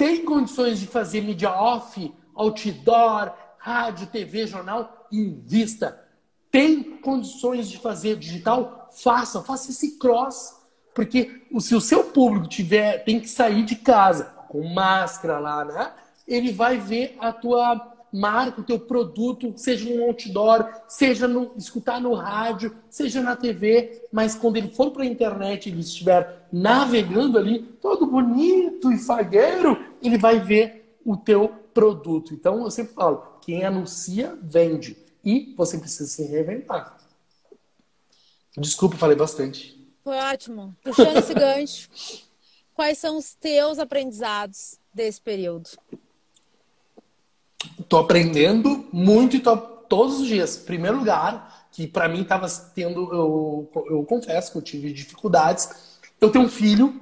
tem 0.00 0.24
condições 0.24 0.80
de 0.80 0.86
fazer 0.86 1.20
mídia 1.20 1.50
off, 1.50 2.10
outdoor, 2.34 3.34
rádio, 3.58 4.06
TV, 4.06 4.46
jornal, 4.46 5.06
invista. 5.12 6.08
Tem 6.50 6.82
condições 6.82 7.68
de 7.68 7.76
fazer 7.76 8.16
digital? 8.16 8.88
Faça, 8.96 9.42
faça 9.42 9.70
esse 9.70 9.98
cross. 9.98 10.56
Porque 10.94 11.42
se 11.58 11.74
o 11.74 11.82
seu 11.82 12.04
público 12.04 12.48
tiver, 12.48 13.04
tem 13.04 13.20
que 13.20 13.28
sair 13.28 13.62
de 13.62 13.76
casa 13.76 14.24
com 14.48 14.66
máscara 14.72 15.38
lá, 15.38 15.66
né? 15.66 15.92
Ele 16.26 16.50
vai 16.50 16.78
ver 16.78 17.18
a 17.20 17.30
tua 17.30 17.76
marca, 18.12 18.60
o 18.60 18.64
teu 18.64 18.78
produto, 18.78 19.52
seja 19.56 19.88
no 19.88 20.04
outdoor, 20.04 20.68
seja 20.88 21.28
no 21.28 21.52
escutar 21.56 22.00
no 22.00 22.14
rádio, 22.14 22.74
seja 22.88 23.20
na 23.20 23.36
TV, 23.36 24.06
mas 24.12 24.34
quando 24.34 24.56
ele 24.56 24.70
for 24.70 24.90
para 24.90 25.02
a 25.02 25.06
internet, 25.06 25.68
ele 25.68 25.80
estiver 25.80 26.46
navegando 26.52 27.38
ali, 27.38 27.62
todo 27.80 28.06
bonito 28.06 28.92
e 28.92 28.98
fagueiro, 28.98 29.76
ele 30.02 30.18
vai 30.18 30.40
ver 30.40 30.94
o 31.04 31.16
teu 31.16 31.48
produto. 31.72 32.34
Então 32.34 32.62
eu 32.62 32.70
sempre 32.70 32.94
falo, 32.94 33.38
quem 33.40 33.64
anuncia, 33.64 34.36
vende. 34.42 34.96
E 35.24 35.54
você 35.56 35.78
precisa 35.78 36.08
se 36.08 36.24
reinventar. 36.24 36.98
Desculpa, 38.56 38.96
falei 38.96 39.16
bastante. 39.16 39.78
Foi 40.02 40.16
ótimo. 40.16 40.74
Puxando 40.82 41.18
esse 41.18 41.34
gancho, 41.34 41.88
quais 42.74 42.98
são 42.98 43.16
os 43.16 43.34
teus 43.34 43.78
aprendizados 43.78 44.78
desse 44.92 45.20
período? 45.20 45.70
Tô 47.88 47.98
aprendendo 47.98 48.86
muito 48.92 49.36
e 49.36 49.40
tô 49.40 49.56
todos 49.56 50.20
os 50.20 50.26
dias. 50.26 50.56
Primeiro 50.56 50.98
lugar, 50.98 51.66
que 51.72 51.86
para 51.86 52.08
mim 52.08 52.22
estava 52.22 52.48
tendo, 52.74 53.12
eu, 53.12 53.70
eu 53.90 54.04
confesso 54.04 54.52
que 54.52 54.58
eu 54.58 54.62
tive 54.62 54.92
dificuldades. 54.92 55.98
Eu 56.20 56.30
tenho 56.30 56.44
um 56.44 56.48
filho 56.48 57.00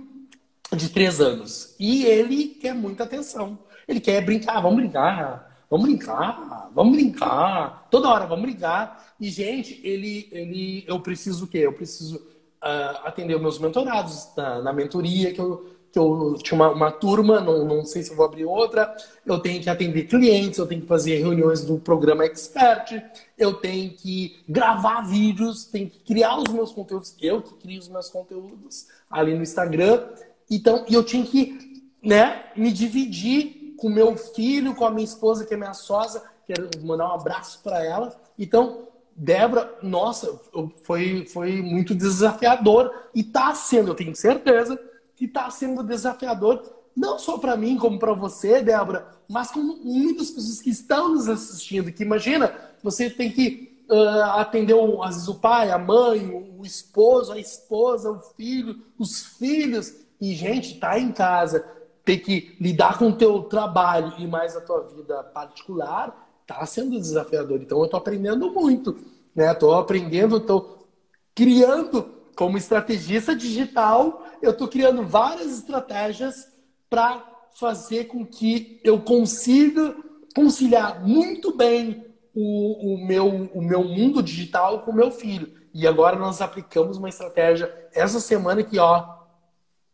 de 0.74 0.88
três 0.88 1.20
anos 1.20 1.74
e 1.78 2.04
ele 2.04 2.48
quer 2.48 2.74
muita 2.74 3.04
atenção. 3.04 3.58
Ele 3.86 4.00
quer 4.00 4.24
brincar, 4.24 4.60
vamos 4.60 4.76
brincar, 4.76 5.48
Vamos 5.70 5.86
brincar, 5.86 6.70
vamos 6.74 6.96
brincar. 6.96 7.86
Toda 7.90 8.08
hora, 8.08 8.26
vamos 8.26 8.42
brincar. 8.46 9.12
E, 9.20 9.28
gente, 9.28 9.78
ele, 9.84 10.26
ele, 10.32 10.84
eu 10.86 10.98
preciso 11.00 11.44
o 11.44 11.48
quê? 11.48 11.58
Eu 11.58 11.74
preciso 11.74 12.16
uh, 12.16 13.04
atender 13.04 13.38
meus 13.38 13.58
mentorados 13.58 14.30
na, 14.34 14.62
na, 14.62 14.72
mentoria, 14.72 15.32
que 15.32 15.40
eu, 15.40 15.77
que 15.92 15.98
eu 15.98 16.36
tinha 16.42 16.54
uma, 16.54 16.70
uma 16.70 16.92
turma, 16.92 17.40
não, 17.40 17.64
não 17.64 17.84
sei 17.84 18.02
se 18.02 18.14
vou 18.14 18.26
abrir 18.26 18.44
outra. 18.44 18.94
Eu 19.24 19.38
tenho 19.38 19.62
que 19.62 19.70
atender 19.70 20.04
clientes, 20.04 20.58
eu 20.58 20.66
tenho 20.66 20.82
que 20.82 20.86
fazer 20.86 21.16
reuniões 21.16 21.62
do 21.64 21.78
programa 21.78 22.24
Expert, 22.24 23.02
eu 23.36 23.54
tenho 23.54 23.90
que 23.90 24.36
gravar 24.48 25.02
vídeos, 25.02 25.64
tenho 25.64 25.88
que 25.88 26.00
criar 26.00 26.36
os 26.36 26.52
meus 26.52 26.72
conteúdos. 26.72 27.14
Eu 27.20 27.42
que 27.42 27.54
crio 27.54 27.80
os 27.80 27.88
meus 27.88 28.08
conteúdos 28.08 28.86
ali 29.10 29.34
no 29.34 29.42
Instagram. 29.42 30.06
Então, 30.50 30.84
eu 30.90 31.02
tinha 31.02 31.24
que 31.24 31.82
né, 32.02 32.44
me 32.56 32.70
dividir 32.70 33.74
com 33.78 33.88
meu 33.88 34.16
filho, 34.16 34.74
com 34.74 34.84
a 34.84 34.90
minha 34.90 35.04
esposa, 35.04 35.46
que 35.46 35.54
é 35.54 35.56
minha 35.56 35.74
sócia. 35.74 36.22
Quero 36.46 36.68
mandar 36.82 37.08
um 37.08 37.14
abraço 37.14 37.60
para 37.62 37.84
ela. 37.84 38.14
Então, 38.38 38.88
Débora, 39.14 39.74
nossa, 39.82 40.38
foi, 40.84 41.24
foi 41.24 41.60
muito 41.60 41.94
desafiador. 41.94 42.92
E 43.14 43.20
está 43.20 43.52
sendo, 43.54 43.90
eu 43.90 43.94
tenho 43.94 44.14
certeza, 44.14 44.78
que 45.18 45.24
está 45.24 45.50
sendo 45.50 45.82
desafiador, 45.82 46.62
não 46.96 47.18
só 47.18 47.36
para 47.38 47.56
mim, 47.56 47.76
como 47.76 47.98
para 47.98 48.12
você, 48.12 48.62
Débora, 48.62 49.08
mas 49.28 49.50
com 49.50 49.60
muitas 49.60 50.30
pessoas 50.30 50.62
que 50.62 50.70
estão 50.70 51.10
nos 51.10 51.28
assistindo. 51.28 51.92
Que 51.92 52.04
imagina, 52.04 52.54
você 52.82 53.10
tem 53.10 53.30
que 53.30 53.84
uh, 53.90 54.30
atender, 54.36 54.76
às 55.02 55.16
vezes, 55.16 55.28
o 55.28 55.34
pai, 55.34 55.70
a 55.70 55.78
mãe, 55.78 56.30
o 56.56 56.64
esposo, 56.64 57.32
a 57.32 57.38
esposa, 57.38 58.10
o 58.10 58.20
filho, 58.20 58.80
os 58.96 59.24
filhos. 59.38 59.92
E, 60.20 60.34
gente, 60.34 60.78
tá 60.78 60.98
em 60.98 61.12
casa 61.12 61.64
ter 62.04 62.18
que 62.18 62.56
lidar 62.60 62.96
com 62.98 63.10
o 63.10 63.16
teu 63.16 63.42
trabalho 63.42 64.14
e 64.18 64.26
mais 64.26 64.56
a 64.56 64.60
tua 64.60 64.80
vida 64.84 65.22
particular, 65.24 66.26
tá 66.46 66.64
sendo 66.64 66.98
desafiador. 66.98 67.60
Então 67.60 67.78
eu 67.78 67.84
estou 67.84 67.98
aprendendo 67.98 68.50
muito, 68.50 68.96
né? 69.34 69.52
Estou 69.52 69.74
aprendendo, 69.74 70.38
estou 70.38 70.88
criando 71.34 72.17
como 72.38 72.56
estrategista 72.56 73.34
digital, 73.34 74.24
eu 74.40 74.52
estou 74.52 74.68
criando 74.68 75.04
várias 75.04 75.58
estratégias 75.58 76.46
para 76.88 77.20
fazer 77.58 78.04
com 78.04 78.24
que 78.24 78.80
eu 78.84 79.00
consiga 79.00 79.92
conciliar 80.36 81.04
muito 81.04 81.56
bem 81.56 82.06
o, 82.32 82.94
o, 82.94 83.04
meu, 83.04 83.26
o 83.52 83.60
meu 83.60 83.82
mundo 83.82 84.22
digital 84.22 84.82
com 84.82 84.92
o 84.92 84.94
meu 84.94 85.10
filho. 85.10 85.52
E 85.74 85.84
agora 85.84 86.16
nós 86.16 86.40
aplicamos 86.40 86.96
uma 86.96 87.08
estratégia 87.08 87.74
essa 87.92 88.20
semana 88.20 88.62
que, 88.62 88.78
ó, 88.78 89.18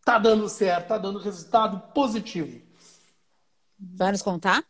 Tá 0.05 0.19
dando 0.19 0.47
certo, 0.51 0.89
tá 0.89 0.99
dando 0.99 1.19
resultado 1.19 1.81
positivo. 1.95 2.61
Vai 3.79 4.13
nos 4.13 4.21
contar? 4.21 4.63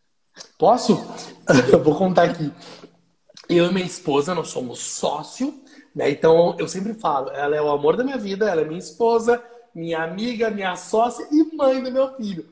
Posso? 0.57 1.05
Eu 1.73 1.83
vou 1.83 1.97
contar 1.97 2.31
aqui. 2.31 2.53
Eu 3.49 3.69
e 3.69 3.75
minha 3.75 3.85
esposa, 3.85 4.33
nós 4.33 4.49
somos 4.49 4.79
sócio, 4.79 5.64
né? 5.95 6.11
Então 6.11 6.57
eu 6.59 6.67
sempre 6.69 6.95
falo, 6.95 7.31
ela 7.31 7.55
é 7.55 7.63
o 7.63 7.71
amor 7.71 7.97
da 7.97 8.05
minha 8.05 8.19
vida, 8.19 8.49
ela 8.49 8.63
é 8.63 8.65
minha 8.65 8.79
esposa, 8.79 9.43
minha 9.75 10.03
amiga, 10.03 10.51
minha 10.51 10.77
sócia 10.77 11.27
e 11.31 11.55
mãe 11.55 11.83
do 11.83 11.93
meu 11.93 12.15
filho. 12.15 12.47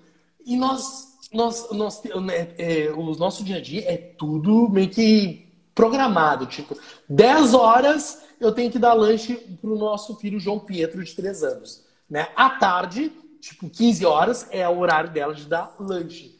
E 0.45 0.57
nós, 0.57 1.19
nós, 1.33 1.71
nós 1.71 2.03
né, 2.23 2.55
é, 2.59 2.91
o 2.91 3.15
nosso 3.17 3.45
dia 3.45 3.57
a 3.57 3.61
dia 3.61 3.91
é 3.91 3.97
tudo 3.97 4.69
meio 4.69 4.91
que 4.91 5.49
programado. 5.75 6.47
Tipo, 6.47 6.77
10 7.09 7.55
horas 7.55 8.23
eu 8.41 8.53
tenho 8.53 8.71
que 8.71 8.79
dar 8.79 8.93
lanche 8.93 9.37
pro 9.61 9.77
nosso 9.77 10.17
filho 10.17 10.41
João 10.41 10.59
Pietro, 10.59 11.03
de 11.03 11.15
3 11.15 11.45
anos. 11.45 11.85
Né? 12.11 12.29
À 12.35 12.51
tarde, 12.51 13.13
tipo 13.41 13.71
15 13.71 14.05
horas, 14.05 14.49
é 14.51 14.69
o 14.69 14.79
horário 14.79 15.11
dela 15.11 15.35
de 15.35 15.47
dar 15.47 15.75
lanche. 15.79 16.39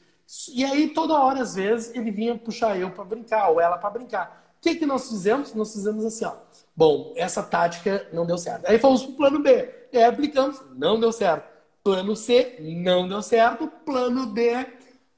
E 0.53 0.65
aí, 0.65 0.89
toda 0.89 1.15
hora, 1.15 1.43
às 1.43 1.55
vezes, 1.55 1.95
ele 1.95 2.11
vinha 2.11 2.37
puxar 2.37 2.79
eu 2.79 2.91
para 2.91 3.05
brincar, 3.05 3.51
ou 3.51 3.61
ela 3.61 3.77
para 3.77 3.91
brincar. 3.91 4.55
O 4.59 4.63
que, 4.63 4.75
que 4.77 4.87
nós 4.87 5.09
fizemos? 5.09 5.55
Nós 5.55 5.73
fizemos 5.73 6.05
assim, 6.05 6.25
ó. 6.25 6.33
Bom, 6.75 7.13
essa 7.17 7.43
tática 7.43 8.09
não 8.13 8.25
deu 8.25 8.39
certo. 8.39 8.67
Aí 8.67 8.79
fomos 8.79 9.03
pro 9.05 9.15
plano 9.15 9.41
B. 9.41 9.69
E 9.93 9.99
aí 9.99 10.05
aplicamos, 10.05 10.61
não 10.75 10.99
deu 10.99 11.13
certo. 11.13 11.51
Plano 11.85 12.17
C, 12.17 12.57
não 12.61 13.09
deu 13.09 13.23
certo. 13.23 13.69
Plano 13.85 14.27
D, 14.27 14.67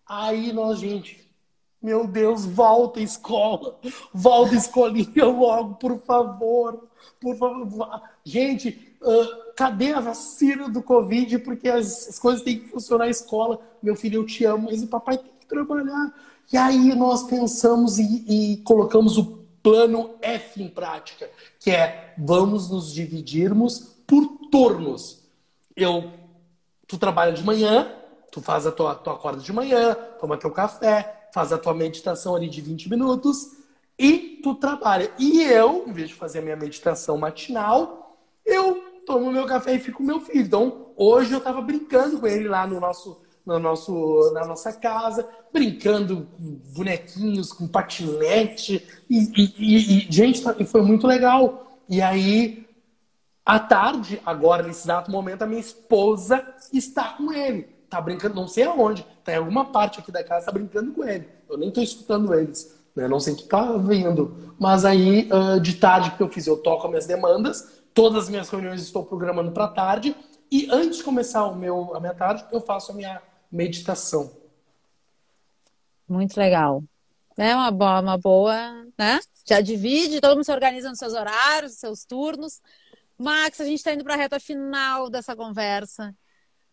aí 0.07 0.53
nós, 0.53 0.79
gente, 0.79 1.25
meu 1.85 2.07
Deus, 2.07 2.47
volta 2.47 2.99
escola. 2.99 3.79
Volta 4.13 4.55
escolinha 4.55 5.27
logo, 5.29 5.75
por 5.75 5.99
favor. 6.01 6.89
Por 7.21 7.37
favor. 7.37 8.03
Gente, 8.25 8.97
uh, 9.03 9.53
cadê 9.55 9.93
a 9.93 10.01
vacina 10.01 10.69
do 10.69 10.83
Covid? 10.83 11.39
Porque 11.41 11.69
as, 11.69 12.09
as, 12.09 12.19
coisas 12.19 12.43
têm 12.43 12.61
que 12.61 12.69
funcionar 12.69 13.05
na 13.05 13.11
escola. 13.11 13.61
Meu 13.83 13.95
filho, 13.95 14.23
eu 14.23 14.27
te 14.27 14.47
amo, 14.47 14.69
mas 14.71 14.83
o 14.83 14.87
papai 14.87 15.19
tem 15.19 15.31
que 15.39 15.47
trabalhar. 15.47 16.13
E 16.51 16.57
aí 16.57 16.95
nós 16.95 17.25
pensamos 17.25 17.99
e, 17.99 18.25
e 18.27 18.57
colocamos 18.63 19.19
o 19.19 19.44
plano 19.65 20.17
F 20.21 20.63
em 20.63 20.69
prática, 20.69 21.31
que 21.59 21.71
é 21.71 22.13
vamos 22.19 22.69
nos 22.69 22.93
dividirmos 22.93 23.79
por 24.07 24.27
turnos. 24.53 25.25
Eu, 25.75 26.13
tu 26.87 26.99
trabalha 26.99 27.33
de 27.33 27.43
manhã, 27.43 27.91
tu 28.31 28.43
faz 28.43 28.67
a 28.67 28.73
tua, 28.73 28.95
tua 28.95 29.15
acorda 29.15 29.41
de 29.41 29.53
manhã, 29.55 29.95
toma 30.21 30.37
teu 30.37 30.51
café, 30.51 31.29
faz 31.33 31.51
a 31.51 31.57
tua 31.57 31.73
meditação 31.73 32.37
ali 32.37 32.47
de 32.47 32.61
20 32.61 32.91
minutos 32.91 33.57
e 33.99 34.39
tu 34.43 34.55
trabalha. 34.55 35.11
E 35.19 35.43
eu, 35.43 35.85
em 35.89 35.93
vez 35.93 36.11
de 36.11 36.15
fazer 36.15 36.41
a 36.41 36.43
minha 36.43 36.57
meditação 36.57 37.17
matinal, 37.17 38.15
eu 38.45 38.85
tomo 39.07 39.33
meu 39.33 39.47
café 39.47 39.77
e 39.77 39.79
fico 39.79 39.99
com 39.99 40.05
meu 40.05 40.21
filho. 40.21 40.45
Então, 40.45 40.93
hoje 40.95 41.33
eu 41.33 41.39
estava 41.39 41.63
brincando 41.63 42.21
com 42.21 42.27
ele 42.27 42.49
lá 42.49 42.67
no 42.67 42.79
nosso, 42.79 43.24
no 43.45 43.59
nosso, 43.59 44.31
na 44.33 44.47
nossa 44.47 44.73
casa, 44.73 45.29
brincando 45.53 46.27
com 46.37 46.61
bonequinhos, 46.75 47.53
com 47.53 47.67
patinete. 47.69 48.87
E, 49.09 49.19
e, 49.37 50.07
e, 50.09 50.13
gente, 50.13 50.43
foi 50.67 50.83
muito 50.83 51.07
legal. 51.07 51.67
E 51.89 52.01
aí, 52.01 52.65
À 53.47 53.59
tarde, 53.59 54.23
agora, 54.25 54.63
nesse 54.63 54.87
exato 54.87 55.11
momento, 55.11 55.43
a 55.43 55.47
minha 55.47 55.61
esposa 55.61 56.43
está 56.73 57.11
com 57.11 57.31
ele. 57.31 57.69
Tá 57.91 58.01
brincando, 58.01 58.35
não 58.35 58.49
sei 58.49 58.65
aonde, 58.65 59.07
tá 59.23 59.33
em 59.33 59.37
alguma 59.37 59.67
parte 59.67 60.01
aqui 60.01 60.11
da 60.11 60.25
casa, 60.25 60.47
tá 60.47 60.53
brincando 60.53 60.93
com 60.93 61.05
ele. 61.05 61.29
Eu 61.49 61.59
nem 61.59 61.71
tô 61.71 61.83
escutando 61.83 62.33
eles, 62.33 62.75
né? 62.97 63.07
Não 63.07 63.21
sei 63.21 63.35
o 63.35 63.37
que 63.37 63.45
tá 63.45 63.77
vindo. 63.77 64.55
Mas 64.59 64.87
aí, 64.87 65.29
uh, 65.31 65.61
de 65.61 65.75
tarde, 65.75 66.13
que 66.13 66.23
eu 66.23 66.29
fiz, 66.31 66.47
eu 66.47 66.57
toco 66.57 66.85
as 66.85 66.89
minhas 66.89 67.07
demandas, 67.07 67.83
todas 67.93 68.25
as 68.25 68.31
minhas 68.31 68.49
reuniões 68.49 68.81
estou 68.81 69.05
programando 69.05 69.53
para 69.53 69.69
tarde, 69.69 70.17
e 70.51 70.67
antes 70.71 70.99
de 70.99 71.05
começar 71.05 71.45
o 71.45 71.55
meu, 71.55 71.95
a 71.95 72.01
minha 72.01 72.15
tarde, 72.15 72.47
eu 72.51 72.63
faço 72.63 72.93
a 72.93 72.95
minha 72.95 73.21
meditação. 73.55 74.37
Muito 76.09 76.37
legal. 76.37 76.83
É 77.37 77.55
uma 77.55 77.71
boa, 77.71 78.01
uma 78.01 78.19
boa, 78.19 78.87
né? 78.99 79.21
Já 79.47 79.61
divide, 79.61 80.21
todo 80.21 80.35
mundo 80.35 80.45
se 80.45 80.53
organiza 80.53 80.89
nos 80.91 80.99
seus 80.99 81.15
horários, 81.15 81.73
nos 81.73 81.81
seus 81.81 82.05
turnos. 82.05 82.61
Max, 83.17 83.61
a 83.61 83.65
gente 83.65 83.77
está 83.79 83.95
indo 83.95 84.05
para 84.05 84.15
a 84.15 84.17
reta 84.17 84.41
final 84.41 85.09
dessa 85.09 85.37
conversa. 85.37 86.15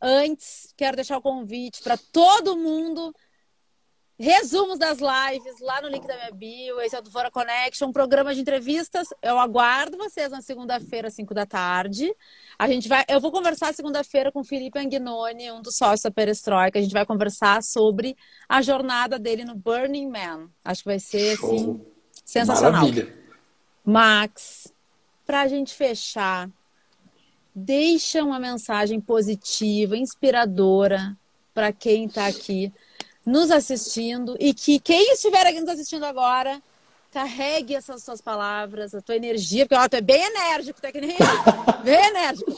Antes, 0.02 0.74
quero 0.76 0.96
deixar 0.96 1.18
o 1.18 1.22
convite 1.22 1.84
para 1.84 1.98
todo 2.12 2.58
mundo. 2.58 3.14
Resumos 4.22 4.78
das 4.78 5.00
lives 5.00 5.60
lá 5.62 5.82
no 5.82 5.88
link 5.88 6.06
da 6.06 6.16
minha 6.16 6.32
bio. 6.32 6.80
Esse 6.80 6.96
é 6.96 7.00
o 7.00 7.02
do 7.02 7.10
Fora 7.10 7.32
Connection, 7.32 7.88
um 7.88 7.92
programa 7.92 8.36
de 8.36 8.42
entrevistas. 8.42 9.08
Eu 9.20 9.40
aguardo 9.40 9.98
vocês 9.98 10.30
na 10.30 10.44
segunda-feira, 10.44 11.08
às 11.08 11.16
5 11.16 11.34
da 11.34 11.44
tarde. 11.44 12.16
A 12.60 12.68
gente 12.68 12.88
vai, 12.88 13.04
eu 13.10 13.20
vou 13.20 13.32
conversar 13.32 13.74
segunda-feira 13.74 14.32
com 14.32 14.42
o 14.42 14.44
Felipe 14.44 14.78
Anguinoni, 14.78 15.52
um 15.52 15.60
dos 15.60 15.76
sócios 15.76 16.04
da 16.04 16.12
Perestroika. 16.12 16.78
A 16.78 16.82
gente 16.84 16.94
vai 16.94 17.04
conversar 17.04 17.64
sobre 17.64 18.16
a 18.48 18.62
jornada 18.62 19.18
dele 19.18 19.44
no 19.44 19.56
Burning 19.56 20.08
Man. 20.08 20.52
Acho 20.64 20.84
que 20.84 20.90
vai 20.90 21.00
ser 21.00 21.34
assim, 21.40 21.82
sensacional. 22.24 22.74
Maravilha. 22.74 23.20
Max, 23.84 24.72
para 25.26 25.42
a 25.42 25.48
gente 25.48 25.74
fechar, 25.74 26.48
deixa 27.56 28.24
uma 28.24 28.40
mensagem 28.40 29.02
positiva, 29.02 29.98
inspiradora 29.98 31.18
para 31.56 31.74
quem 31.74 32.06
está 32.06 32.28
aqui 32.28 32.72
nos 33.26 33.52
assistindo 33.52 34.36
e 34.40 34.54
que 34.54 34.80
quem 34.80 35.14
estiver 35.14 35.46
aqui 35.46 35.60
nos 35.60 35.70
assistindo 35.70 36.06
agora 36.06 36.62
carregue 37.12 37.76
essas 37.76 38.04
suas 38.04 38.22
palavras, 38.22 38.96
a 38.96 39.02
tua 39.02 39.16
energia, 39.16 39.66
porque 39.66 39.82
ó, 39.82 39.88
tu 39.88 39.98
é 39.98 40.02
bem 40.02 40.22
enérgico, 40.22 40.82
tá 40.82 40.92
que 40.92 41.02
nem 41.02 41.18
bem 41.84 42.06
enérgico. 42.08 42.52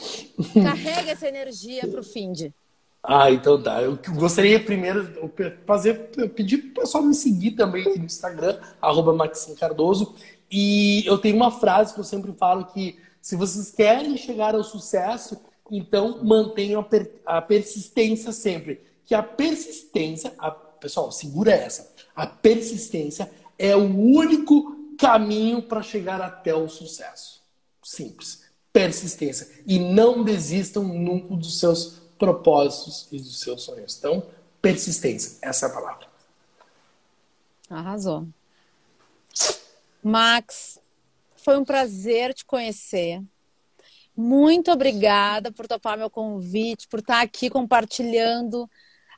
Carrega 0.62 1.10
essa 1.10 1.28
energia 1.28 1.86
pro 1.88 2.04
fim 2.04 2.32
de. 2.32 2.54
Ah, 3.02 3.30
então 3.30 3.60
tá. 3.60 3.82
Eu 3.82 3.98
gostaria 4.14 4.58
primeiro 4.58 5.30
fazer, 5.66 5.94
pedir 6.34 6.58
pro 6.58 6.82
pessoal 6.82 7.02
me 7.02 7.14
seguir 7.14 7.50
também 7.52 7.82
aqui 7.82 7.98
no 7.98 8.06
Instagram, 8.06 8.56
arroba 8.80 9.12
Maxim 9.12 9.54
Cardoso. 9.54 10.14
E 10.50 11.04
eu 11.04 11.18
tenho 11.18 11.36
uma 11.36 11.50
frase 11.50 11.92
que 11.92 12.00
eu 12.00 12.04
sempre 12.04 12.32
falo 12.32 12.66
que 12.66 12.98
se 13.20 13.36
vocês 13.36 13.70
querem 13.70 14.16
chegar 14.16 14.54
ao 14.54 14.62
sucesso, 14.62 15.36
então 15.70 16.22
mantenham 16.22 16.80
a, 16.80 16.84
per, 16.84 17.10
a 17.26 17.42
persistência 17.42 18.32
sempre. 18.32 18.80
Que 19.04 19.14
a 19.14 19.22
persistência, 19.22 20.34
a, 20.38 20.50
pessoal, 20.50 21.12
segura 21.12 21.52
essa. 21.52 21.92
A 22.14 22.26
persistência 22.26 23.30
é 23.58 23.74
o 23.76 23.84
único 23.84 24.94
caminho 24.98 25.62
para 25.62 25.82
chegar 25.82 26.20
até 26.20 26.54
o 26.54 26.68
sucesso. 26.68 27.42
Simples. 27.82 28.44
Persistência. 28.72 29.48
E 29.66 29.78
não 29.78 30.24
desistam 30.24 30.84
nunca 30.84 31.34
dos 31.36 31.58
seus 31.58 32.00
propósitos 32.18 33.08
e 33.12 33.18
dos 33.18 33.40
seus 33.40 33.62
sonhos. 33.62 33.96
Então, 33.98 34.26
persistência. 34.60 35.38
Essa 35.42 35.66
é 35.66 35.68
a 35.68 35.72
palavra. 35.72 36.06
Arrasou. 37.68 38.26
Max, 40.02 40.78
foi 41.36 41.58
um 41.58 41.64
prazer 41.64 42.34
te 42.34 42.44
conhecer. 42.44 43.22
Muito 44.16 44.70
obrigada 44.70 45.50
por 45.50 45.66
topar 45.66 45.98
meu 45.98 46.08
convite, 46.08 46.86
por 46.88 47.00
estar 47.00 47.20
aqui 47.20 47.50
compartilhando 47.50 48.70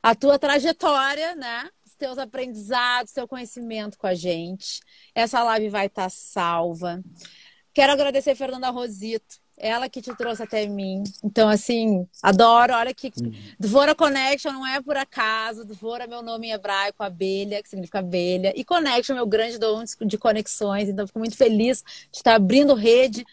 a 0.02 0.14
tua 0.14 0.38
trajetória, 0.38 1.34
né? 1.34 1.68
Os 1.84 1.94
teus 1.94 2.18
aprendizados, 2.18 3.12
teu 3.12 3.26
conhecimento 3.26 3.98
com 3.98 4.06
a 4.06 4.14
gente. 4.14 4.80
Essa 5.14 5.42
live 5.42 5.68
vai 5.68 5.86
estar 5.86 6.10
salva. 6.10 7.02
Quero 7.72 7.92
agradecer 7.92 8.30
a 8.30 8.36
Fernanda 8.36 8.70
Rosito 8.70 9.40
ela 9.58 9.88
que 9.88 10.02
te 10.02 10.14
trouxe 10.14 10.42
até 10.42 10.66
mim. 10.66 11.02
Então, 11.24 11.48
assim, 11.48 12.06
adoro. 12.22 12.74
Olha 12.74 12.92
que 12.92 13.10
uhum. 13.18 13.32
Dvora 13.58 13.94
Connection 13.94 14.52
não 14.52 14.66
é 14.66 14.80
por 14.82 14.96
acaso. 14.96 15.64
Dvora 15.64 16.04
é 16.04 16.06
meu 16.06 16.22
nome 16.22 16.48
em 16.48 16.52
hebraico, 16.52 17.02
abelha, 17.02 17.62
que 17.62 17.68
significa 17.68 18.00
abelha. 18.00 18.52
E 18.54 18.64
Connection 18.64 19.14
é 19.14 19.16
meu 19.16 19.26
grande 19.26 19.58
dom 19.58 19.82
de 20.02 20.18
conexões. 20.18 20.88
Então, 20.88 21.06
fico 21.06 21.18
muito 21.18 21.36
feliz 21.36 21.82
de 22.10 22.18
estar 22.18 22.34
abrindo 22.34 22.74
rede 22.74 23.24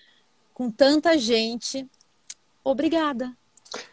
com 0.54 0.72
tanta 0.72 1.18
gente. 1.18 1.86
Obrigada. 2.64 3.36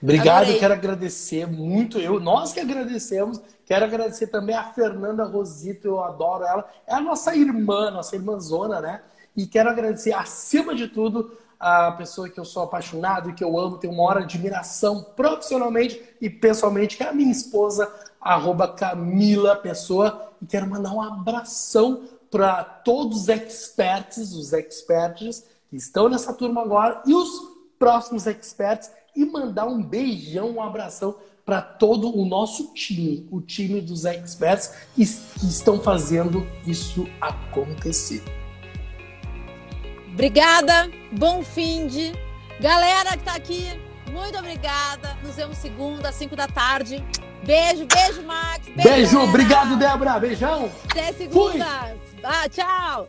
Obrigado, 0.03 0.43
Adorei. 0.43 0.59
quero 0.59 0.75
agradecer 0.75 1.47
muito. 1.47 1.99
Eu, 1.99 2.21
nós 2.21 2.53
que 2.53 2.61
agradecemos. 2.61 3.41
Quero 3.65 3.85
agradecer 3.85 4.27
também 4.27 4.57
a 4.57 4.65
Fernanda 4.73 5.25
Rosito, 5.25 5.87
eu 5.87 6.03
adoro 6.03 6.45
ela. 6.45 6.69
É 6.87 6.95
a 6.95 7.01
nossa 7.01 7.35
irmã, 7.37 7.91
nossa 7.91 8.17
irmãzona, 8.17 8.81
né? 8.81 9.03
E 9.37 9.47
quero 9.47 9.71
agradecer, 9.71 10.13
acima 10.13 10.75
de 10.75 10.89
tudo, 10.89 11.31
a 11.59 11.93
pessoa 11.93 12.29
que 12.29 12.41
eu 12.41 12.45
sou 12.45 12.65
apaixonado 12.65 13.31
e 13.31 13.33
que 13.33 13.45
eu 13.45 13.59
amo, 13.59 13.79
tenho 13.79 13.93
uma 13.93 14.03
hora 14.03 14.21
de 14.21 14.37
admiração 14.37 15.03
profissionalmente 15.15 16.03
e 16.21 16.29
pessoalmente, 16.29 16.97
que 16.97 17.03
é 17.03 17.09
a 17.09 17.13
minha 17.13 17.31
esposa, 17.31 17.93
arroba 18.21 18.67
Camila 18.67 19.55
Pessoa. 19.57 20.33
E 20.43 20.47
quero 20.47 20.67
mandar 20.67 20.93
um 20.93 21.01
abração 21.01 22.03
para 22.31 22.65
todos 22.65 23.23
os 23.23 23.29
experts, 23.29 24.33
os 24.33 24.53
experts 24.53 25.45
que 25.69 25.77
estão 25.77 26.09
nessa 26.09 26.33
turma 26.33 26.63
agora 26.63 27.03
e 27.07 27.15
os 27.15 27.31
próximos 27.79 28.27
experts 28.27 28.91
e 29.15 29.25
mandar 29.25 29.67
um 29.67 29.83
beijão, 29.83 30.51
um 30.51 30.63
abração 30.63 31.17
para 31.45 31.61
todo 31.61 32.17
o 32.17 32.25
nosso 32.25 32.73
time, 32.75 33.27
o 33.31 33.41
time 33.41 33.81
dos 33.81 34.05
experts 34.05 34.73
que 34.95 35.03
estão 35.03 35.81
fazendo 35.81 36.47
isso 36.67 37.09
acontecer. 37.21 38.23
Obrigada, 40.13 40.91
bom 41.13 41.43
fim 41.43 41.87
de. 41.87 42.13
Galera 42.61 43.17
que 43.17 43.25
tá 43.25 43.35
aqui, 43.35 43.65
muito 44.13 44.39
obrigada. 44.39 45.17
Nos 45.23 45.35
vemos 45.37 45.57
segunda, 45.57 46.11
às 46.11 46.15
5 46.17 46.37
da 46.37 46.47
tarde. 46.47 47.03
Beijo, 47.45 47.87
beijo, 47.87 48.23
Max. 48.23 48.67
Beijo, 48.67 48.83
beijo 48.83 49.21
obrigado, 49.21 49.77
Débora. 49.77 50.19
Beijão. 50.19 50.71
Até 50.91 51.13
segunda. 51.13 51.97
Ah, 52.23 52.49
tchau. 52.49 53.09